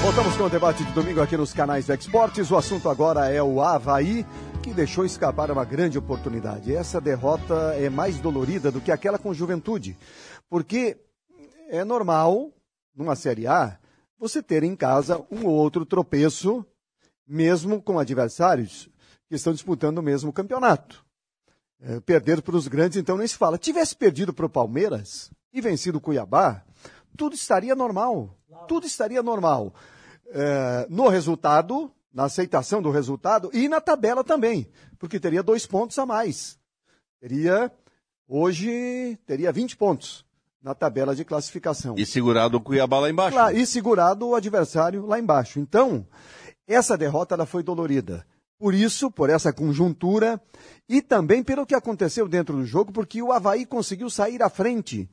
[0.00, 2.50] Voltamos com o debate de domingo aqui nos canais VEG Esportes.
[2.50, 4.24] O assunto agora é o Havaí,
[4.62, 6.74] que deixou escapar uma grande oportunidade.
[6.74, 9.94] Essa derrota é mais dolorida do que aquela com Juventude,
[10.48, 10.96] porque
[11.68, 12.50] é normal,
[12.96, 13.78] numa Série A,
[14.18, 16.64] você ter em casa um ou outro tropeço,
[17.26, 18.88] mesmo com adversários
[19.28, 21.06] que estão disputando o mesmo campeonato.
[21.80, 23.56] É, perder para os grandes, então, nem se fala.
[23.56, 26.64] Tivesse perdido para o Palmeiras e vencido o Cuiabá,
[27.16, 28.36] tudo estaria normal.
[28.66, 29.72] Tudo estaria normal.
[30.30, 34.68] É, no resultado, na aceitação do resultado e na tabela também,
[34.98, 36.58] porque teria dois pontos a mais.
[37.20, 37.70] Teria,
[38.26, 40.24] hoje, teria 20 pontos
[40.62, 41.94] na tabela de classificação.
[41.96, 43.38] E segurado o Cuiabá lá embaixo.
[43.50, 45.60] E segurado o adversário lá embaixo.
[45.60, 46.06] Então,
[46.66, 48.26] essa derrota ela foi dolorida.
[48.58, 50.40] Por isso, por essa conjuntura
[50.88, 55.08] e também pelo que aconteceu dentro do jogo, porque o Havaí conseguiu sair à frente,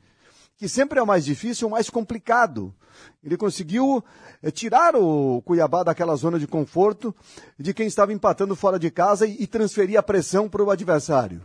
[0.56, 2.74] que sempre é o mais difícil, o mais complicado.
[3.22, 4.02] Ele conseguiu
[4.42, 7.14] é, tirar o Cuiabá daquela zona de conforto
[7.58, 11.42] de quem estava empatando fora de casa e transferir a pressão para o adversário.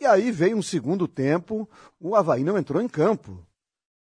[0.00, 1.68] E aí veio um segundo tempo,
[2.00, 3.46] o Havaí não entrou em campo.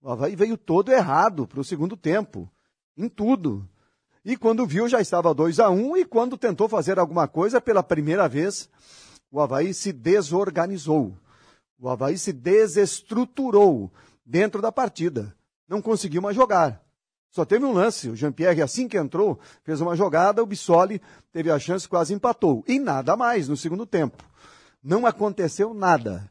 [0.02, 2.52] O Havaí veio todo errado para o segundo tempo,
[2.98, 3.68] em tudo.
[4.26, 7.62] E quando viu, já estava 2 a 1 um, e quando tentou fazer alguma coisa
[7.62, 8.68] pela primeira vez,
[9.32, 11.16] o Havaí se desorganizou.
[11.80, 13.92] O Havaí se desestruturou
[14.26, 15.36] dentro da partida.
[15.68, 16.82] Não conseguiu mais jogar.
[17.30, 18.10] Só teve um lance.
[18.10, 21.00] O Jean-Pierre, assim que entrou, fez uma jogada, o Bissoli
[21.32, 22.64] teve a chance, quase empatou.
[22.68, 24.24] E nada mais no segundo tempo
[24.86, 26.30] não aconteceu nada.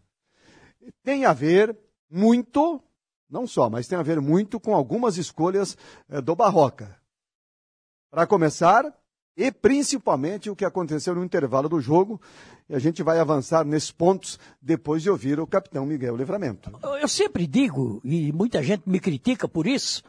[1.02, 1.76] Tem a ver
[2.08, 2.80] muito,
[3.28, 5.76] não só, mas tem a ver muito com algumas escolhas
[6.08, 6.96] eh, do Barroca.
[8.14, 8.84] Para começar,
[9.36, 12.20] e principalmente o que aconteceu no intervalo do jogo,
[12.68, 16.70] e a gente vai avançar nesses pontos depois de ouvir o capitão Miguel Livramento.
[17.00, 20.02] Eu sempre digo, e muita gente me critica por isso,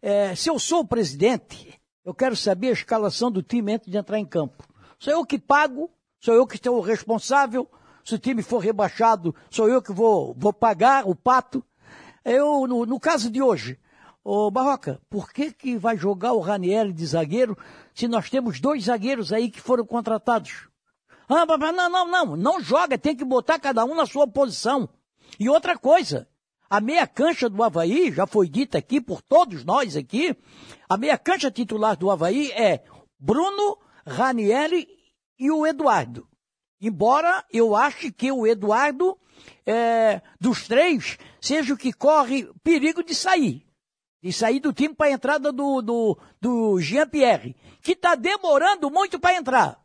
[0.00, 3.98] é, se eu sou o presidente, eu quero saber a escalação do time antes de
[3.98, 4.62] entrar em campo.
[4.98, 5.90] Sou eu que pago
[6.22, 7.68] Sou eu que estou responsável.
[8.04, 11.64] Se o time for rebaixado, sou eu que vou, vou pagar o pato.
[12.24, 13.76] Eu, no, no caso de hoje,
[14.24, 17.56] ô Barroca, por que, que vai jogar o Ranieri de zagueiro
[17.94, 20.68] se nós temos dois zagueiros aí que foram contratados?
[21.28, 24.88] Ah, não, não, não, não joga, tem que botar cada um na sua posição.
[25.38, 26.28] E outra coisa,
[26.68, 30.36] a meia cancha do Havaí, já foi dita aqui por todos nós aqui,
[30.88, 32.84] a meia cancha titular do Havaí é
[33.18, 34.88] Bruno, Ranieri
[35.38, 36.28] e o Eduardo.
[36.80, 39.16] Embora eu ache que o Eduardo,
[39.64, 43.64] é, dos três, seja o que corre perigo de sair.
[44.22, 49.18] De sair do time para a entrada do, do, do Jean-Pierre, que está demorando muito
[49.18, 49.82] para entrar.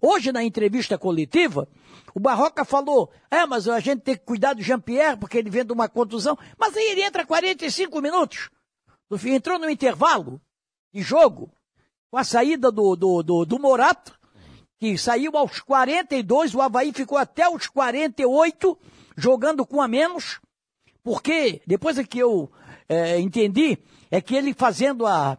[0.00, 1.68] Hoje, na entrevista coletiva,
[2.14, 5.64] o Barroca falou: é, mas a gente tem que cuidar do Jean-Pierre, porque ele vem
[5.64, 6.38] de uma contusão.
[6.58, 8.50] Mas aí ele entra 45 minutos.
[9.26, 10.40] Entrou no intervalo
[10.92, 11.52] de jogo,
[12.10, 14.18] com a saída do, do, do, do Morato,
[14.78, 18.78] que saiu aos 42, o Havaí ficou até os 48
[19.16, 20.40] jogando com a menos,
[21.02, 22.50] porque depois é que eu
[22.88, 23.78] é, entendi,
[24.10, 25.38] é que ele fazendo a.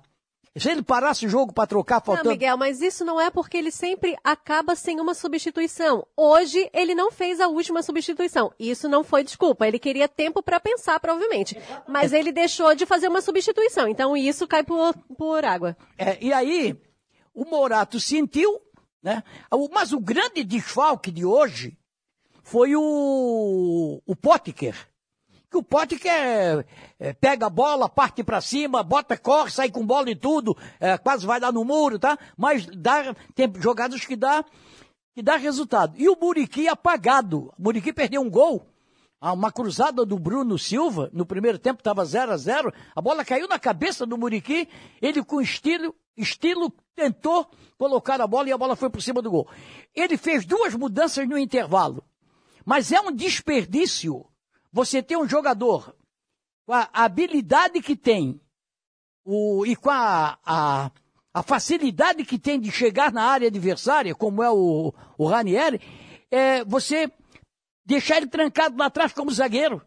[0.57, 2.29] Se ele parasse o jogo para trocar, faltando.
[2.29, 6.07] Não, Miguel, mas isso não é porque ele sempre acaba sem uma substituição.
[6.15, 8.53] Hoje ele não fez a última substituição.
[8.57, 9.67] Isso não foi desculpa.
[9.67, 11.57] Ele queria tempo para pensar, provavelmente.
[11.89, 13.85] Mas ele deixou de fazer uma substituição.
[13.85, 15.75] Então isso cai por, por água.
[15.97, 16.79] É, e aí,
[17.33, 18.61] o Morato sentiu,
[19.03, 19.23] né?
[19.73, 21.77] Mas o grande desfalque de hoje
[22.43, 24.73] foi o, o Potker.
[25.55, 26.65] Que o Potker é,
[26.99, 30.97] é, pega a bola, parte para cima, bota, corre, sai com bola e tudo, é,
[30.97, 32.19] quase vai dar no muro, tá?
[32.35, 34.43] Mas dá, tem jogadas que dá,
[35.13, 35.93] que dá resultado.
[35.95, 37.53] E o Muriqui apagado.
[37.57, 38.67] O Muriqui perdeu um gol.
[39.21, 43.23] Ah, uma cruzada do Bruno Silva, no primeiro tempo estava 0 a 0 a bola
[43.23, 44.67] caiu na cabeça do Muriqui,
[45.01, 49.31] ele com estilo, estilo tentou colocar a bola e a bola foi por cima do
[49.31, 49.47] gol.
[49.95, 52.03] Ele fez duas mudanças no intervalo.
[52.65, 54.25] Mas é um desperdício
[54.75, 55.95] você ter um jogador
[56.65, 58.41] com a habilidade que tem
[59.23, 60.91] o, e com a, a,
[61.33, 65.79] a facilidade que tem de chegar na área adversária, como é o, o Ranieri,
[66.29, 67.09] é, você
[67.85, 69.81] deixar ele trancado lá atrás como zagueiro.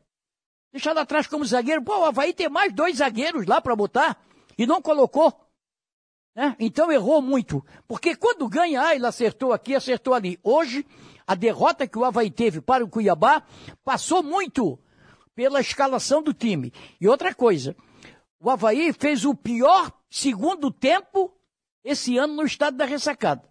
[0.72, 1.84] Deixar lá atrás como zagueiro.
[1.84, 4.18] Pô, o Havaí tem mais dois zagueiros lá para botar
[4.56, 5.38] e não colocou.
[6.34, 6.56] Né?
[6.58, 7.62] Então errou muito.
[7.86, 10.40] Porque quando ganha, ah, ele acertou aqui, acertou ali.
[10.42, 10.86] Hoje,
[11.28, 13.42] a derrota que o Havaí teve para o Cuiabá
[13.84, 14.78] passou muito
[15.34, 16.72] pela escalação do time.
[16.98, 17.76] E outra coisa,
[18.40, 21.30] o Havaí fez o pior segundo tempo
[21.84, 23.46] esse ano no estado da ressacada.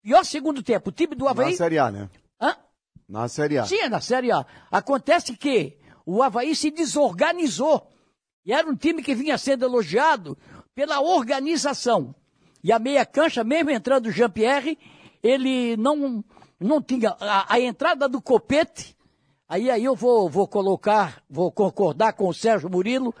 [0.00, 0.90] Pior segundo tempo.
[0.90, 1.50] O time do Havaí.
[1.50, 2.08] Na Série A, né?
[2.40, 2.56] Hã?
[3.08, 3.66] Na Série A.
[3.66, 4.46] Sim, é na Série A.
[4.70, 7.90] Acontece que o Havaí se desorganizou.
[8.46, 10.38] E era um time que vinha sendo elogiado
[10.76, 12.14] pela organização.
[12.62, 14.78] E a meia cancha, mesmo entrando o Jean-Pierre,
[15.22, 16.24] ele não,
[16.60, 17.16] não tinha.
[17.18, 18.96] A, a, entrada do Copete,
[19.48, 23.14] aí, aí eu vou, vou colocar, vou concordar com o Sérgio Murilo,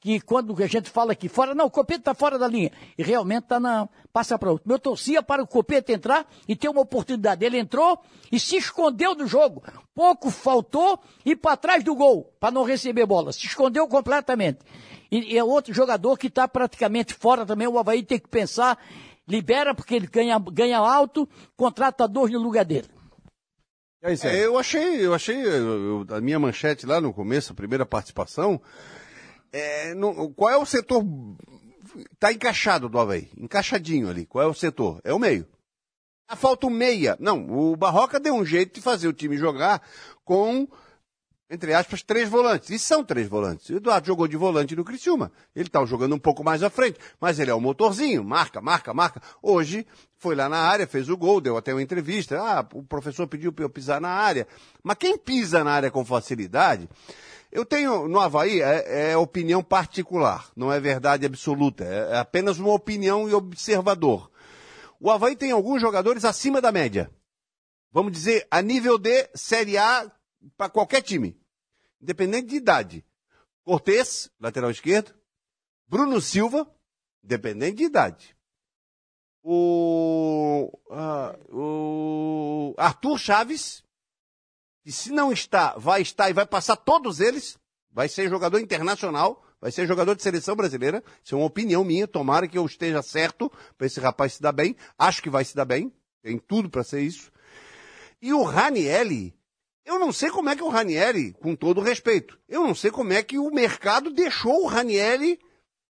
[0.00, 2.72] que quando a gente fala aqui fora, não, o Copete está fora da linha.
[2.96, 3.86] E realmente está na.
[4.10, 4.72] passa para outro.
[4.72, 7.44] Eu torcia para o Copete entrar e ter uma oportunidade.
[7.44, 8.00] Ele entrou
[8.32, 9.62] e se escondeu do jogo.
[9.94, 13.30] Pouco faltou ir para trás do gol, para não receber bola.
[13.30, 14.60] Se escondeu completamente.
[15.10, 17.68] E, e é outro jogador que está praticamente fora também.
[17.68, 18.78] O Havaí tem que pensar,
[19.28, 22.88] libera porque ele ganha, ganha alto, contrata dois no lugar dele.
[24.02, 24.40] É isso aí.
[24.40, 28.60] É, eu achei, eu achei eu, a minha manchete lá no começo, a primeira participação,
[29.52, 31.04] é, no, qual é o setor?
[32.12, 34.24] Está encaixado do Havaí, encaixadinho ali.
[34.24, 35.00] Qual é o setor?
[35.04, 35.46] É o meio.
[36.26, 37.16] Ah, falta o meia.
[37.18, 39.82] Não, o Barroca deu um jeito de fazer o time jogar
[40.24, 40.68] com,
[41.50, 42.70] entre aspas, três volantes.
[42.70, 43.68] E são três volantes.
[43.68, 45.32] O Eduardo jogou de volante no Criciúma.
[45.54, 48.22] Ele está jogando um pouco mais à frente, mas ele é o motorzinho.
[48.22, 49.20] Marca, marca, marca.
[49.42, 49.86] Hoje
[50.16, 52.40] foi lá na área, fez o gol, deu até uma entrevista.
[52.40, 54.46] Ah, o professor pediu para eu pisar na área.
[54.82, 56.88] Mas quem pisa na área com facilidade
[57.52, 62.60] eu tenho, no Havaí, é, é, opinião particular, não é verdade absoluta, é, é apenas
[62.60, 64.30] uma opinião e observador.
[65.00, 67.10] O Havaí tem alguns jogadores acima da média.
[67.92, 70.08] Vamos dizer, a nível de Série A
[70.56, 71.36] para qualquer time,
[72.00, 73.04] independente de idade.
[73.64, 75.14] Cortez, lateral esquerdo.
[75.86, 76.70] Bruno Silva,
[77.22, 78.36] independente de idade.
[79.42, 83.82] O, uh, o Arthur Chaves,
[84.82, 87.58] que se não está, vai estar e vai passar todos eles,
[87.90, 91.02] vai ser jogador internacional, vai ser jogador de seleção brasileira.
[91.22, 94.52] Isso é uma opinião minha, tomara que eu esteja certo para esse rapaz se dar
[94.52, 94.76] bem.
[94.98, 97.32] Acho que vai se dar bem, tem tudo para ser isso.
[98.22, 99.34] E o Ranielli,
[99.90, 103.12] eu não sei como é que o Ranielli, com todo respeito, eu não sei como
[103.12, 105.36] é que o mercado deixou o Ranielli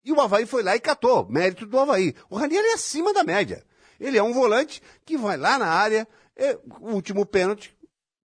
[0.04, 2.12] e o Havaí foi lá e catou, mérito do Havaí.
[2.28, 3.64] O Ranielli é acima da média.
[4.00, 7.72] Ele é um volante que vai lá na área, é, o último pênalti,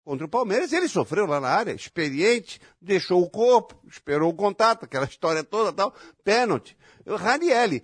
[0.05, 4.85] contra o Palmeiras, ele sofreu lá na área, experiente, deixou o corpo, esperou o contato,
[4.85, 6.77] aquela história toda tal, pênalti.
[7.05, 7.83] Ranielli.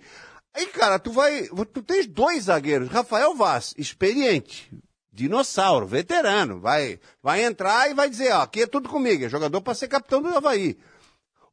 [0.54, 4.72] Aí, cara, tu vai, tu tens dois zagueiros, Rafael Vaz, experiente,
[5.14, 9.60] dinossauro, veterano, vai, vai entrar e vai dizer, ó, aqui é tudo comigo, é jogador
[9.60, 10.76] para ser capitão do Havaí.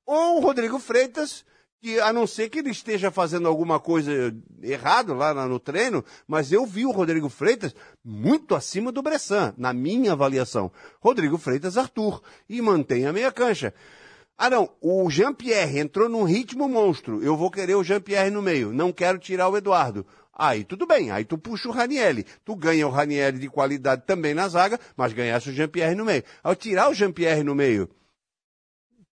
[0.05, 1.45] Ou o Rodrigo Freitas,
[1.79, 4.11] que a não ser que ele esteja fazendo alguma coisa
[4.63, 9.71] errado lá no treino, mas eu vi o Rodrigo Freitas muito acima do Bressan, na
[9.73, 10.71] minha avaliação.
[10.99, 13.73] Rodrigo Freitas Arthur, e mantém a meia cancha.
[14.35, 18.73] Ah não, o Jean-Pierre entrou num ritmo monstro, eu vou querer o Jean-Pierre no meio,
[18.73, 20.03] não quero tirar o Eduardo.
[20.33, 22.25] Aí tudo bem, aí tu puxa o Ranielli.
[22.45, 26.23] Tu ganha o Ranielli de qualidade também na zaga, mas ganhasse o Jean-Pierre no meio.
[26.43, 27.89] Ao tirar o Jean-Pierre no meio,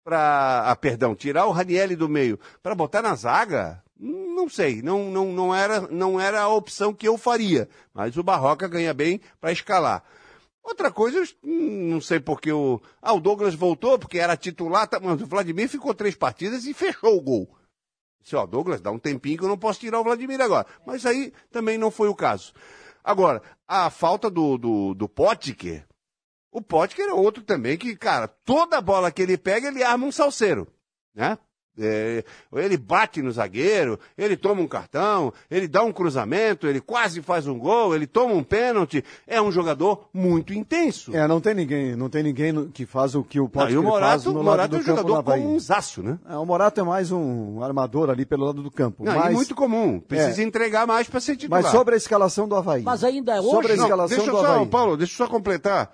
[0.03, 5.09] para, ah, perdão, tirar o Ranielli do meio para botar na zaga, não sei, não,
[5.09, 9.19] não, não, era, não era a opção que eu faria, mas o Barroca ganha bem
[9.41, 10.03] para escalar.
[10.63, 12.81] Outra coisa, não sei porque o.
[13.01, 16.73] Ah, o Douglas voltou porque era titular, tá, mas o Vladimir ficou três partidas e
[16.73, 17.57] fechou o gol.
[18.21, 20.67] Disse, ó, Douglas, dá um tempinho que eu não posso tirar o Vladimir agora.
[20.85, 22.53] Mas aí também não foi o caso.
[23.03, 25.87] Agora, a falta do, do, do Potker,
[26.51, 30.11] o Potker é outro também que, cara, toda bola que ele pega, ele arma um
[30.11, 30.67] salseiro,
[31.13, 31.37] né?
[31.79, 32.23] É,
[32.55, 37.47] ele bate no zagueiro, ele toma um cartão, ele dá um cruzamento, ele quase faz
[37.47, 39.03] um gol, ele toma um pênalti.
[39.25, 41.15] É um jogador muito intenso.
[41.15, 44.43] É, não tem ninguém, não tem ninguém que faz o que o Morato, faz no
[44.43, 46.17] Morato lado do é um campo jogador com um zaço, né?
[46.29, 49.03] É, o Morato é mais um armador ali pelo lado do campo.
[49.03, 49.99] Não, mas, e muito comum.
[49.99, 50.45] Precisa É.
[50.45, 51.61] entregar mais para ser titular.
[51.61, 52.83] mas sobre a escalação do Havaí.
[52.83, 53.75] Mas ainda é Sobre a hoje.
[53.77, 54.67] Não, escalação deixa eu do só, Havaí.
[54.67, 55.91] Paulo, deixa eu só completar.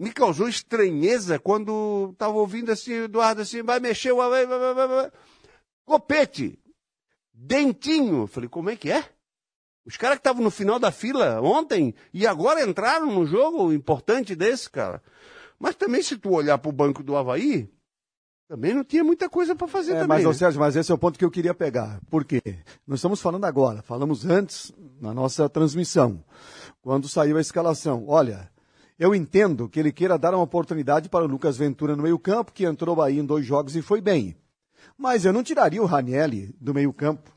[0.00, 4.16] Me causou estranheza quando tava ouvindo assim, o Eduardo assim, vai mexer o...
[4.16, 5.12] vai, vai, vai, vai.
[5.84, 6.58] Copete,
[7.34, 8.26] dentinho.
[8.26, 9.04] Falei, como é que é?
[9.84, 14.34] Os caras que estavam no final da fila ontem e agora entraram no jogo importante
[14.34, 15.02] desse, cara.
[15.58, 17.68] Mas também se tu olhar pro banco do Havaí,
[18.48, 20.08] também não tinha muita coisa para fazer É, também.
[20.08, 20.32] mas, né?
[20.32, 22.00] Sérgio, mas esse é o ponto que eu queria pegar.
[22.10, 22.40] Por quê?
[22.86, 26.24] Nós estamos falando agora, falamos antes na nossa transmissão,
[26.82, 28.04] quando saiu a escalação.
[28.08, 28.49] Olha,
[29.00, 32.66] eu entendo que ele queira dar uma oportunidade para o Lucas Ventura no meio-campo, que
[32.66, 34.36] entrou aí em dois jogos e foi bem.
[34.96, 37.32] Mas eu não tiraria o Ranielli do meio-campo.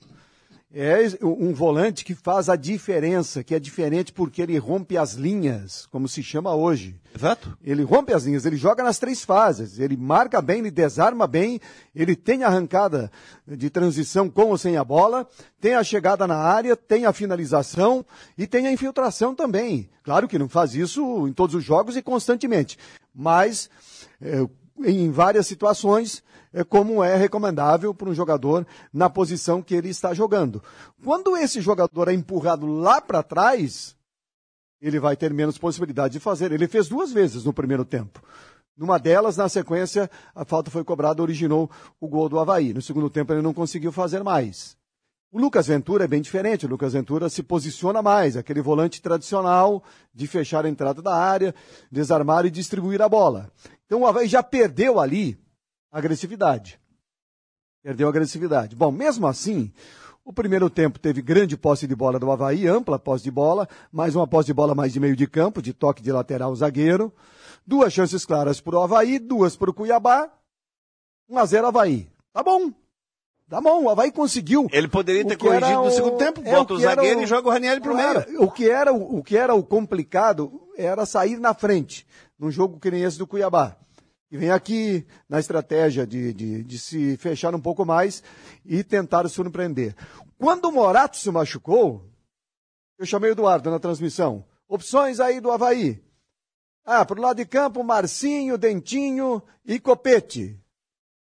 [0.75, 5.85] É um volante que faz a diferença, que é diferente porque ele rompe as linhas,
[5.91, 6.95] como se chama hoje.
[7.15, 7.55] Exato.
[7.63, 11.61] Ele rompe as linhas, ele joga nas três fases, ele marca bem, ele desarma bem,
[11.95, 13.11] ele tem arrancada
[13.47, 15.27] de transição com ou sem a bola,
[15.61, 18.03] tem a chegada na área, tem a finalização
[18.35, 19.87] e tem a infiltração também.
[20.01, 22.79] Claro que não faz isso em todos os jogos e constantemente,
[23.13, 23.69] mas
[24.19, 24.43] é,
[24.83, 26.23] em várias situações
[26.61, 30.61] como é recomendável para um jogador na posição que ele está jogando.
[31.03, 33.95] Quando esse jogador é empurrado lá para trás,
[34.81, 36.51] ele vai ter menos possibilidade de fazer.
[36.51, 38.21] Ele fez duas vezes no primeiro tempo.
[38.77, 41.69] Numa delas, na sequência, a falta foi cobrada, originou
[41.99, 42.73] o gol do Havaí.
[42.73, 44.75] No segundo tempo, ele não conseguiu fazer mais.
[45.31, 46.65] O Lucas Ventura é bem diferente.
[46.65, 51.55] O Lucas Ventura se posiciona mais, aquele volante tradicional de fechar a entrada da área,
[51.91, 53.51] desarmar e distribuir a bola.
[53.85, 55.42] Então o Havaí já perdeu ali
[55.93, 56.79] agressividade.
[57.83, 58.75] Perdeu agressividade.
[58.75, 59.71] Bom, mesmo assim,
[60.25, 64.15] o primeiro tempo teve grande posse de bola do Havaí, ampla posse de bola, mais
[64.15, 67.13] uma posse de bola mais de meio de campo, de toque de lateral zagueiro.
[67.65, 70.29] Duas chances claras para o Havaí, duas para o Cuiabá.
[71.29, 72.09] 1 a 0 Havaí.
[72.33, 72.71] Tá bom.
[73.49, 74.67] Tá bom, o Havaí conseguiu.
[74.71, 77.23] Ele poderia ter corrigido no segundo tempo, é, bota o, o zagueiro o...
[77.23, 78.41] e joga o Ranieri pro meio.
[78.41, 82.07] O que, era, o que era o complicado era sair na frente,
[82.39, 83.77] num jogo que nem esse do Cuiabá
[84.33, 88.23] e vem aqui na estratégia de, de, de, se fechar um pouco mais
[88.65, 89.95] e tentar surpreender.
[90.39, 92.09] Quando o Morato se machucou,
[92.97, 94.43] eu chamei o Eduardo na transmissão.
[94.67, 96.03] Opções aí do Havaí.
[96.83, 100.59] Ah, pro lado de campo, Marcinho, Dentinho e Copete.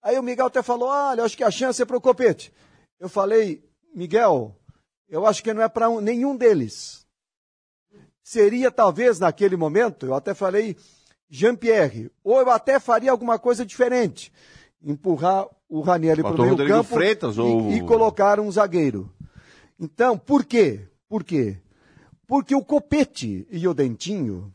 [0.04, 2.54] Aí o Miguel até falou: olha, acho que a chance é pro Copete.
[3.00, 4.56] Eu falei, Miguel,
[5.10, 7.04] eu acho que não é para um, nenhum deles.
[8.22, 10.78] Seria talvez naquele momento, eu até falei
[11.32, 12.12] Jean-Pierre.
[12.24, 14.32] Ou eu até faria alguma coisa diferente.
[14.84, 17.72] Empurrar o Ranieri para o meio campo Freitas, e, ou...
[17.72, 19.10] e colocar um zagueiro.
[19.80, 20.88] Então, por quê?
[21.08, 21.58] Por quê?
[22.28, 24.52] Porque o Copete e o Dentinho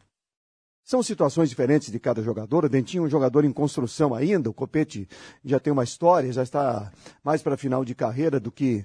[0.84, 2.64] são situações diferentes de cada jogador.
[2.64, 4.48] O Dentinho é um jogador em construção ainda.
[4.48, 5.08] O Copete
[5.44, 6.92] já tem uma história, já está
[7.24, 8.84] mais para final de carreira do que,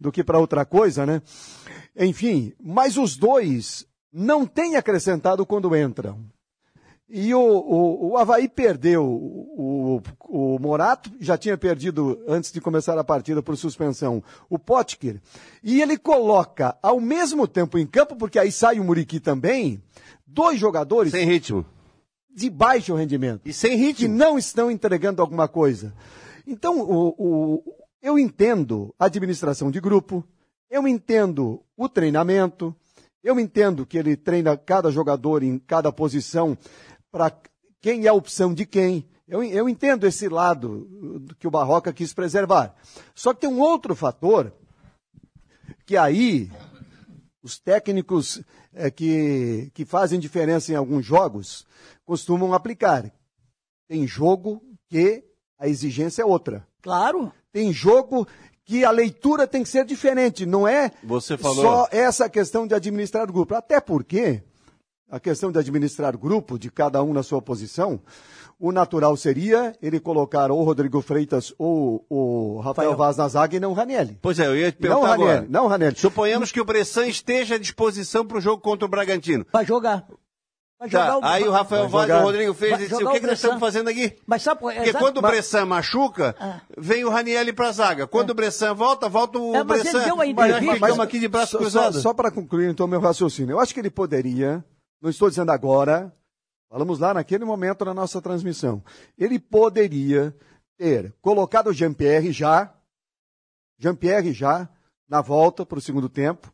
[0.00, 1.22] do que para outra coisa, né?
[1.96, 6.24] Enfim, mas os dois não têm acrescentado quando entram.
[7.08, 12.98] E o, o, o Havaí perdeu o, o, Morato, já tinha perdido antes de começar
[12.98, 15.20] a partida por suspensão o Potker,
[15.62, 19.80] e ele coloca ao mesmo tempo em campo, porque aí sai o Muriqui também,
[20.26, 21.12] dois jogadores.
[21.12, 21.64] Sem ritmo.
[22.34, 23.42] De baixo rendimento.
[23.44, 24.08] E sem ritmo.
[24.08, 25.94] Que não estão entregando alguma coisa.
[26.44, 27.62] Então, o, o,
[28.02, 30.24] eu entendo a administração de grupo,
[30.68, 32.74] eu entendo o treinamento,
[33.26, 36.56] eu entendo que ele treina cada jogador em cada posição
[37.16, 37.32] para
[37.80, 39.08] quem é a opção de quem.
[39.26, 40.86] Eu, eu entendo esse lado
[41.38, 42.74] que o Barroca quis preservar.
[43.14, 44.52] Só que tem um outro fator
[45.86, 46.50] que aí
[47.42, 48.42] os técnicos
[48.74, 51.66] é, que, que fazem diferença em alguns jogos
[52.04, 53.10] costumam aplicar.
[53.88, 55.24] Tem jogo que
[55.58, 56.68] a exigência é outra.
[56.82, 57.32] Claro.
[57.50, 58.28] Tem jogo
[58.62, 61.62] que a leitura tem que ser diferente, não é Você falou...
[61.64, 63.54] só essa questão de administrar o grupo.
[63.54, 64.42] Até porque
[65.10, 68.00] a questão de administrar grupo, de cada um na sua posição,
[68.58, 73.56] o natural seria ele colocar ou o Rodrigo Freitas ou o Rafael Vaz na zaga
[73.56, 74.18] e não o Ranielli.
[74.20, 75.32] Pois é, eu ia te perguntar não agora.
[75.32, 75.96] Ranielli, não Ranielli.
[75.96, 79.46] Suponhamos que o Bressan esteja à disposição para o jogo contra o Bragantino.
[79.52, 80.06] Vai jogar.
[80.78, 81.24] Vai tá, o...
[81.24, 83.88] aí o Rafael Vaz e o Rodrigo fez disse, o que, que nós estamos fazendo
[83.88, 84.14] aqui?
[84.26, 86.60] Mas sabe, Porque exato, quando o Bressan machuca, ah.
[86.76, 88.06] vem o Ranielli para a zaga.
[88.06, 88.32] Quando é.
[88.32, 89.98] o Bressan volta, volta o é, mas Bressan.
[89.98, 91.94] Ele deu a mas, mas, mas, aqui de braço cruzado.
[91.94, 93.54] Só, só para concluir então meu raciocínio.
[93.54, 94.62] Eu acho que ele poderia
[95.06, 96.12] não estou dizendo agora,
[96.68, 98.82] falamos lá naquele momento na nossa transmissão.
[99.16, 100.34] Ele poderia
[100.76, 102.74] ter colocado o Jean-Pierre já,
[103.78, 104.68] Jean-Pierre já,
[105.08, 106.52] na volta para o segundo tempo,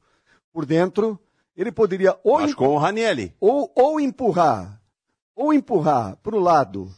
[0.52, 1.18] por dentro.
[1.56, 3.34] Ele poderia ou, Mas com o Ranielli.
[3.40, 4.78] Ou, ou empurrar,
[5.34, 6.90] ou empurrar para o lado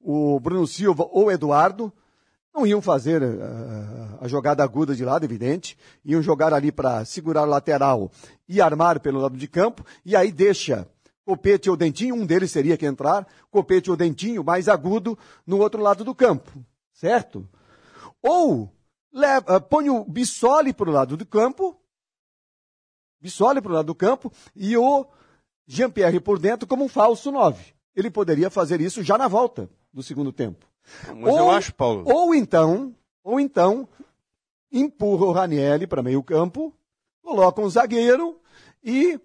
[0.00, 1.92] o Bruno Silva ou o Eduardo,
[2.54, 7.42] não iam fazer uh, a jogada aguda de lado, evidente, iam jogar ali para segurar
[7.42, 8.10] o lateral
[8.48, 10.88] e armar pelo lado de campo, e aí deixa
[11.24, 15.16] Copete ou Dentinho, um deles seria que entrar, Copete ou Dentinho, mais agudo,
[15.46, 16.50] no outro lado do campo,
[16.92, 17.48] certo?
[18.20, 18.70] Ou
[19.12, 21.76] leva, uh, põe o Bissoli para o lado do campo,
[23.20, 25.06] Bissoli para o lado do campo, e o
[25.66, 27.72] Jean-Pierre por dentro como um falso nove.
[27.94, 30.66] Ele poderia fazer isso já na volta do segundo tempo.
[31.14, 32.04] Mas ou, eu acho, Paulo.
[32.06, 33.88] Ou então, ou então,
[34.72, 36.74] empurra o Ranielli para meio campo,
[37.22, 38.40] coloca um zagueiro
[38.82, 39.20] e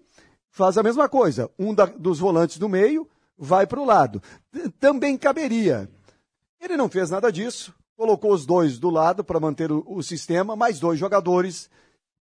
[0.50, 1.50] faz a mesma coisa.
[1.58, 4.22] Um da, dos volantes do meio vai para o lado.
[4.80, 5.88] Também caberia.
[6.60, 7.72] Ele não fez nada disso.
[7.96, 11.68] Colocou os dois do lado para manter o, o sistema, mais dois jogadores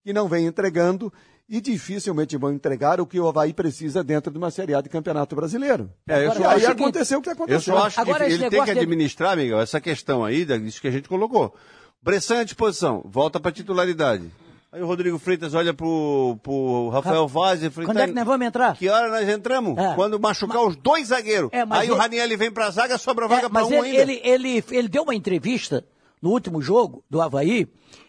[0.04, 1.12] que não vem entregando
[1.50, 4.90] e dificilmente vão entregar o que o Havaí precisa dentro de uma Série A de
[4.90, 5.90] Campeonato Brasileiro.
[6.08, 7.74] É, eu e só aí acho que- aconteceu o que Eu aconteceu.
[7.76, 10.58] só acho Agora, que ele tem que negócio de- administrar, Miguel, essa questão aí, da-
[10.58, 11.56] disso que a gente colocou.
[12.02, 14.30] Bressan à disposição, volta para titularidade.
[14.72, 18.26] Aí o Rodrigo Freitas olha pro, pro Rafael Vaz e fala, Quando é que nós
[18.26, 18.76] vamos entrar?
[18.76, 19.78] Que hora nós entramos?
[19.78, 19.96] É.
[19.96, 21.50] Quando machucar os dois zagueiros.
[21.54, 23.84] É, mas aí o ele- Raniel vem pra zaga, sobra É, vaga pra mas um
[23.84, 24.12] ele, ainda.
[24.12, 25.86] ele, ele, ele deu uma entrevista
[26.22, 27.66] no último jogo do Havaí,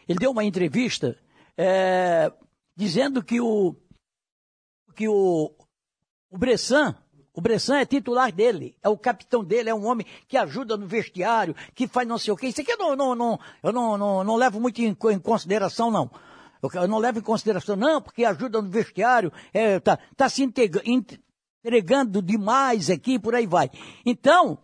[0.09, 1.17] ele deu uma entrevista
[1.57, 2.33] é,
[2.77, 3.77] dizendo que o
[4.97, 5.53] que o,
[6.29, 6.97] o Bressan,
[7.33, 10.89] o Bressan é titular dele, é o capitão dele, é um homem que ajuda no
[10.89, 12.49] vestiário, que faz não sei o quê.
[12.49, 15.89] Isso aqui eu não, não, não, eu não, não, não levo muito em, em consideração,
[15.91, 16.11] não.
[16.63, 22.23] Eu, não levo em consideração, não, porque ajuda no vestiário, é, tá, tá se entregando
[22.23, 23.71] demais aqui, por aí vai.
[24.05, 24.59] Então,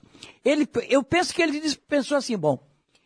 [0.45, 2.59] ele, eu penso que ele pensou assim, bom,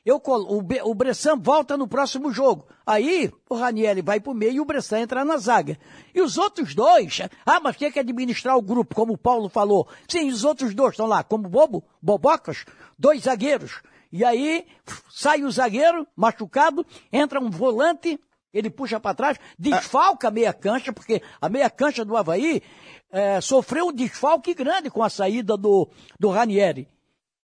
[0.09, 2.66] eu, o, o Bressan volta no próximo jogo.
[2.86, 5.78] Aí o Raniel vai pro meio e o Bressan entra na zaga.
[6.15, 9.86] E os outros dois, ah, mas tem que administrar o grupo, como o Paulo falou.
[10.09, 12.65] Sim, os outros dois estão lá, como bobo, bobocas,
[12.98, 13.82] dois zagueiros.
[14.10, 14.66] E aí
[15.10, 18.19] sai o zagueiro machucado, entra um volante,
[18.53, 22.62] ele puxa para trás, desfalca a meia cancha, porque a meia cancha do Havaí
[23.11, 25.89] eh, sofreu um desfalque grande com a saída do,
[26.19, 26.89] do Ranieri.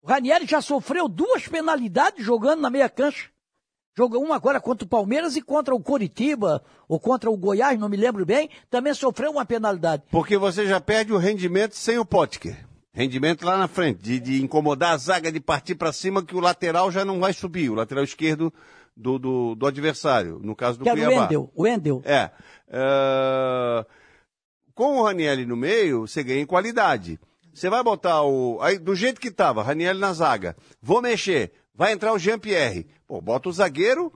[0.02, 3.28] O Ranieri já sofreu duas penalidades jogando na meia cancha.
[3.96, 7.88] Jogou uma agora contra o Palmeiras e contra o Coritiba, ou contra o Goiás, não
[7.88, 10.02] me lembro bem, também sofreu uma penalidade.
[10.10, 12.66] Porque você já perde o rendimento sem o Potker.
[12.92, 16.40] Rendimento lá na frente, de, de incomodar a zaga, de partir para cima, que o
[16.40, 18.52] lateral já não vai subir, o lateral esquerdo
[18.96, 21.22] do, do, do adversário, no caso do Que o Cuiabá.
[21.22, 22.02] Wendel, o Wendel.
[22.04, 22.30] É.
[22.68, 23.86] é,
[24.74, 27.20] Com o Raniel no meio, você ganha em qualidade.
[27.52, 28.58] Você vai botar o.
[28.60, 30.56] Aí, do jeito que tava, Raniel na zaga.
[30.80, 31.52] Vou mexer.
[31.74, 32.86] Vai entrar o Jean-Pierre.
[33.06, 34.12] Pô, bota o zagueiro,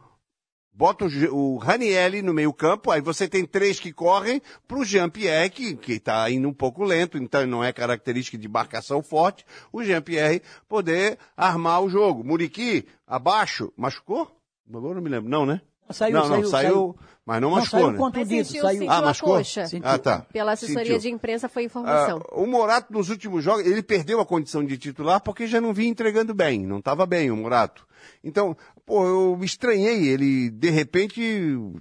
[0.72, 5.76] bota o, o Raniel no meio-campo, aí você tem três que correm pro Jean-Pierre, que,
[5.76, 10.42] que tá indo um pouco lento, então não é característica de marcação forte, o Jean-Pierre
[10.66, 12.24] poder armar o jogo.
[12.24, 14.39] Muriqui, abaixo, machucou?
[14.72, 15.28] Agora não me lembro.
[15.30, 15.60] Não, né?
[15.92, 16.96] Saiu, não, não, saiu, saiu, saiu.
[17.26, 17.98] mas não Não, machucou, saiu né?
[17.98, 18.78] contundido, Mas sentiu, saiu.
[18.78, 19.36] sentiu Ah, a machucou?
[19.38, 19.66] coxa.
[19.66, 19.88] Sentiu.
[19.88, 20.20] Ah, tá.
[20.32, 20.98] Pela assessoria Sentiu.
[21.00, 22.22] de imprensa foi a informação.
[22.30, 25.74] Ah, o Morato, nos últimos jogos, ele perdeu a condição de titular porque já não
[25.74, 26.64] vinha entregando bem.
[26.64, 27.84] Não estava bem o Morato.
[28.22, 28.56] Então,
[28.86, 31.20] pô, eu estranhei ele, de repente,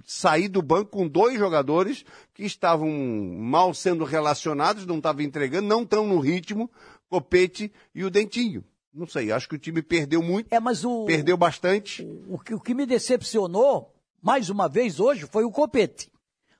[0.04, 2.04] sair do banco com dois jogadores
[2.34, 6.68] que estavam mal sendo relacionados, não estavam entregando, não estão no ritmo,
[7.08, 8.64] Copete e o Dentinho.
[8.92, 12.02] Não sei, acho que o time perdeu muito, É, mas o, perdeu bastante.
[12.28, 16.10] o, que, o que me decepcionou, mais uma vez hoje, foi o Copete.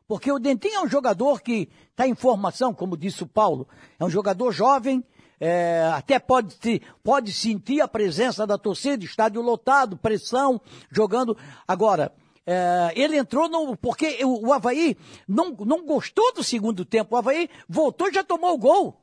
[0.07, 3.69] Porque o Dentinho é um jogador que está em formação, como disse o Paulo.
[3.99, 5.05] É um jogador jovem,
[5.39, 11.37] é, até pode, pode sentir a presença da torcida, estádio lotado, pressão, jogando.
[11.67, 12.13] Agora,
[12.47, 13.77] é, ele entrou no.
[13.77, 14.97] Porque o, o Havaí
[15.27, 17.15] não, não gostou do segundo tempo.
[17.15, 19.00] O Havaí voltou e já tomou o gol.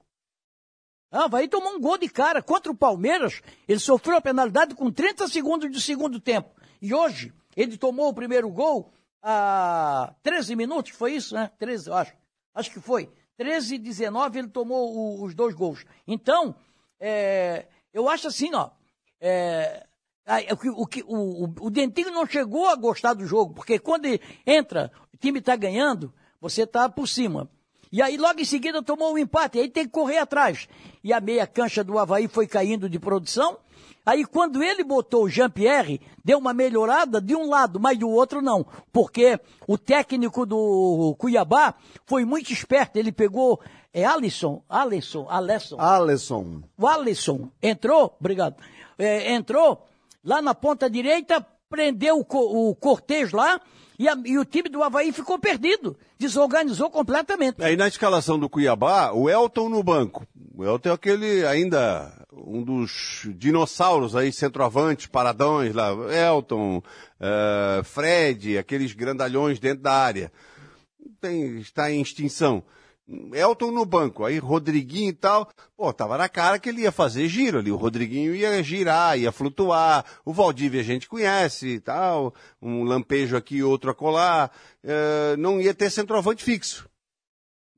[1.12, 3.42] Ah, Havaí tomou um gol de cara contra o Palmeiras.
[3.68, 6.50] Ele sofreu a penalidade com 30 segundos de segundo tempo.
[6.82, 11.52] E hoje, ele tomou o primeiro gol a 13 minutos, foi isso, né?
[11.58, 12.14] 13, eu acho.
[12.54, 13.10] Acho que foi.
[13.38, 15.86] 13 e 19 ele tomou o- os dois gols.
[16.08, 16.56] Então,
[17.00, 18.70] é, eu acho assim, ó.
[19.22, 19.86] é,
[20.26, 24.08] ah, o, o, o, o, Dentinho não chegou a gostar do jogo, porque quando
[24.46, 27.50] entra, o time está ganhando, você está por cima.
[27.92, 30.68] E aí logo em seguida tomou o empate, aí tem que correr atrás.
[31.04, 33.58] E a meia cancha do Havaí foi caindo de produção.
[34.06, 38.42] Aí quando ele botou o Jean-Pierre, deu uma melhorada de um lado, mas do outro
[38.42, 38.66] não.
[38.92, 43.60] Porque o técnico do Cuiabá foi muito esperto, ele pegou,
[43.94, 45.78] é Alisson, Alisson, Alisson.
[45.78, 46.64] Alisson.
[46.78, 48.56] O Alisson entrou, obrigado,
[48.98, 49.86] é, entrou
[50.24, 53.60] lá na ponta direita, prendeu o, o Cortez lá
[53.98, 57.64] e, a- e o time do Havaí ficou perdido, desorganizou completamente.
[57.64, 60.26] Aí na escalação do Cuiabá, o Elton no banco.
[60.56, 65.90] O Elton é aquele ainda um dos dinossauros aí, centroavantes, paradões lá.
[66.30, 66.82] Elton,
[67.20, 70.32] eh, Fred, aqueles grandalhões dentro da área.
[71.20, 72.64] Tem, está em extinção.
[73.34, 75.50] Elton no banco, aí Rodriguinho e tal.
[75.78, 77.72] Pô, tava na cara que ele ia fazer giro ali.
[77.72, 80.04] O Rodriguinho ia girar, ia flutuar.
[80.26, 82.34] O Valdívia a gente conhece e tal.
[82.62, 84.52] Um lampejo aqui, outro acolá.
[84.84, 86.90] Eh, não ia ter centroavante fixo.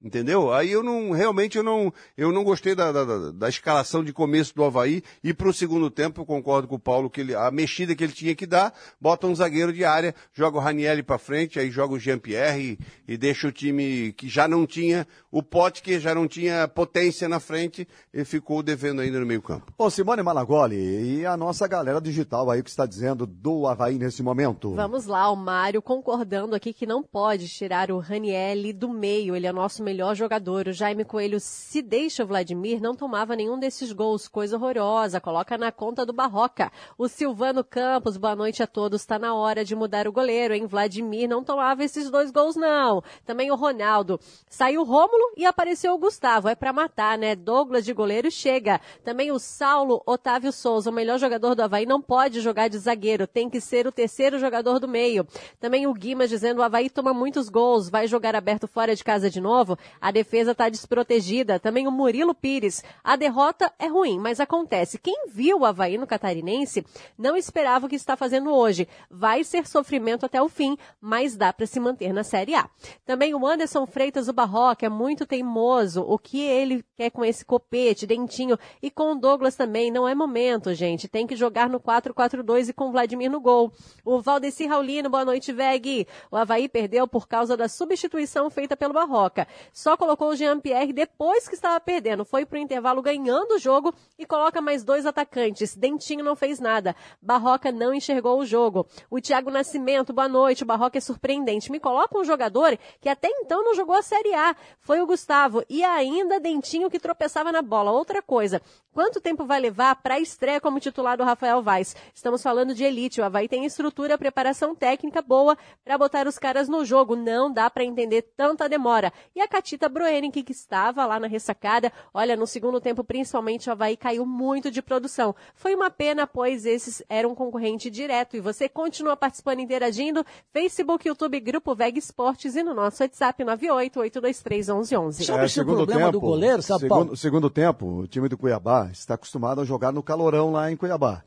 [0.01, 0.53] Entendeu?
[0.53, 4.55] Aí eu não, realmente eu não, eu não gostei da, da, da escalação de começo
[4.55, 7.51] do Havaí e para o segundo tempo eu concordo com o Paulo que ele, a
[7.51, 11.17] mexida que ele tinha que dar, bota um zagueiro de área, joga o Ranielli para
[11.17, 15.43] frente, aí joga o Jean-Pierre e, e, deixa o time que já não tinha, o
[15.43, 19.73] Pote que já não tinha potência na frente e ficou devendo ainda no meio campo.
[19.77, 24.23] Ô Simone Malagoli, e a nossa galera digital aí que está dizendo do Havaí nesse
[24.23, 24.73] momento?
[24.75, 29.45] Vamos lá, o Mário concordando aqui que não pode tirar o Ranielli do meio, ele
[29.45, 30.67] é nosso melhor jogador.
[30.67, 34.27] O Jaime Coelho, se deixa o Vladimir, não tomava nenhum desses gols.
[34.27, 35.19] Coisa horrorosa.
[35.19, 36.71] Coloca na conta do Barroca.
[36.95, 39.01] O Silvano Campos, boa noite a todos.
[39.01, 40.67] Está na hora de mudar o goleiro, hein?
[40.67, 43.01] Vladimir não tomava esses dois gols, não.
[43.25, 44.19] Também o Ronaldo.
[44.47, 46.47] Saiu o Rômulo e apareceu o Gustavo.
[46.47, 47.35] É para matar, né?
[47.35, 48.79] Douglas de goleiro chega.
[49.03, 53.25] Também o Saulo Otávio Souza, o melhor jogador do Havaí, não pode jogar de zagueiro.
[53.25, 55.25] Tem que ser o terceiro jogador do meio.
[55.59, 57.89] Também o Guimas dizendo o Havaí toma muitos gols.
[57.89, 59.78] Vai jogar aberto fora de casa de novo.
[59.99, 61.59] A defesa está desprotegida.
[61.59, 62.83] Também o Murilo Pires.
[63.03, 64.97] A derrota é ruim, mas acontece.
[64.97, 66.85] Quem viu o Havaí no Catarinense
[67.17, 68.87] não esperava o que está fazendo hoje.
[69.09, 72.69] Vai ser sofrimento até o fim, mas dá para se manter na Série A.
[73.05, 76.01] Também o Anderson Freitas, o Barroca, é muito teimoso.
[76.01, 80.13] O que ele quer com esse copete, dentinho, e com o Douglas também, não é
[80.13, 81.07] momento, gente.
[81.07, 83.71] Tem que jogar no 4-4-2 e com o Vladimir no gol.
[84.03, 86.07] O Valdeci Raulino, boa noite, Veg.
[86.31, 89.47] O Havaí perdeu por causa da substituição feita pelo Barroca.
[89.73, 92.25] Só colocou o Jean-Pierre depois que estava perdendo.
[92.25, 95.75] Foi para o intervalo ganhando o jogo e coloca mais dois atacantes.
[95.75, 96.95] Dentinho não fez nada.
[97.21, 98.85] Barroca não enxergou o jogo.
[99.09, 100.63] O Thiago Nascimento, boa noite.
[100.63, 101.71] O Barroca é surpreendente.
[101.71, 104.55] Me coloca um jogador que até então não jogou a Série A.
[104.79, 105.63] Foi o Gustavo.
[105.69, 107.91] E ainda Dentinho que tropeçava na bola.
[107.91, 108.61] Outra coisa.
[108.99, 111.95] Quanto tempo vai levar para a estreia como titular do Rafael Vaz?
[112.13, 113.21] Estamos falando de elite.
[113.21, 117.15] O Havaí tem estrutura, preparação técnica boa para botar os caras no jogo.
[117.15, 119.13] Não dá para entender tanta demora.
[119.33, 123.71] E a Catita Broening, que estava lá na ressacada, olha, no segundo tempo, principalmente, o
[123.71, 125.33] Havaí caiu muito de produção.
[125.55, 128.35] Foi uma pena, pois esses eram um concorrente direto.
[128.35, 130.25] E você continua participando, interagindo.
[130.51, 135.23] Facebook, YouTube, Grupo Veg Esportes e no nosso WhatsApp 988231111.
[135.23, 137.15] Sobre é, esse problema tempo, do goleiro, sabe, segundo, Paulo?
[137.15, 141.23] Segundo tempo, o time do Cuiabá está acostumado a jogar no calorão lá em Cuiabá.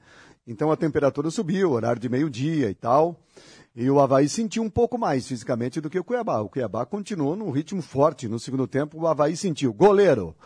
[0.47, 3.17] Então a temperatura subiu, horário de meio-dia e tal.
[3.75, 6.41] E o Havaí sentiu um pouco mais fisicamente do que o Cuiabá.
[6.41, 9.73] O Cuiabá continuou num ritmo forte no segundo tempo, o Havaí sentiu.
[9.73, 10.37] Goleiro.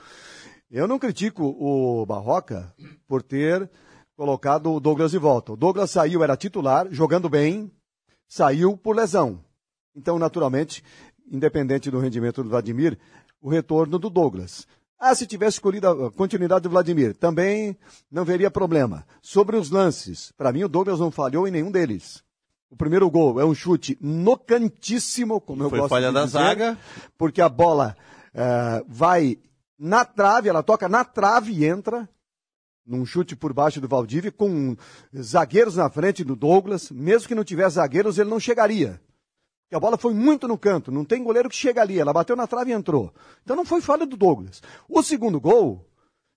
[0.71, 2.73] Eu não critico o Barroca
[3.07, 3.71] por ter
[4.17, 5.53] colocado o Douglas de volta.
[5.53, 7.71] O Douglas saiu, era titular, jogando bem,
[8.29, 9.41] saiu por lesão.
[9.95, 10.83] Então, naturalmente,
[11.31, 12.99] independente do rendimento do Vladimir,
[13.41, 14.67] o retorno do Douglas.
[14.98, 17.77] Ah, se tivesse escolhido a continuidade do Vladimir, também
[18.10, 19.06] não veria problema.
[19.20, 22.23] Sobre os lances, para mim o Douglas não falhou em nenhum deles.
[22.70, 26.39] O primeiro gol é um chute nocantíssimo, como eu Foi gosto falha de da dizer,
[26.39, 26.78] zaga.
[27.16, 27.97] porque a bola
[28.35, 29.39] eh, vai
[29.78, 32.09] na trave, ela toca na trave e entra
[32.86, 34.77] num chute por baixo do Valdívia, com
[35.20, 36.90] zagueiros na frente do Douglas.
[36.90, 39.01] Mesmo que não tivesse zagueiros, ele não chegaria.
[39.67, 41.99] Porque a bola foi muito no canto, não tem goleiro que chega ali.
[41.99, 43.13] Ela bateu na trave e entrou.
[43.43, 44.63] Então não foi falha do Douglas.
[44.89, 45.85] O segundo gol,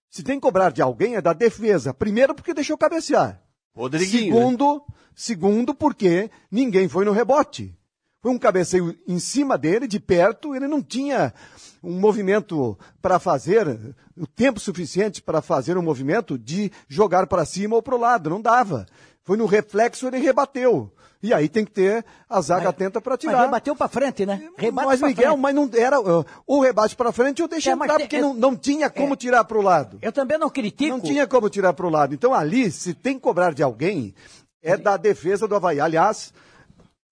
[0.09, 1.93] se tem que cobrar de alguém, é da defesa.
[1.93, 3.39] Primeiro, porque deixou cabecear.
[3.75, 4.33] Rodriguinho.
[4.33, 4.39] né?
[4.41, 4.83] Segundo,
[5.13, 7.75] segundo, porque ninguém foi no rebote.
[8.21, 11.33] Foi um cabeceio em cima dele, de perto, ele não tinha
[11.81, 17.77] um movimento para fazer, o tempo suficiente para fazer um movimento de jogar para cima
[17.77, 18.85] ou para o lado, não dava.
[19.29, 20.91] Foi no reflexo, ele rebateu.
[21.21, 23.41] E aí tem que ter a zaga Mas- atenta para Mas tirar.
[23.43, 24.49] rebateu pra frente, né?
[24.57, 25.39] Rebate mas, Miguel, frente.
[25.39, 28.21] mas não era uh, o rebate para frente, eu deixei É, mas entrar, porque é-
[28.21, 29.15] não, não tinha como é.
[29.17, 29.99] tirar para o lado.
[30.01, 30.89] Eu também não critico.
[30.89, 32.15] Não tinha como tirar para o lado.
[32.15, 34.15] Então ali, se tem que cobrar de alguém,
[34.63, 35.79] é da defesa do Havaí.
[35.79, 36.33] Aliás,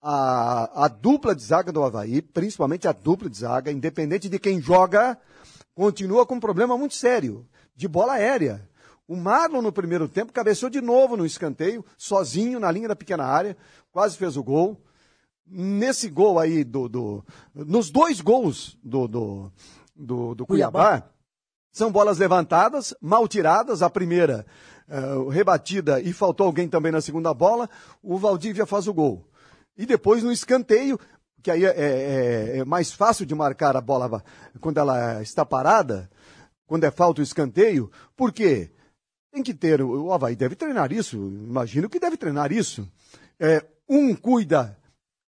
[0.02, 4.60] a, a dupla de zaga do Havaí, principalmente a dupla de zaga, independente de quem
[4.60, 5.16] joga,
[5.72, 7.46] continua com um problema muito sério
[7.76, 8.66] de bola aérea.
[9.08, 13.24] O Marlon, no primeiro tempo, cabeceou de novo no escanteio, sozinho, na linha da pequena
[13.24, 13.56] área,
[13.90, 14.78] quase fez o gol.
[15.46, 17.24] Nesse gol aí, do, do-
[17.54, 19.52] nos dois gols do, do,
[19.96, 21.08] do, do Cuiabá,
[21.72, 23.80] são bolas levantadas, mal tiradas.
[23.82, 24.44] A primeira
[24.86, 25.00] eh,
[25.32, 27.68] rebatida e faltou alguém também na segunda bola.
[28.02, 29.24] O Valdívia faz o gol.
[29.74, 30.98] E depois no escanteio,
[31.42, 34.22] que aí é, é- é mais fácil de marcar a bola
[34.60, 36.10] quando ela está parada,
[36.66, 37.90] quando é falta o escanteio.
[38.14, 38.70] Por quê?
[39.38, 42.88] Tem que ter, o Havaí deve treinar isso, imagino que deve treinar isso.
[43.38, 44.76] É, um cuida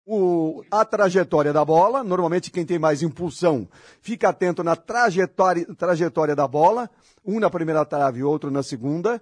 [0.07, 2.05] o- a trajetória da bola.
[2.05, 3.69] Normalmente, quem tem mais impulsão
[4.01, 6.89] fica atento na trajetória, trajetória da bola.
[7.25, 9.21] Um na primeira trave outro na segunda.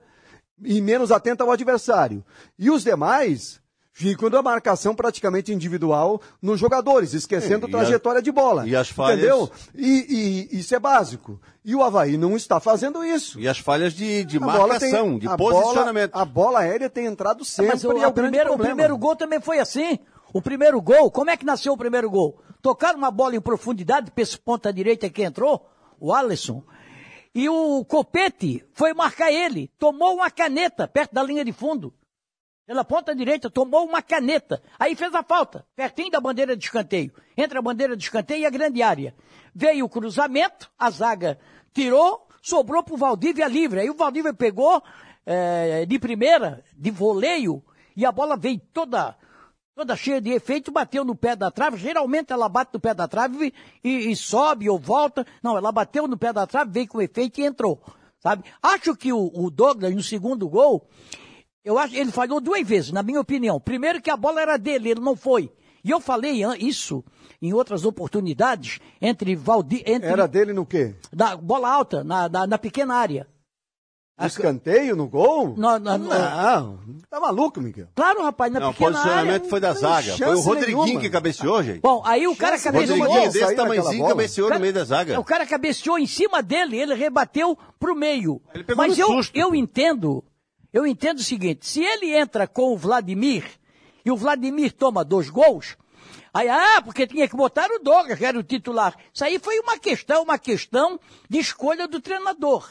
[0.62, 2.23] E menos atento ao adversário.
[2.59, 3.59] E os demais
[3.96, 8.66] ficam da marcação praticamente individual nos jogadores, esquecendo É, e trajetória de bola.
[8.68, 9.50] e as falhas- Entendeu?
[9.74, 11.40] E, e isso é básico.
[11.64, 13.38] E o Havaí não está fazendo isso.
[13.38, 16.10] E as falhas de, de A bola tem- marcação, de a posicionamento.
[16.12, 18.58] Bola, a bola aérea tem entrado sempre Mas o, e é a o primeiro, o
[18.58, 19.98] primeiro gol também foi assim.
[20.32, 22.40] O primeiro gol, como é que nasceu o primeiro gol?
[22.60, 25.64] Tocaram uma bola em profundidade para esse ponta direita que entrou,
[26.00, 26.64] o Alisson.
[27.32, 29.70] E o Copete foi marcar ele.
[29.78, 31.94] Tomou uma caneta perto da linha de fundo.
[32.66, 34.62] Pela ponta direita, tomou uma caneta.
[34.78, 37.12] Aí fez a falta, pertinho da bandeira de escanteio.
[37.36, 39.15] Entre a bandeira de escanteio e a grande área.
[39.55, 41.39] Veio o cruzamento, a zaga
[41.74, 43.81] tirou, sobrou pro Valdívia livre.
[43.81, 44.82] Aí o Valdívia pegou
[45.27, 47.62] eh, de primeira, de voleio,
[47.95, 49.16] e a bola veio toda
[49.74, 51.77] toda cheia de efeito, bateu no pé da trave.
[51.77, 55.27] Geralmente ela bate no pé da trave e, e sobe ou volta.
[55.43, 57.82] Não, ela bateu no pé da trave, veio com efeito e entrou.
[58.20, 58.45] Sabe?
[58.62, 60.89] Acho que o, o Douglas, no segundo gol,
[61.65, 63.59] eu acho ele falhou duas vezes, na minha opinião.
[63.61, 65.51] Primeiro que a bola era dele, ele não foi.
[65.82, 67.05] E eu falei isso
[67.43, 70.95] em outras oportunidades entre Valdir, entre Era dele no quê?
[71.12, 73.27] da bola alta na, na, na pequena área.
[74.19, 75.55] No escanteio, no gol?
[75.57, 76.78] No- no- no- Não,
[77.11, 77.89] tá maluco, Miguel?
[77.97, 79.51] Claro, rapaz, na Não, o pequena posicionamento área.
[79.51, 80.16] foi da zaga.
[80.16, 81.01] Foi o Rodriguinho nenhuma.
[81.01, 81.81] que cabeceou, gente.
[81.81, 82.97] Bom, aí o cara Chance O cabeceou.
[82.97, 83.07] nenhuma.
[83.19, 85.19] Rodriguinho desse tamanhozinho cabeceou no meio da zaga.
[85.20, 88.41] O cara cabeceou em cima dele, ele rebateu pro meio.
[88.55, 90.23] Ele pegou Mas no eu, susto, eu entendo,
[90.74, 93.44] eu entendo o seguinte, se ele entra com o Vladimir
[94.05, 95.76] e o Vladimir toma dois gols,
[96.32, 98.94] aí, ah, porque tinha que botar o Douglas, que era o titular.
[99.12, 100.98] Isso aí foi uma questão, uma questão
[101.30, 102.68] de escolha do treinador.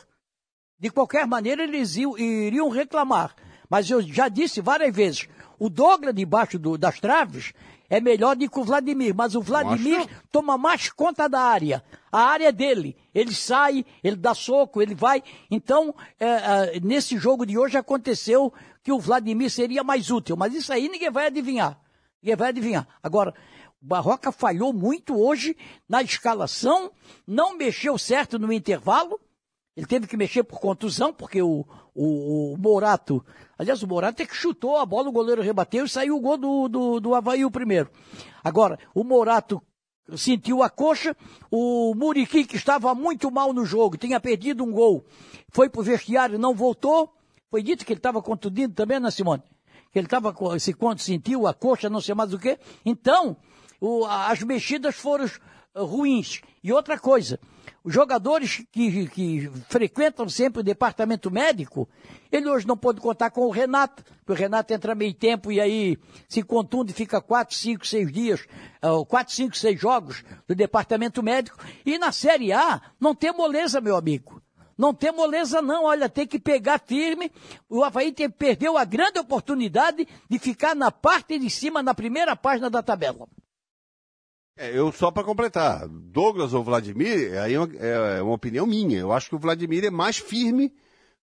[0.78, 3.34] De qualquer maneira, eles iam- iriam reclamar.
[3.70, 5.28] Mas eu já disse várias vezes,
[5.58, 7.54] o Douglas debaixo do- das traves
[7.90, 11.84] é melhor do que o Vladimir, mas o Vladimir toma mais conta da área.
[12.12, 12.96] A área é dele.
[13.14, 15.24] Ele sai, ele dá soco, ele vai.
[15.50, 16.26] Então, é,
[16.76, 18.54] é, nesse jogo de hoje aconteceu
[18.84, 20.36] que o Vladimir seria mais útil.
[20.36, 21.80] Mas isso aí ninguém vai adivinhar.
[22.22, 22.88] Ninguém vai adivinhar.
[23.02, 23.34] Agora,
[23.82, 25.58] o Barroca falhou muito hoje
[25.88, 26.92] na escalação,
[27.28, 29.20] não mexeu certo no intervalo.
[29.76, 33.26] Ele teve que mexer por contusão, porque o, o, o Morato.
[33.58, 36.38] Aliás, o Morato é que chutou a bola, o goleiro rebateu e saiu o gol
[36.38, 37.90] do, do, do Havaí o primeiro.
[38.44, 39.62] Agora, o Morato
[40.16, 41.16] sentiu a coxa,
[41.50, 45.06] o Muriqui, que estava muito mal no jogo, tinha perdido um gol,
[45.50, 47.10] foi pro vestiário, não voltou.
[47.50, 49.44] Foi dito que ele estava contundido também, né, Simone?
[49.92, 52.58] Que ele estava, se quando sentiu a coxa, não sei mais o quê.
[52.84, 53.38] Então,
[53.80, 55.32] o- as mexidas foram eh,
[55.76, 56.42] ruins.
[56.64, 57.40] E outra coisa,
[57.84, 61.88] os jogadores que, que frequentam sempre o departamento médico,
[62.32, 65.60] ele hoje não pode contar com o Renato, porque o Renato entra meio tempo e
[65.60, 65.98] aí
[66.30, 68.46] se contunde, fica quatro, cinco, seis dias,
[68.82, 71.58] ah, quatro, cinco, seis jogos do departamento médico.
[71.86, 74.42] E na Série A não tem moleza, meu amigo.
[74.78, 77.32] Não tem moleza não, olha, tem que pegar firme.
[77.70, 82.36] O Havaí tem, perdeu a grande oportunidade de ficar na parte de cima, na primeira
[82.36, 83.28] página da tabela.
[84.56, 89.00] É, eu só para completar, Douglas ou Vladimir, aí é uma, é uma opinião minha.
[89.00, 90.72] Eu acho que o Vladimir é mais firme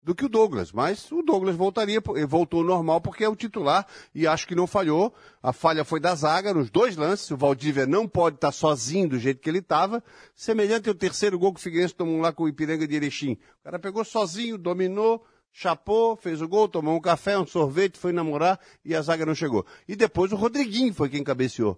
[0.01, 3.85] do que o Douglas, mas o Douglas voltaria, ele voltou normal porque é o titular
[4.15, 5.13] e acho que não falhou.
[5.43, 7.29] A falha foi da zaga nos dois lances.
[7.29, 10.01] O Valdívia não pode estar sozinho do jeito que ele estava,
[10.33, 13.33] semelhante ao terceiro gol que o Figueirense tomou lá com o Ipiranga de Erechim.
[13.59, 18.13] O cara pegou sozinho, dominou, chapou, fez o gol, tomou um café, um sorvete, foi
[18.13, 19.65] namorar e a zaga não chegou.
[19.85, 21.77] E depois o Rodriguinho foi quem cabeceou.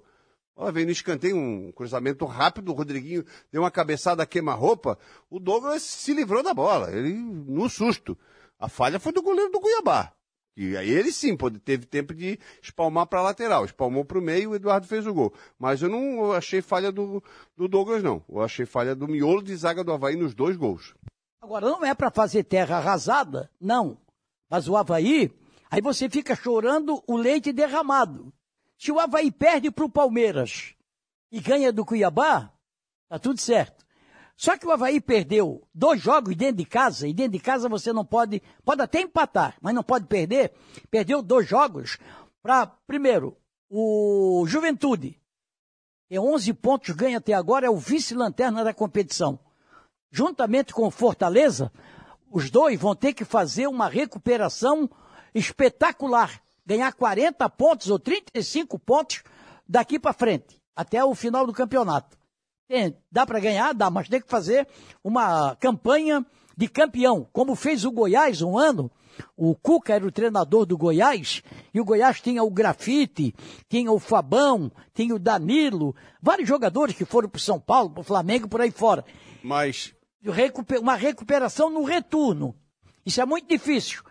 [0.62, 5.00] Ó, veio no escanteio um cruzamento rápido, o Rodriguinho deu uma cabeçada queima-roupa,
[5.30, 8.18] o Douglas se livrou da bola, ele no susto.
[8.60, 10.12] A falha foi do goleiro do Cuiabá.
[10.58, 14.22] E aí ele sim pode, teve tempo de espalmar para a lateral, espalmou para o
[14.22, 15.34] meio, o Eduardo fez o gol.
[15.58, 17.24] Mas eu não achei falha do,
[17.56, 18.22] do Douglas, não.
[18.28, 20.94] Eu achei falha do miolo de zaga do Havaí nos dois gols.
[21.42, 23.98] Agora, não é para fazer terra arrasada, não.
[24.50, 25.32] Mas o Havaí,
[25.72, 28.34] aí você fica chorando o leite derramado.
[28.80, 30.74] Se o Havaí perde para o Palmeiras
[31.32, 32.52] e ganha do Cuiabá,
[33.08, 33.86] tá tudo certo.
[34.36, 37.92] Só que o Havaí perdeu dois jogos dentro de casa, e dentro de casa você
[37.92, 40.54] não pode, pode até empatar, mas não pode perder.
[40.90, 41.98] Perdeu dois jogos
[42.42, 43.38] para, primeiro,
[43.70, 45.22] o Juventude.
[46.08, 49.38] Tem 11 pontos, ganha até agora, é o vice-lanterna da competição
[50.12, 51.72] juntamente com o Fortaleza,
[52.32, 54.90] os dois vão ter que fazer uma recuperação
[55.34, 56.42] espetacular.
[56.70, 59.24] Ganhar 40 pontos ou 35 pontos
[59.68, 62.16] daqui para frente, até o final do campeonato.
[62.68, 63.74] Tem- dá para ganhar?
[63.74, 64.68] Dá, mas tem que fazer
[65.04, 66.24] uma campanha
[66.56, 68.92] de campeão, como fez o Goiás um ano.
[69.36, 71.42] O Cuca era o treinador do Goiás,
[71.74, 73.34] e o Goiás tinha o Grafite,
[73.68, 78.04] tinha o Fabão, tinha o Danilo, vários jogadores que foram para São Paulo, para o
[78.04, 79.04] Flamengo, por aí fora
[79.44, 79.92] Mas
[80.80, 82.56] uma recuperação no retorno.
[83.04, 84.04] Isso é muito difícil.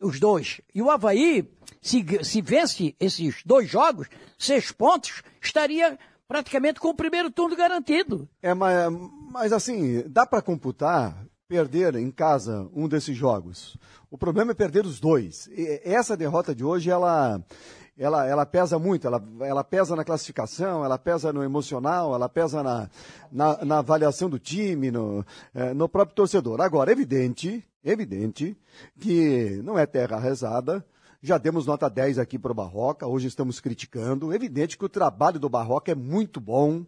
[0.00, 0.60] Os dois.
[0.74, 1.48] E o Havaí,
[1.80, 4.08] se, se vence esses dois jogos,
[4.38, 8.28] seis pontos, estaria praticamente com o primeiro turno garantido.
[8.42, 8.92] É, mas,
[9.30, 13.76] mas assim, dá para computar perder em casa um desses jogos.
[14.10, 15.48] O problema é perder os dois.
[15.48, 17.40] E essa derrota de hoje, ela,
[17.96, 22.62] ela, ela pesa muito, ela, ela pesa na classificação, ela pesa no emocional, ela pesa
[22.62, 22.88] na,
[23.30, 26.60] na, na avaliação do time, no, eh, no próprio torcedor.
[26.60, 28.56] Agora, evidente, evidente
[28.98, 30.84] que não é terra rezada,
[31.22, 34.32] já demos nota 10 aqui para o Barroca, hoje estamos criticando.
[34.34, 36.84] Evidente que o trabalho do Barroca é muito bom,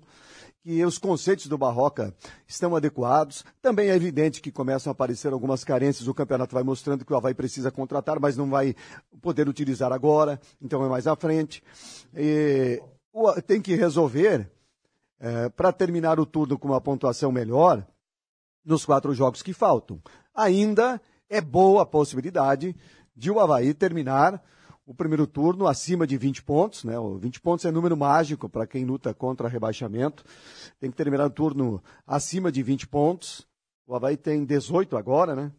[0.62, 2.14] que os conceitos do Barroca
[2.46, 3.44] estão adequados.
[3.62, 7.16] Também é evidente que começam a aparecer algumas carências, o campeonato vai mostrando que o
[7.16, 8.76] Havaí precisa contratar, mas não vai
[9.22, 11.62] poder utilizar agora, então é mais à frente.
[12.14, 12.82] E,
[13.46, 14.50] tem que resolver,
[15.18, 17.86] é, para terminar o turno com uma pontuação melhor,
[18.66, 20.02] nos quatro jogos que faltam.
[20.36, 22.76] Ainda é boa a possibilidade
[23.16, 24.42] de o Havaí terminar
[24.86, 26.96] o primeiro turno acima de 20 pontos, né?
[26.96, 30.24] O 20 pontos é número mágico para quem luta contra rebaixamento.
[30.78, 33.44] Tem que terminar o turno acima de 20 pontos.
[33.84, 35.50] O Havaí tem 18 agora, né?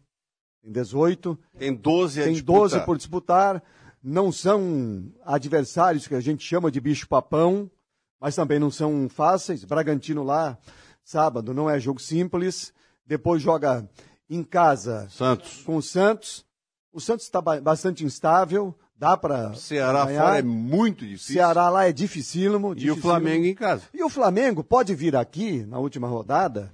[0.62, 1.38] Tem 18.
[1.58, 2.60] Tem 12 a Tem disputar.
[2.60, 3.62] 12 por disputar.
[4.02, 7.70] Não são adversários que a gente chama de bicho-papão,
[8.18, 9.64] mas também não são fáceis.
[9.64, 10.56] Bragantino lá,
[11.04, 12.72] sábado, não é jogo simples.
[13.04, 13.88] Depois joga
[14.28, 15.62] em casa Santos.
[15.64, 16.44] com o Santos.
[16.92, 21.34] O Santos está ba- bastante instável, dá para Ceará fora é muito difícil.
[21.34, 22.68] Ceará lá é dificílimo.
[22.68, 23.02] E o dificílimo.
[23.02, 23.82] Flamengo em casa.
[23.94, 26.72] E o Flamengo pode vir aqui, na última rodada,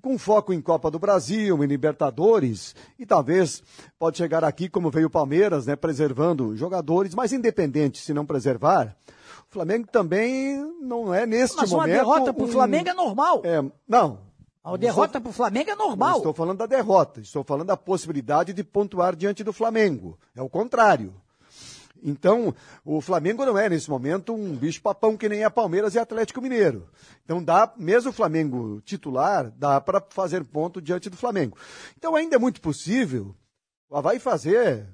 [0.00, 3.60] com foco em Copa do Brasil, em Libertadores, e talvez
[3.98, 8.96] pode chegar aqui, como veio o Palmeiras, né, preservando jogadores, mas independente se não preservar,
[9.50, 11.96] o Flamengo também não é neste Mas uma momento.
[11.96, 13.42] derrota para o um- Flamengo é normal.
[13.44, 14.20] é, não.
[14.66, 16.16] A derrota para o Flamengo é Não normal.
[16.16, 20.18] estou falando da derrota, estou falando da possibilidade de pontuar diante do Flamengo.
[20.34, 21.14] É o contrário.
[22.02, 22.52] Então,
[22.84, 26.88] o Flamengo não é, nesse momento, um bicho-papão que nem é Palmeiras e Atlético Mineiro.
[27.24, 31.56] Então, dá, mesmo o Flamengo titular, dá para fazer ponto diante do Flamengo.
[31.96, 33.34] Então, ainda é muito possível
[33.88, 34.84] o Havaí fazer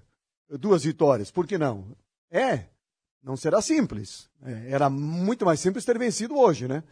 [0.50, 1.30] duas vitórias.
[1.30, 1.86] Por que não?
[2.30, 2.66] É,
[3.22, 4.28] não será simples.
[4.44, 6.82] É, era muito mais simples ter vencido hoje, né?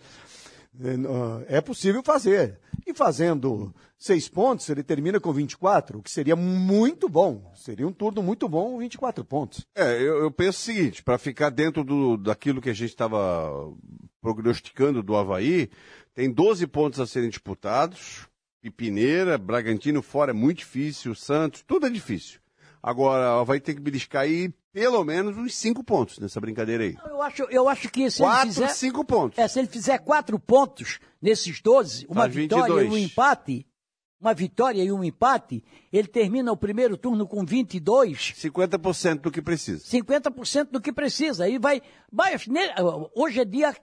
[0.78, 2.58] É, é possível fazer.
[2.86, 7.52] E fazendo seis pontos, ele termina com 24, o que seria muito bom.
[7.54, 9.66] Seria um turno muito bom, 24 pontos.
[9.74, 13.72] É, eu, eu penso o seguinte, para ficar dentro do, daquilo que a gente estava
[14.20, 15.70] prognosticando do Havaí,
[16.14, 18.26] tem 12 pontos a serem disputados,
[18.60, 22.40] Pipineira, Bragantino fora é muito difícil, Santos, tudo é difícil.
[22.82, 26.96] Agora, Havaí tem que beliscar aí pelo menos uns 5 pontos nessa brincadeira aí.
[27.04, 28.68] Eu acho, eu acho que se ele 4, fizer...
[28.68, 29.38] 5 pontos.
[29.38, 32.86] É, se ele fizer quatro pontos nesses 12, uma Faz vitória 22.
[32.86, 33.66] e um empate,
[34.20, 39.42] uma vitória e um empate, ele termina o primeiro turno com 22, 50% do que
[39.42, 39.84] precisa.
[39.84, 41.44] 50% do que precisa.
[41.44, 41.82] Aí vai.
[42.10, 42.36] vai
[43.14, 43.74] hoje é dia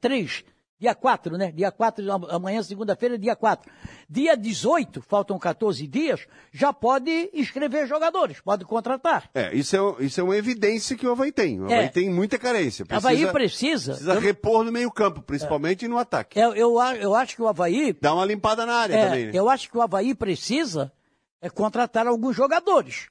[0.00, 0.44] 3,
[0.80, 1.50] dia 4, né?
[1.50, 3.70] Dia 4, am- amanhã, segunda-feira, é dia 4.
[4.08, 9.28] Dia 18, faltam 14 dias, já pode inscrever jogadores, pode contratar.
[9.34, 11.60] É, isso é, isso é uma evidência que o Havaí tem.
[11.60, 11.88] O Havaí É.
[11.88, 12.86] tem muita carência.
[12.88, 13.92] Havaí precisa.
[13.92, 16.38] Precisa eu, repor no meio campo, principalmente no ataque.
[16.38, 19.26] eu, eu, a- eu acho que o Havaí Dá uma limpada na área É, também,
[19.26, 19.32] né?
[19.34, 20.92] eu acho que o Havaí precisa
[21.40, 23.08] é contratar alguns jogadores.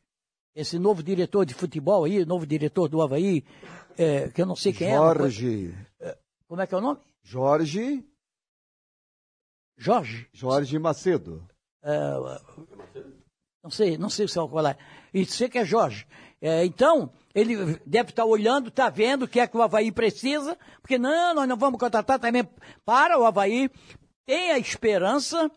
[0.55, 3.43] Esse novo diretor de futebol aí, novo diretor do Havaí,
[3.97, 4.95] é, que eu não sei quem é.
[4.95, 5.73] Jorge.
[6.47, 6.99] Como é que é o nome?
[7.27, 8.05] Jorge.
[9.77, 10.29] Jorge.
[10.31, 11.45] Jorge Macedo.
[11.83, 11.91] É,
[13.61, 14.77] não sei, não sei se é qual é.
[15.13, 16.07] E sei que é Jorge.
[16.41, 20.57] É, então, ele deve estar olhando, está vendo o que é que o Havaí precisa,
[20.81, 22.47] porque não, nós não vamos contratar também
[22.85, 23.69] para o Havaí.
[24.25, 25.51] Tem a esperança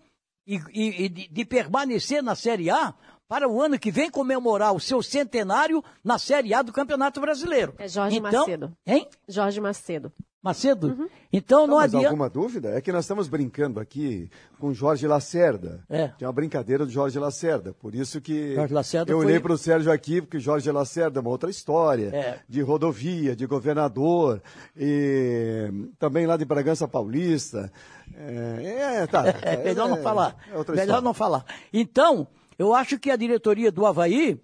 [0.47, 2.93] e, e- e de, de permanecer na Série A
[3.31, 7.73] para o ano que vem comemorar o seu centenário na Série A do Campeonato Brasileiro.
[7.79, 8.73] É Jorge então, Macedo.
[8.85, 9.07] Hein?
[9.29, 10.13] Jorge Macedo.
[10.43, 11.09] Macedo?
[11.33, 12.09] Então não, Não, mas adianta.
[12.09, 12.71] alguma dúvida?
[12.71, 14.29] É que nós estamos brincando aqui
[14.59, 15.85] com Jorge Lacerda.
[15.89, 16.09] É.
[16.09, 17.73] Tem uma brincadeira do Jorge Lacerda.
[17.75, 21.21] Por isso que Jorge Lacerda eu foi- olhei para o Sérgio aqui, porque Jorge Lacerda
[21.21, 22.09] é uma outra história.
[22.13, 22.41] É.
[22.49, 24.43] De rodovia, de governador,
[24.77, 25.71] e
[26.01, 27.71] também lá de Bragança Paulista.
[28.17, 29.23] É, é, tá.
[29.43, 30.35] É melhor não falar.
[30.53, 31.05] é outra melhor história.
[31.05, 31.45] não falar.
[31.73, 32.27] Então,
[32.61, 34.39] eu acho que a diretoria do Havaí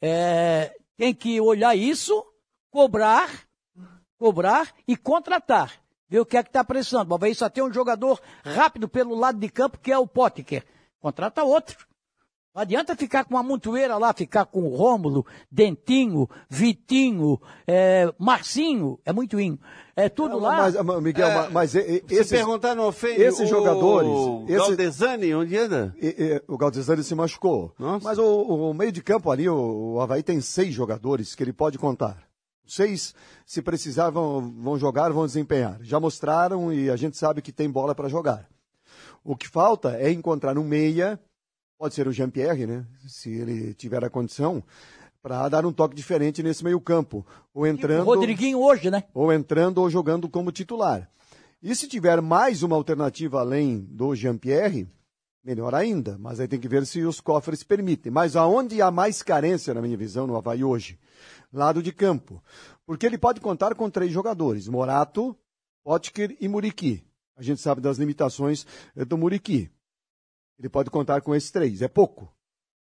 [0.00, 2.24] é, tem que olhar isso,
[2.70, 3.28] cobrar,
[4.16, 5.72] cobrar e contratar.
[6.08, 7.10] Ver o que é que está precisando.
[7.10, 10.64] O Havaí só tem um jogador rápido pelo lado de campo, que é o Potker.
[11.00, 11.88] Contrata outro.
[12.56, 19.12] Não adianta ficar com uma montoeira lá, ficar com Rômulo, Dentinho, Vitinho, é, Marcinho, é
[19.12, 19.58] muito inho.
[19.94, 20.56] É tudo lá.
[20.62, 24.08] Mas, mas, Miguel, É, mas Se esses, perguntar, não ofende esses o jogadores,
[24.48, 25.94] esse- Galdesani, onde anda?
[26.00, 27.74] e- e- o Galdesani se machucou.
[27.78, 28.02] Nossa.
[28.08, 31.52] Mas o, o meio de campo ali, o, o Havaí tem seis jogadores que ele
[31.52, 32.22] pode contar.
[32.66, 33.14] Seis,
[33.44, 35.78] se precisar, vão, vão jogar, vão desempenhar.
[35.82, 38.48] Já mostraram e a gente sabe que tem bola para jogar.
[39.22, 41.20] O que falta é encontrar um meia,
[41.78, 42.86] pode ser o Jean-Pierre, né?
[43.06, 44.62] Se ele tiver a condição,
[45.22, 47.26] para dar um toque diferente nesse meio campo.
[47.52, 49.04] Ou O entrando Rodriguinho hoje, né?
[49.12, 51.10] ou entrando ou jogando como titular.
[51.62, 54.88] E se tiver mais uma alternativa além do Jean-Pierre,
[55.44, 58.12] melhor ainda, mas aí tem que ver se os cofres permitem.
[58.12, 60.98] Mas aonde há mais carência, na minha visão, no Havaí hoje?
[61.52, 62.42] Lado de campo.
[62.84, 65.36] Porque ele pode contar com três jogadores, Morato,
[65.82, 67.02] Potker e Muriqui.
[67.36, 69.70] A gente sabe das limitações eh, do Muriqui.
[70.58, 72.32] Ele pode contar com esses três, é pouco.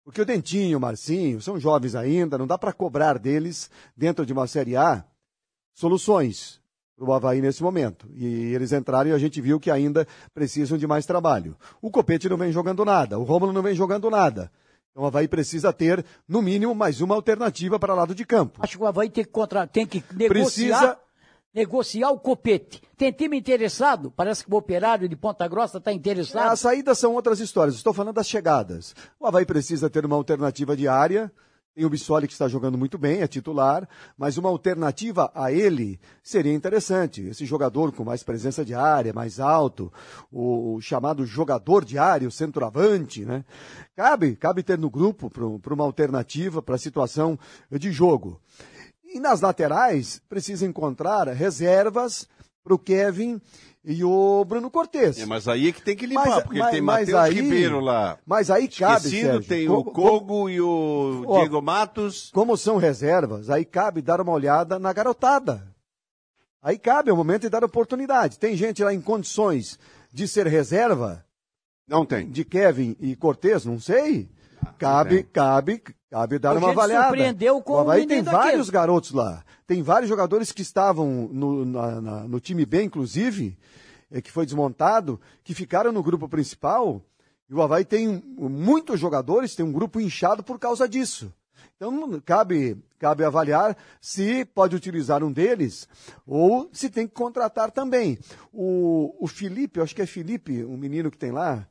[0.04, 4.32] Porque o Dentinho, o Marcinho, são jovens ainda, não dá para cobrar deles, dentro de
[4.32, 5.04] uma Série A,
[5.74, 6.60] soluções
[6.96, 8.08] para o Havaí nesse momento.
[8.14, 8.24] E
[8.54, 11.56] eles entraram e a gente viu que ainda precisam de mais trabalho.
[11.82, 14.50] O Copete não vem jogando nada, o Rômulo não vem jogando nada.
[14.90, 18.60] Então o Havaí precisa ter, no mínimo, mais uma alternativa para lado de campo.
[18.62, 19.66] Acho que o Havaí tem que, contra...
[19.66, 20.98] tem que negociar, Precisa-
[21.56, 22.82] negociar o copete.
[22.98, 26.52] Tem time interessado, parece que o operário de Ponta Grossa está interessado.
[26.52, 28.94] As saídas são outras histórias, estou falando das chegadas.
[29.18, 31.32] O Havaí precisa ter uma alternativa de área.
[31.74, 36.00] Tem o Bissoli que está jogando muito bem, é titular, mas uma alternativa a ele
[36.22, 37.22] seria interessante.
[37.26, 39.92] Esse jogador com mais presença de área, mais alto,
[40.32, 43.44] o, o chamado jogador de área, o centroavante, né?
[43.94, 47.38] Cabe, cabe ter no grupo para uma alternativa para a situação
[47.70, 48.40] de jogo.
[49.16, 52.28] E nas laterais, precisa encontrar reservas
[52.62, 53.40] para o Kevin
[53.82, 55.18] e o Bruno Cortes.
[55.18, 58.18] É, mas aí é que tem que limpar, Mas- porque mas- tem Matheus Ribeiro lá.
[58.26, 62.30] Mas aí cabe, Sérgio, tem como- o Kogo e o Ó, Diego Matos.
[62.34, 65.66] Como são reservas, aí cabe dar uma olhada na garotada.
[66.62, 68.38] Aí cabe é o momento de dar oportunidade.
[68.38, 69.78] Tem gente lá em condições
[70.12, 71.24] de ser reserva,
[71.88, 72.28] Não tem.
[72.28, 74.28] de Kevin e Cortez, não sei.
[74.78, 75.80] Cabe, cabe,
[76.10, 77.08] cabe dar uma avaliada.
[77.08, 78.70] surpreendeu com o Havaí tem vários daquele.
[78.72, 79.44] garotos lá.
[79.66, 83.58] Tem vários jogadores que estavam no, na- na- no time B, inclusive,
[84.10, 87.02] eh, que foi desmontado, que ficaram no grupo principal.
[87.48, 91.32] E o Havaí tem muitos jogadores, tem um grupo inchado por causa disso.
[91.76, 95.86] Então, cabe, cabe avaliar se pode utilizar um deles
[96.26, 98.18] ou se tem que contratar também.
[98.52, 101.68] O, o Felipe, acho que é Felipe, um menino que tem lá,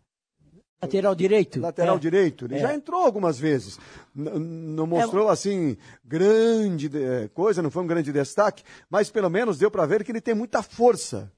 [0.82, 1.60] Lateral direito.
[1.60, 2.00] lateral É.
[2.00, 2.46] direito.
[2.46, 2.60] Ele É.
[2.60, 3.80] já entrou algumas vezes.
[4.14, 9.72] Não mostrou, assim, grande eh, coisa, não foi um grande destaque, mas pelo menos deu
[9.72, 11.32] para ver que ele tem muita força.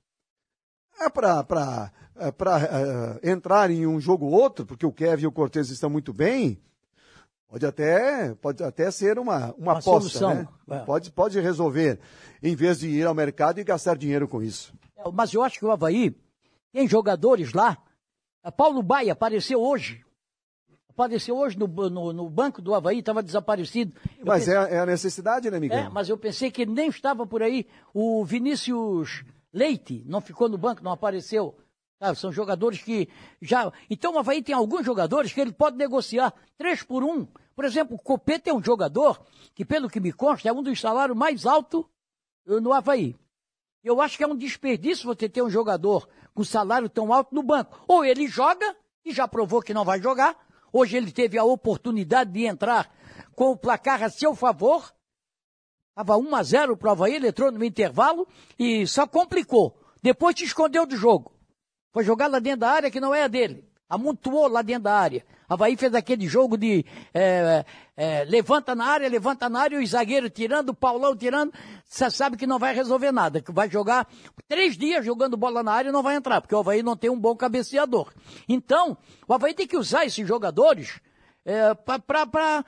[1.00, 1.92] É para
[3.24, 6.60] entrar em um jogo ou outro, porque o Kevin e o Cortez estão muito bem,
[7.48, 10.34] pode até, pode até ser uma, uma, Uma aposta, solução.
[10.34, 10.48] né?
[10.72, 10.80] É.
[10.80, 12.00] Pode, pode resolver,
[12.42, 14.74] em vez de ir ao mercado e gastar dinheiro com isso.
[15.14, 16.16] Mas eu acho que o Havaí
[16.74, 17.78] tem jogadores lá.
[18.48, 20.06] A Paulo Baia apareceu hoje.
[20.88, 23.94] Apareceu hoje no, no, no banco do Havaí, estava desaparecido.
[24.18, 25.78] Eu Mas pensei- é, é a necessidade, né, Miguel?
[25.78, 27.68] É, mas eu pensei que ele nem estava por aí.
[27.94, 31.58] O Vinícius Leite não ficou no banco, não apareceu.
[32.00, 33.10] Ah, são jogadores que
[33.42, 33.70] já.
[33.90, 37.28] Então o Havaí tem alguns jogadores que ele pode negociar três por um.
[37.54, 39.22] Por exemplo, o Copete é um jogador
[39.54, 41.84] que, pelo que me consta, é um dos salários mais altos
[42.48, 43.14] eh, no Havaí.
[43.88, 47.42] Eu acho que é um desperdício você ter um jogador com salário tão alto no
[47.42, 47.82] banco.
[47.88, 50.36] Ou ele joga, e já provou que não vai jogar.
[50.74, 52.94] Hoje ele teve a oportunidade de entrar
[53.34, 54.94] com o placar a seu favor.
[55.92, 58.28] Estava 1 a 0 para o Havaí, ele entrou no intervalo
[58.60, 59.80] e só complicou.
[60.04, 61.32] Depois te escondeu do jogo.
[61.94, 63.66] Foi jogar lá dentro da área que não é a dele.
[63.88, 65.26] Amontoou lá dentro da área.
[65.50, 67.64] Havaí fez aquele jogo de é,
[67.96, 71.54] é, levanta na área, levanta na área, o zagueiro tirando, o Paulão tirando.
[71.86, 73.42] Você sabe que não vai resolver nada.
[73.42, 74.08] Que vai jogar
[74.48, 77.10] três dias jogando bola na área e não vai entrar, porque o Havaí não tem
[77.10, 78.12] um bom cabeceador.
[78.48, 78.98] Então,
[79.28, 81.00] o Havaí tem que usar esses jogadores
[81.46, 82.66] é, para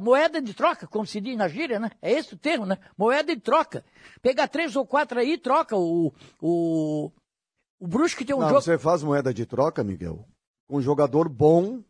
[0.00, 1.90] moeda de troca, como se diz na gíria, né?
[2.02, 2.78] É esse o termo, né?
[2.98, 3.84] Moeda de troca.
[4.20, 5.76] Pegar três ou quatro aí e troca.
[5.76, 7.10] O, o,
[7.80, 8.60] o Brusque tem um Não, jogo.
[8.60, 10.26] você faz moeda de troca, Miguel,
[10.68, 11.82] um jogador bom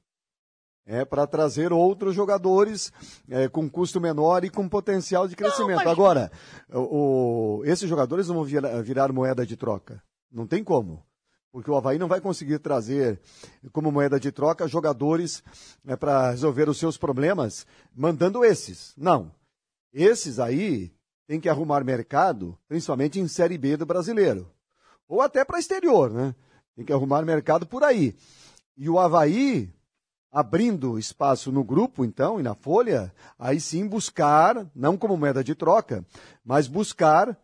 [0.87, 2.93] é para trazer outros jogadores
[3.29, 5.77] é, com custo menor e com potencial de crescimento.
[5.79, 6.31] mas- Agora,
[6.73, 10.03] o, o- esses jogadores não vão virar, virar moeda de troca.
[10.31, 11.05] Não tem como.
[11.53, 13.21] Porque o Havaí não vai conseguir trazer
[13.73, 15.43] como moeda de troca jogadores
[15.87, 18.95] é, para resolver os seus problemas, mandando esses.
[18.97, 19.31] Não.
[19.93, 20.91] Esses aí
[21.27, 24.51] tem que arrumar mercado, principalmente em Série B do brasileiro.
[25.07, 26.35] Ou até para exterior, né?
[26.75, 28.17] Tem que arrumar mercado por aí.
[28.77, 29.71] E o Havaí
[30.33, 35.55] abrindo espaço no grupo, então, e na folha, aí sim buscar, não como moeda de
[35.55, 36.03] troca,
[36.43, 37.37] mas buscar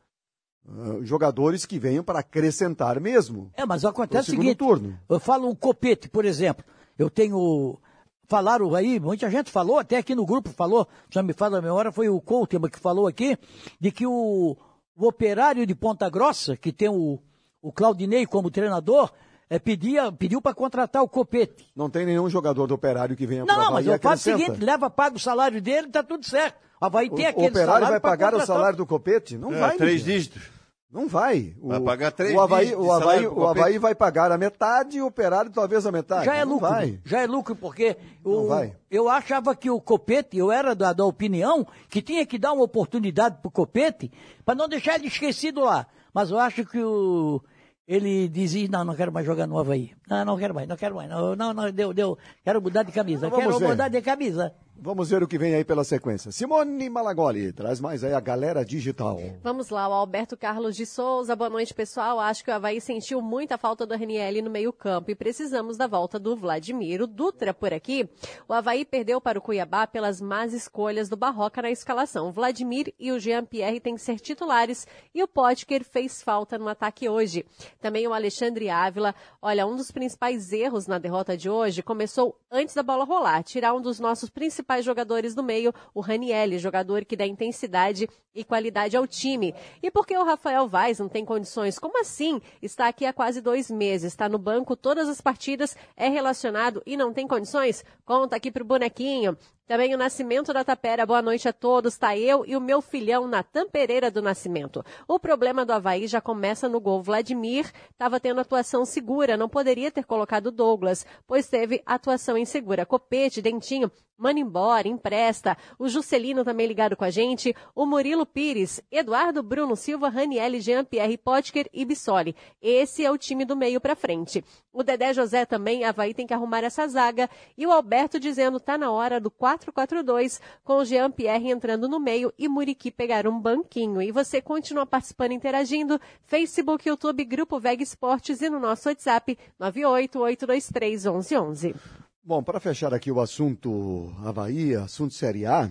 [0.66, 3.51] uh, jogadores que venham para acrescentar mesmo.
[3.55, 4.98] É, mas acontece o seguinte, turno.
[5.06, 6.65] eu falo um copete, por exemplo,
[6.98, 7.78] eu tenho,
[8.27, 11.93] falaram aí, muita gente falou, até aqui no grupo falou, já me fala a memória,
[11.93, 13.36] foi o Coutinho que falou aqui,
[13.78, 14.56] de que o,
[14.97, 17.19] o operário de Ponta Grossa, que tem o,
[17.60, 19.12] o Claudinei como treinador,
[19.50, 21.70] é, pedia, pediu para contratar o copete.
[21.74, 24.62] Não tem nenhum jogador do operário que venha para Não, mas eu faço o seguinte,
[24.64, 26.56] leva, paga o salário dele, tá tudo certo.
[26.80, 29.36] O Havaí O, tem o aquele operário salário vai pagar o contratar- salário do copete?
[29.38, 30.42] Não É, vai, três dígitos.
[30.90, 31.54] Não vai.
[31.60, 35.02] O, Vai pagar três o Havaí, o Havaí, o Havaí vai pagar a metade e
[35.02, 36.24] o operário talvez a metade.
[36.24, 36.98] Já é Não lucro, vai.
[37.04, 37.94] já é lucro, porque
[38.24, 38.74] Não o, vai.
[38.90, 42.62] eu achava que o Copete, eu era da, da opinião que tinha que dar uma
[42.64, 44.10] oportunidade pro Copete
[44.46, 45.86] para não deixar ele esquecido lá.
[46.14, 47.42] Mas eu acho que o,
[47.89, 49.93] ele dizia, não, não quero mais jogar no Havaí.
[50.06, 51.09] Não, não quero mais, não quero mais.
[51.09, 52.19] Não, não, não deu, deu.
[52.44, 53.69] Quero mudar de camisa, Então quero ver.
[53.69, 54.52] mudar de camisa.
[54.80, 56.30] Vamos ver o que vem aí pela sequência.
[56.30, 59.18] Simone Malagoli, traz mais aí a galera digital.
[59.42, 61.34] Vamos lá, o Alberto Carlos de Souza.
[61.34, 62.20] Boa noite, pessoal.
[62.20, 66.16] Acho que o Havaí sentiu muita falta do RNL no meio-campo e precisamos da volta
[66.16, 67.02] do Vladimir.
[67.02, 68.09] O Dutra por aqui.
[68.46, 72.28] O Havaí perdeu para o Cuiabá pelas más escolhas do Barroca na escalação.
[72.28, 76.68] O Vladimir e o Jean-Pierre têm que ser titulares e o Potker fez falta no
[76.68, 77.44] ataque hoje.
[77.80, 79.12] Também o Alexandre Ávila.
[79.42, 83.42] Olha, um dos principais erros na derrota de hoje começou antes da bola rolar.
[83.42, 88.45] Tirar um dos nossos principais jogadores do meio, o Ranielli, jogador que dá intensidade e
[88.45, 89.55] qualidade ao time.
[89.82, 91.78] E por que o Rafael Vaz não tem condições?
[91.78, 92.40] Como assim?
[92.61, 96.97] Está aqui há quase dois meses, está no banco todas as partidas, é relacionado e
[96.97, 97.82] não tem condições?
[98.05, 99.36] Conta aqui pro bonequinho.
[99.69, 101.99] Também o Nascimento da Tapera, boa noite a todos.
[101.99, 104.82] Tá eu e o meu filhão Natan Pereira do Nascimento.
[105.07, 107.03] O problema do Havaí já começa no gol.
[107.03, 112.86] Vladimir estava tendo atuação segura, não poderia ter colocado Douglas, pois teve atuação insegura.
[112.86, 115.57] Copete, Dentinho, manda embora, empresta.
[115.78, 117.55] O Juscelino também ligado com a gente.
[117.74, 122.35] O Murilo Pires, Eduardo Bruno Silva, Raniel, Jean-Pierre Potker e Bissoli.
[122.61, 124.43] Esse é o time do meio para frente.
[124.73, 127.28] O Dedé José também, Havaí tem que arrumar essa zaga.
[127.57, 132.32] E o Alberto dizendo tá na hora do 4-4-2, com o Jean-Pierre entrando no meio
[132.39, 134.01] e Muriqui pegar um banquinho.
[134.01, 136.01] E você continua participando, interagindo.
[136.26, 141.74] Facebook, YouTube, Grupo Veg Esportes e no nosso WhatsApp 988231111.
[142.22, 145.70] Bom, para fechar aqui o assunto Havaí, assunto Série A,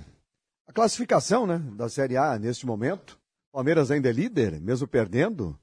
[0.67, 3.19] a classificação né, da Série A neste momento,
[3.51, 5.55] Palmeiras ainda é líder, mesmo perdendo.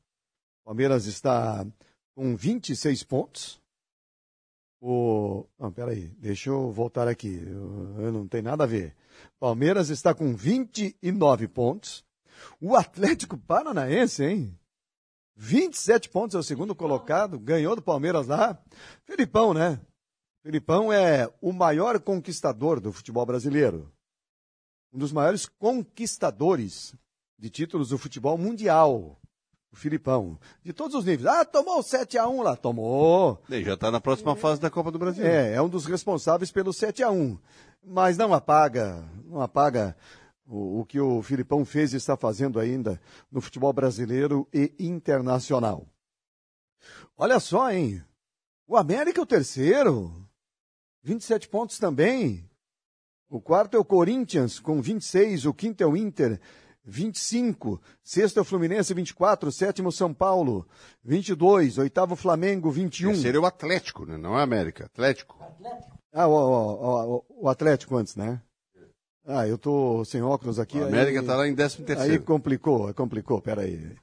[0.64, 1.66] Palmeiras está
[2.14, 3.63] com 26 pontos.
[4.86, 5.46] O.
[5.58, 7.42] Não, peraí, deixa eu voltar aqui.
[7.42, 8.94] Eu, não tem nada a ver.
[9.40, 12.04] Palmeiras está com 29 pontos.
[12.60, 14.60] O Atlético Paranaense, hein?
[15.36, 18.62] 27 pontos é o segundo colocado, ganhou do Palmeiras lá.
[19.04, 19.80] Felipão, né?
[20.42, 23.90] Felipão é o maior conquistador do futebol brasileiro.
[24.92, 26.94] Um dos maiores conquistadores
[27.38, 29.18] de títulos do futebol mundial.
[29.74, 30.38] O Filipão.
[30.62, 31.26] De todos os níveis.
[31.26, 32.54] Ah, tomou 7 a 1 lá.
[32.54, 33.42] Tomou.
[33.50, 35.26] E já está na próxima fase da Copa do Brasil.
[35.26, 37.36] É, é um dos responsáveis pelo 7 a 1
[37.84, 39.96] Mas não apaga, não apaga
[40.46, 43.00] o, o que o Filipão fez e está fazendo ainda
[43.32, 45.88] no futebol brasileiro e internacional.
[47.18, 48.00] Olha só, hein?
[48.68, 50.24] O América é o terceiro.
[51.02, 52.48] 27 pontos também.
[53.28, 55.46] O quarto é o Corinthians, com 26.
[55.46, 56.40] O quinto é o Inter,
[56.84, 57.80] 25.
[58.02, 59.50] Sexto é o Fluminense, 24.
[59.50, 60.66] Sétimo, São Paulo,
[61.02, 61.78] 22.
[61.78, 63.12] Oitavo, Flamengo, 21.
[63.12, 64.16] Terceiro é o Atlético, né?
[64.16, 64.84] não é América.
[64.86, 65.38] Atlético.
[66.12, 68.40] Ah, o, o, o, o Atlético antes, né?
[69.26, 70.78] Ah, eu tô sem óculos aqui.
[70.78, 72.22] A América aí, está lá em 13 Aí terceiro.
[72.22, 73.96] complicou, complicou, peraí.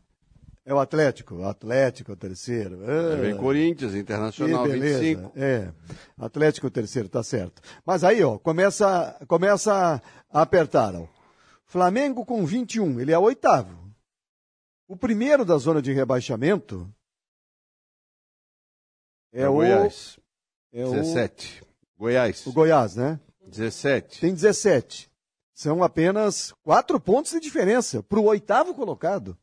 [0.65, 2.79] É o Atlético, o Atlético, o terceiro.
[2.85, 4.99] Ah, Aí vem Corinthians, que Internacional, beleza.
[4.99, 5.31] 25.
[5.35, 5.71] É,
[6.17, 7.61] Atlético, o terceiro, tá certo.
[7.85, 10.01] Mas aí, ó, começa, começa
[10.31, 11.07] a apertar, ó.
[11.71, 13.79] Flamengo com 21, ele é o oitavo.
[14.89, 16.93] O primeiro da zona de rebaixamento
[19.31, 20.19] é, É o, Goiás.
[20.73, 21.63] é o, 17.
[21.97, 22.45] Goiás.
[22.45, 23.17] o Goiás, né?
[23.47, 24.19] 17.
[24.19, 25.09] tem 17.
[25.53, 29.37] São apenas quatro pontos de diferença para o oitavo colocado,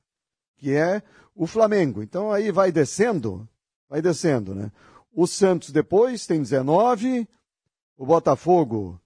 [0.58, 1.02] que é
[1.34, 2.02] o Flamengo.
[2.02, 3.48] Então aí vai descendo,
[3.88, 4.70] vai descendo, né?
[5.10, 7.26] O Santos depois tem 19,
[7.96, 9.00] o Botafogo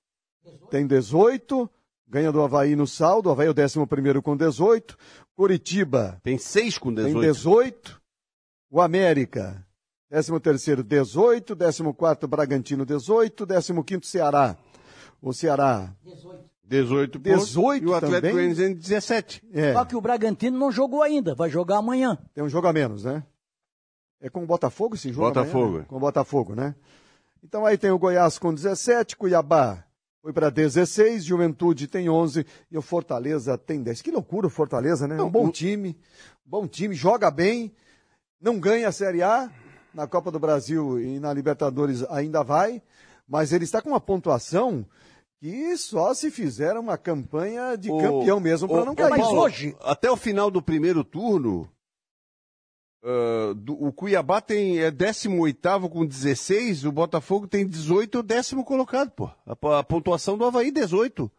[0.71, 1.71] tem 18,
[2.13, 4.99] ganha do Havaí no saldo, o Havaí é o 11 primeiro com 18,
[5.35, 7.21] Curitiba Tem 6 com tem 18.
[7.23, 8.03] 18,
[8.71, 9.67] o América
[10.11, 14.55] 13 terceiro 18, 14 Bragantino 18, 15 Ceará.
[15.23, 15.91] O Ceará
[16.63, 17.49] 18 pontos.
[17.49, 18.35] 18 E o Atlético?
[18.35, 19.43] Goianiense 17.
[19.55, 22.19] é, Só que o Bragantino não jogou ainda, vai jogar amanhã.
[22.35, 23.23] tem um jogo a menos, né?
[24.21, 25.29] É com o Botafogo esse jogo?
[25.29, 25.65] Botafogo.
[25.65, 25.85] amanhã, né?
[25.89, 26.75] Com o Botafogo, né?
[27.43, 29.83] Então aí tem o Goiás com 17, Cuiabá
[30.23, 34.01] foi para 16, Juventude tem 11 e o Fortaleza tem 10.
[34.03, 35.19] Que loucura o Fortaleza, né?
[35.19, 35.99] É um bom time,
[36.47, 37.73] bom time, joga bem,
[38.41, 39.51] não ganha a Série A,
[39.93, 42.81] na Copa do Brasil e na Libertadores ainda vai,
[43.29, 44.87] mas ele está com uma pontuação
[45.41, 49.11] que só se fizer uma campanha de O- campeão mesmo para não o cair.
[49.11, 51.69] Mas hoje- Até o final do primeiro turno,
[53.03, 58.65] ah, do- o Cuiabá tem é 18 com 16, o Botafogo tem 18, o décimo
[58.65, 59.31] colocado, pô.
[59.47, 61.31] A, a pontuação do Havaí, 18.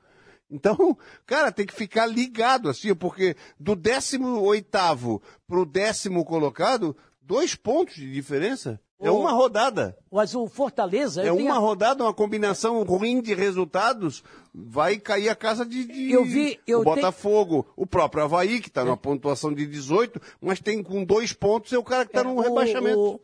[0.52, 7.96] Então, cara, tem que ficar ligado, assim, porque do 18 pro décimo colocado, dois pontos
[7.96, 8.80] de diferença.
[9.04, 9.98] É O- uma rodada.
[10.12, 11.22] Mas o Fortaleza.
[11.22, 14.24] É uma a- rodada, uma combinação ruim de resultados,
[14.54, 18.62] vai cair a casa de, de- Eu vi- eu o tenho- Botafogo, o próprio Havaí,
[18.62, 22.12] que está numa pontuação de 18, mas tem com dois pontos, é o cara que
[22.12, 22.98] está É, num o- rebaixamento.
[23.00, 23.20] o-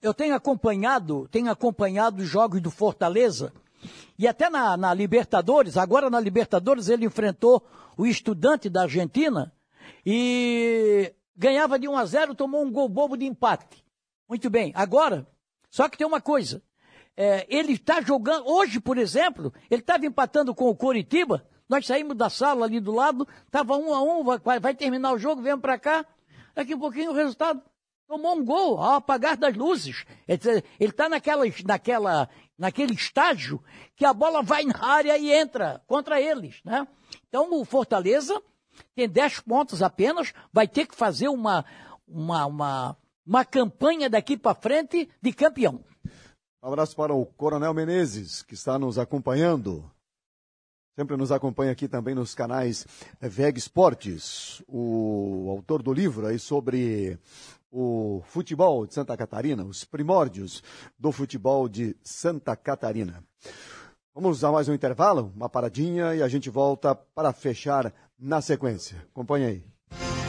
[0.00, 3.52] eu tenho acompanhado, tenho acompanhado os jogos do Fortaleza
[4.18, 5.76] e até na, na Libertadores.
[5.76, 7.62] Agora na Libertadores ele enfrentou
[7.96, 9.52] o estudante da Argentina
[10.04, 13.84] e ganhava de 1 a 0, tomou um gol bobo de empate.
[14.28, 14.72] Muito bem.
[14.74, 15.26] Agora,
[15.70, 16.62] só que tem uma coisa.
[17.16, 18.46] É, ele está jogando.
[18.46, 21.46] Hoje, por exemplo, ele estava empatando com o Coritiba.
[21.68, 25.18] Nós saímos da sala ali do lado, estava um a um, vai, vai terminar o
[25.18, 26.06] jogo, viemos para cá.
[26.54, 27.60] Daqui a pouquinho o resultado
[28.06, 30.04] tomou um gol ao apagar das luzes.
[30.28, 33.62] Ele está naquela, naquela, naquele estágio
[33.96, 36.60] que a bola vai na área e entra contra eles.
[36.64, 36.86] Né?
[37.28, 38.40] Então o Fortaleza
[38.94, 41.64] tem 10 pontos apenas, vai ter que fazer uma,
[42.06, 42.96] uma, uma,
[43.26, 45.84] uma campanha daqui para frente de campeão.
[46.62, 49.90] Um abraço para o Coronel Menezes, que está nos acompanhando.
[50.98, 52.86] Sempre nos acompanha aqui também nos canais
[53.20, 57.18] VEG Esportes, o autor do livro aí sobre
[57.70, 60.62] o futebol de Santa Catarina, os primórdios
[60.98, 63.22] do futebol de Santa Catarina.
[64.14, 68.96] Vamos a mais um intervalo, uma paradinha e a gente volta para fechar na sequência.
[69.12, 70.25] Acompanhe aí.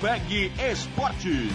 [0.00, 1.52] VEG Esportes.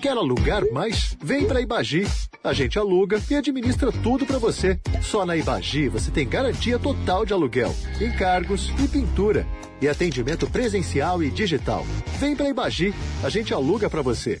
[0.00, 1.16] Quer alugar mais?
[1.20, 2.06] Vem para Ibagi.
[2.44, 4.78] A gente aluga e administra tudo para você.
[5.02, 9.44] Só na Ibagi você tem garantia total de aluguel, encargos e pintura.
[9.80, 11.84] E atendimento presencial e digital.
[12.20, 12.94] Vem para Ibagi.
[13.24, 14.40] A gente aluga para você.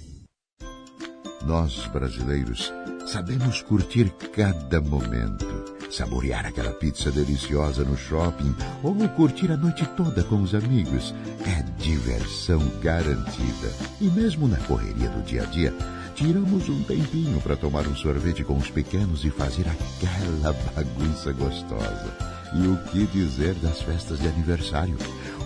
[1.44, 2.72] Nós, brasileiros,
[3.06, 5.73] sabemos curtir cada momento.
[5.96, 8.52] Saborear aquela pizza deliciosa no shopping
[8.82, 11.14] ou curtir a noite toda com os amigos.
[11.46, 13.72] É diversão garantida.
[14.00, 15.72] E mesmo na correria do dia a dia,
[16.16, 22.12] tiramos um tempinho para tomar um sorvete com os pequenos e fazer aquela bagunça gostosa.
[22.54, 24.98] E o que dizer das festas de aniversário?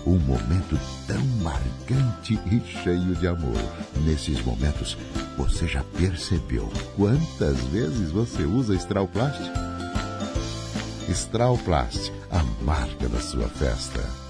[0.03, 3.61] Um momento tão marcante e cheio de amor.
[4.03, 4.97] Nesses momentos,
[5.37, 8.73] você já percebeu quantas vezes você usa
[11.13, 11.69] Strauplast?
[11.69, 14.28] Strauplast, a marca da sua festa.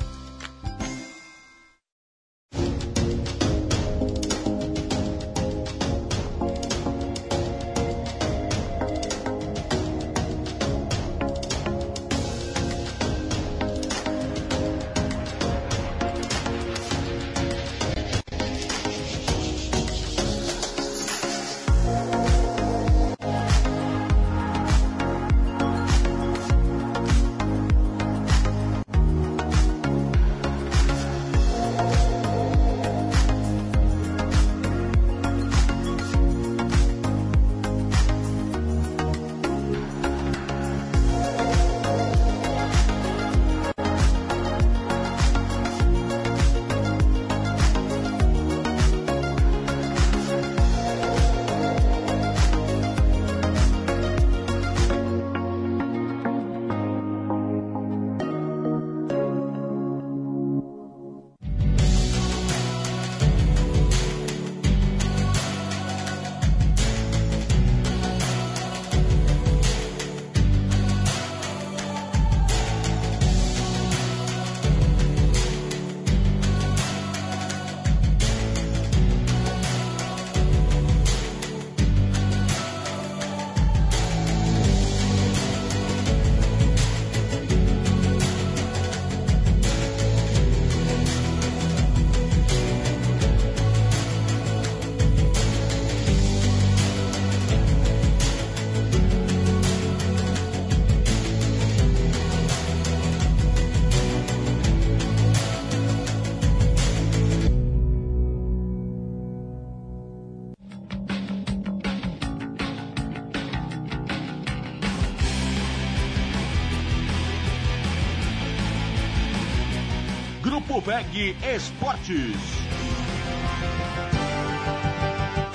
[121.43, 122.35] Esportes.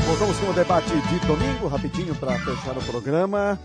[0.06, 3.60] Voltamos com o debate de domingo, rapidinho para fechar o programa.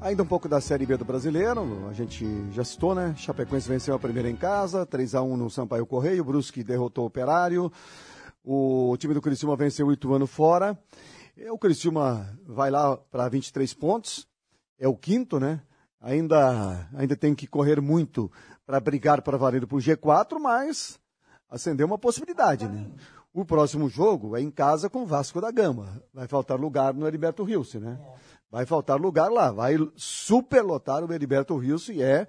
[0.00, 3.14] Ainda um pouco da Série B do Brasileiro, a gente já citou, né?
[3.16, 7.06] Chapecoense venceu a primeira em casa, 3 a 1 no Sampaio Correio, Brusque derrotou o
[7.08, 7.72] Operário,
[8.44, 10.78] o time do Criciúma venceu o Ituano fora.
[11.50, 14.28] O Criciúma vai lá para 23 pontos,
[14.78, 15.60] é o quinto, né?
[16.00, 18.30] Ainda, ainda tem que correr muito
[18.64, 21.02] para brigar para valer para o G4, mas
[21.54, 22.86] acendeu uma possibilidade, né?
[23.32, 26.02] O próximo jogo é em casa com o Vasco da Gama.
[26.12, 27.98] Vai faltar lugar no Heriberto Rilse, né?
[28.50, 29.52] Vai faltar lugar lá.
[29.52, 32.26] Vai superlotar o Heriberto Rilse e é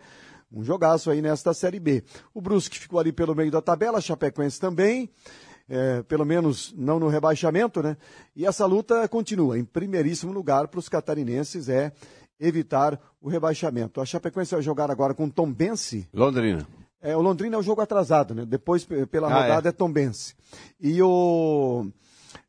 [0.52, 2.04] um jogaço aí nesta Série B.
[2.34, 5.10] O Brusque ficou ali pelo meio da tabela, Chapecoense também.
[5.68, 7.98] É, pelo menos não no rebaixamento, né?
[8.36, 9.58] E essa luta continua.
[9.58, 11.92] Em primeiríssimo lugar para os catarinenses é
[12.40, 14.00] evitar o rebaixamento.
[14.00, 16.08] A Chapecoense vai jogar agora com Tom Bense.
[16.14, 16.68] Londrina.
[17.06, 18.45] É, o Londrina é o jogo atrasado, né?
[18.48, 20.34] Depois, pela Ah, rodada, é, Tom Bense.
[20.80, 21.86] E o,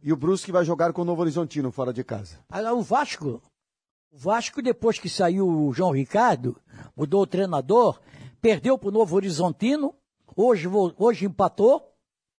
[0.02, 2.38] e o Brusque vai jogar com o Novo Horizontino fora de casa.
[2.48, 3.42] Agora, o Vasco,
[4.10, 6.56] o Vasco, depois que saiu o João Ricardo,
[6.96, 8.00] mudou o treinador,
[8.40, 9.94] perdeu para o Novo Horizontino,
[10.34, 10.66] hoje,
[10.96, 11.92] hoje empatou,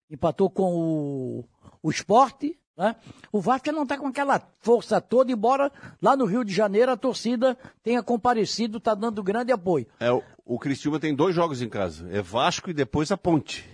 [0.10, 1.46] empatou com o,
[1.84, 2.60] o esporte.
[2.78, 2.96] Né?
[3.32, 5.72] O Vasco não está com aquela força toda, embora
[6.02, 9.88] lá no Rio de Janeiro a torcida tenha comparecido, está dando grande apoio.
[10.00, 12.08] É, o, o Cristiúma tem dois jogos em casa.
[12.12, 13.68] É Vasco e depois a Ponte.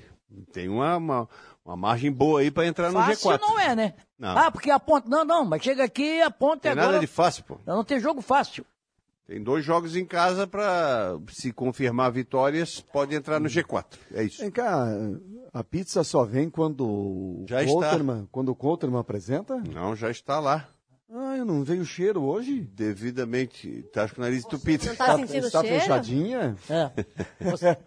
[0.53, 1.30] Tem uma, uma,
[1.65, 3.39] uma margem boa aí para entrar no Fácil G4.
[3.41, 3.93] não é, né?
[4.17, 4.38] Não.
[4.38, 5.07] Ah, porque a ponta.
[5.09, 6.88] Não, não, mas chega aqui a ponta Tem agora.
[6.88, 7.57] nada de fácil, pô.
[7.65, 8.65] Não tem jogo fácil.
[9.25, 13.85] Tem dois jogos em casa para, se confirmar vitórias, pode entrar no G4.
[14.13, 14.41] É isso.
[14.41, 14.85] Vem cá,
[15.53, 17.71] a pizza só vem quando o está.
[17.71, 18.55] Coulterman, quando o
[18.99, 19.55] apresenta?
[19.73, 20.67] Não, já está lá.
[21.15, 22.61] Ah, eu não veio o cheiro hoje.
[22.76, 23.85] Devidamente.
[23.94, 24.84] Tá com o nariz entupido.
[24.88, 25.80] Não tá sentindo está cheiro?
[25.80, 26.56] fechadinha?
[26.68, 26.91] É.
[27.40, 27.77] Você-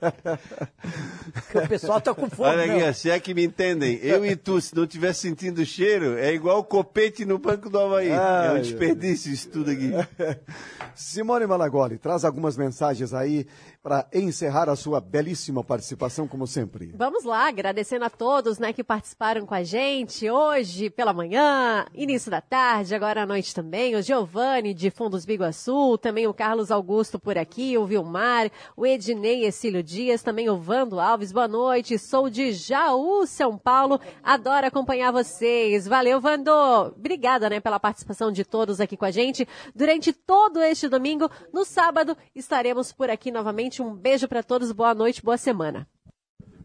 [1.34, 2.50] Porque o pessoal tá com fome.
[2.50, 2.92] Olha aqui, né?
[2.92, 6.32] se é que me entendem, eu e tu, se não tivesse sentindo o cheiro, é
[6.32, 8.10] igual o copete no banco do Havaí.
[8.10, 9.90] é Ai, um desperdício isso tudo aqui.
[10.94, 13.44] Simone Malagoli, traz algumas mensagens aí
[13.86, 16.92] para encerrar a sua belíssima participação, como sempre.
[16.96, 22.28] Vamos lá, agradecendo a todos né, que participaram com a gente hoje pela manhã, início
[22.28, 23.94] da tarde, agora à noite também.
[23.94, 29.44] O Giovanni de Fundos Biguaçu, também o Carlos Augusto por aqui, o Vilmar, o Ednei
[29.44, 31.30] Exílio Dias, também o Vando Alves.
[31.30, 34.00] Boa noite, sou de Jaú, São Paulo.
[34.20, 35.86] Adoro acompanhar vocês.
[35.86, 36.50] Valeu, Vando.
[36.96, 39.46] Obrigada né, pela participação de todos aqui com a gente
[39.76, 41.30] durante todo este domingo.
[41.52, 43.75] No sábado estaremos por aqui novamente.
[43.82, 45.88] Um beijo para todos, boa noite, boa semana.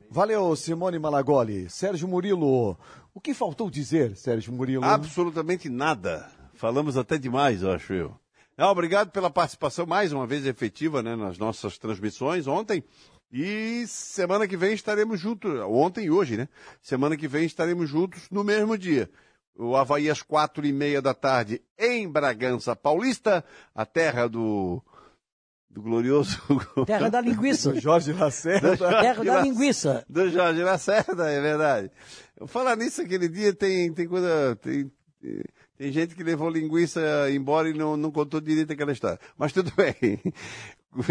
[0.09, 1.69] Valeu, Simone Malagoli.
[1.69, 2.77] Sérgio Murilo,
[3.13, 4.83] o que faltou dizer, Sérgio Murilo?
[4.83, 6.29] Absolutamente nada.
[6.53, 8.15] Falamos até demais, eu acho eu.
[8.57, 12.83] Não, obrigado pela participação mais uma vez efetiva né, nas nossas transmissões ontem.
[13.31, 16.49] E semana que vem estaremos juntos, ontem e hoje, né?
[16.81, 19.09] Semana que vem estaremos juntos no mesmo dia.
[19.55, 23.43] O Havaí às quatro e meia da tarde em Bragança Paulista,
[23.73, 24.83] a terra do,
[25.73, 26.37] do glorioso
[26.85, 27.73] Terra da linguiça.
[27.79, 28.75] Jorge Lacerda.
[29.01, 30.05] Terra da linguiça.
[30.09, 31.91] do Jorge Lacerda, é verdade.
[32.47, 34.55] Falar nisso aquele dia tem, tem coisa.
[34.61, 34.91] Tem,
[35.77, 39.19] tem gente que levou linguiça embora e não, não contou direito aquela história.
[39.37, 40.19] Mas tudo bem.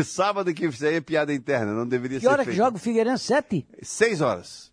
[0.04, 2.58] Sábado que aí é piada interna, não deveria Que ser hora que feito.
[2.58, 3.24] joga o Figueirense?
[3.24, 3.66] Sete?
[3.82, 4.70] Seis horas.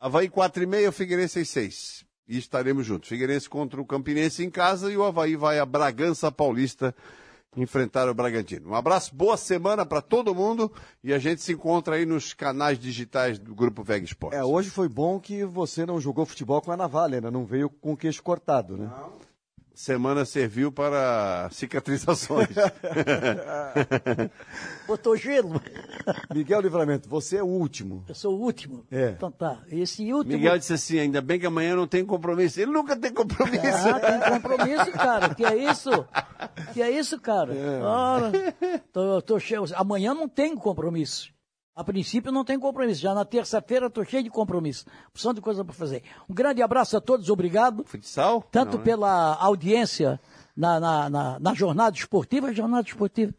[0.00, 2.04] Havaí quatro e meia, o Figueirense às seis.
[2.26, 3.08] E estaremos juntos.
[3.08, 6.92] Figueirense contra o Campinense em casa e o Havaí vai a Bragança Paulista
[7.56, 8.70] enfrentar o Bragantino.
[8.70, 10.72] Um abraço, boa semana para todo mundo
[11.04, 14.38] e a gente se encontra aí nos canais digitais do Grupo Veg Esportes.
[14.38, 17.30] É, hoje foi bom que você não jogou futebol com a navalha, né?
[17.30, 18.90] Não veio com o queixo cortado, né?
[19.74, 22.48] Semana serviu para cicatrizações.
[24.86, 25.60] Botou gelo?
[26.34, 28.04] Miguel Livramento, você é o último.
[28.06, 28.84] Eu sou o último.
[28.90, 29.10] É.
[29.10, 29.60] Então tá.
[29.68, 30.36] Esse último.
[30.36, 32.60] Miguel disse assim, ainda bem que amanhã não tem compromisso.
[32.60, 33.64] Ele nunca tem compromisso.
[33.64, 35.34] Ah, tem compromisso, cara.
[35.34, 36.06] Que é isso?
[36.74, 37.54] Que é isso, cara?
[37.82, 38.30] Ora,
[38.92, 39.64] tô, tô cheio.
[39.74, 41.31] Amanhã não tem compromisso.
[41.74, 43.00] A princípio não tem compromisso.
[43.00, 44.84] Já na terça-feira tô cheio de compromisso.
[45.08, 46.02] Opção de coisa para fazer.
[46.28, 47.82] Um grande abraço a todos, obrigado.
[47.84, 48.42] Futsal?
[48.50, 48.84] Tanto Não, né?
[48.84, 50.20] pela audiência
[50.54, 53.32] na, na, na, na jornada esportiva, jornada esportiva,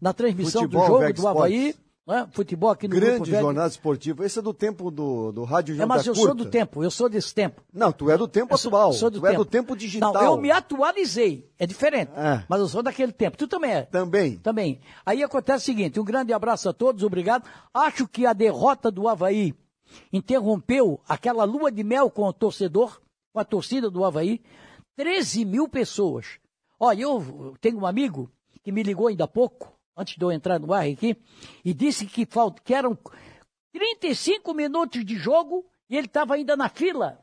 [0.00, 1.89] na transmissão Futebol, do jogo do Havaí, Sports.
[2.06, 2.28] Né?
[2.32, 4.24] futebol aqui no Grupo Grande jornada esportiva.
[4.26, 6.26] Esse é do tempo do, do rádio É, Janta mas eu Curta.
[6.28, 7.62] sou do tempo, eu sou desse tempo.
[7.72, 8.92] Não, tu é do tempo Eu sou- atual.
[8.92, 10.12] sou do tu é do tempo digital.
[10.12, 11.48] Não, eu me atualizei.
[11.58, 12.10] É diferente.
[12.16, 12.44] É.
[12.48, 13.36] Mas eu sou daquele tempo.
[13.36, 13.82] Tu também é.
[13.82, 14.36] Também.
[14.38, 14.80] Também.
[15.06, 17.44] Aí acontece o seguinte: um grande abraço a todos, obrigado.
[17.72, 19.54] Acho que a derrota do Havaí
[20.12, 23.00] interrompeu aquela lua de mel com o torcedor,
[23.32, 24.40] com a torcida do Havaí.
[24.96, 26.38] 13 mil pessoas.
[26.78, 28.30] Olha, eu tenho um amigo
[28.62, 31.16] que me ligou ainda há pouco, antes de eu entrar no ar aqui,
[31.64, 32.98] e disse que, falta, que eram
[33.72, 37.20] 35 minutos de jogo e ele estava ainda na fila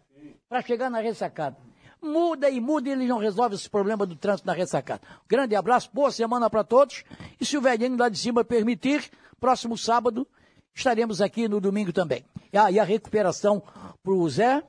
[0.49, 1.57] para chegar na ressacada.
[2.01, 5.01] Muda e muda e ele não resolve esse problema do trânsito na ressacada.
[5.27, 7.03] Grande abraço, boa semana para todos.
[7.39, 10.27] E se o velhinho lá de cima permitir, próximo sábado
[10.75, 12.23] estaremos aqui no domingo também.
[12.53, 13.61] Ah, e a recuperação
[14.03, 14.63] para o Zé,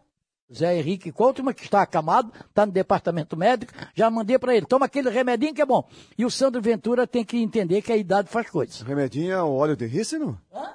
[0.52, 4.86] Zé Henrique Couto, que está acamado, está no departamento médico, já mandei para ele, toma
[4.86, 5.86] aquele remedinho que é bom.
[6.16, 8.80] E o Sandro Ventura tem que entender que a idade faz coisas.
[8.80, 10.40] Remedinho é o óleo de rícino?
[10.52, 10.74] Hã?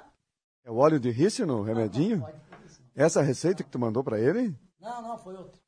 [0.64, 2.18] É o óleo de rícino, o remedinho?
[2.18, 2.34] Não, não,
[2.94, 4.54] Essa receita que tu mandou para ele?
[4.80, 5.60] não, não, foi outro.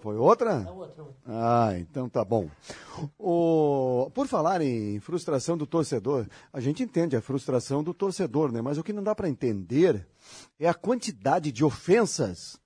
[0.00, 0.52] Foi outra?
[0.52, 1.16] É outro, outro.
[1.26, 2.48] Ah, então tá bom.
[3.18, 4.10] O...
[4.14, 8.60] Por falar em frustração do torcedor, a gente entende a frustração do torcedor, né?
[8.62, 10.06] Mas o que não dá para entender
[10.58, 12.60] é a quantidade de ofensas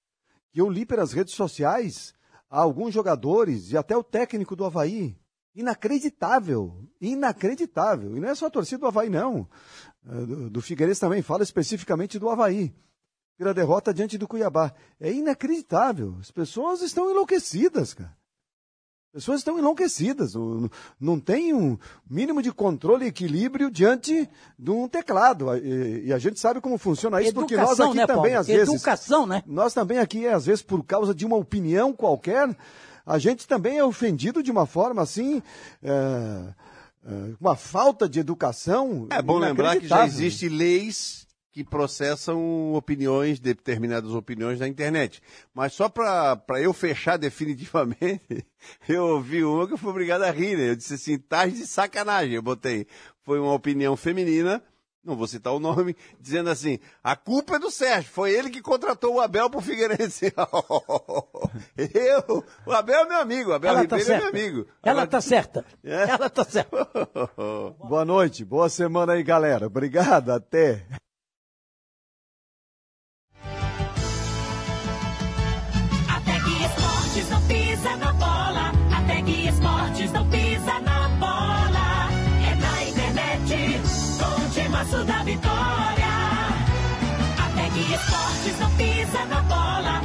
[0.53, 2.15] que eu li pelas redes sociais
[2.51, 5.17] a alguns jogadores e até o técnico do Havaí.
[5.55, 8.17] Inacreditável, inacreditável.
[8.17, 9.49] E não é só a torcida do Havaí, não.
[10.07, 12.75] Eh, Do, do Figueirense também, fala especificamente do Havaí
[13.37, 14.73] pela derrota diante do Cuiabá.
[15.01, 16.17] É inacreditável.
[16.21, 18.17] As pessoas estão enlouquecidas, cara.
[19.15, 20.33] As pessoas estão enlouquecidas.
[20.99, 21.77] Não, tem um
[22.09, 24.27] mínimo de controle e equilíbrio diante
[24.59, 25.55] de um teclado.
[25.55, 28.39] E, a gente sabe como funciona isso, porque nós Educação, aqui né, também, Paulo?
[28.39, 28.75] às vezes.
[28.75, 29.43] Educação, né?
[29.47, 32.57] Nós também aqui, às vezes, por causa de uma opinião qualquer,
[33.05, 35.43] a gente também é ofendido de uma forma assim.
[35.83, 36.55] é,
[37.05, 39.09] é, uma falta de educação.
[39.11, 45.23] É bom lembrar que já existem leis que processam opiniões, determinadas opiniões na internet.
[45.55, 48.45] Mas só para eu fechar definitivamente,
[48.89, 50.57] eu ouvi uma que eu fui obrigado a rir.
[50.57, 50.71] né?
[50.71, 52.35] Eu disse assim, tá de sacanagem.
[52.35, 52.87] Eu botei,
[53.23, 54.63] foi uma opinião feminina,
[55.05, 58.63] não vou citar o nome, dizendo assim, a culpa é do Sérgio, foi ele que
[58.63, 60.33] contratou o Abel pro Figueirense.
[61.77, 64.67] eu, o Abel é meu amigo, o Abel Ela tá Ribeiro é meu amigo.
[64.83, 65.65] Ela Agora- tá certa.
[65.85, 66.09] É?
[66.09, 66.89] Ela tá certa.
[67.79, 69.67] Boa noite, boa semana aí, galera.
[69.67, 70.87] Obrigado, até.
[85.25, 86.13] Vitória.
[87.39, 90.02] A Tec Esportes não pisa na bola.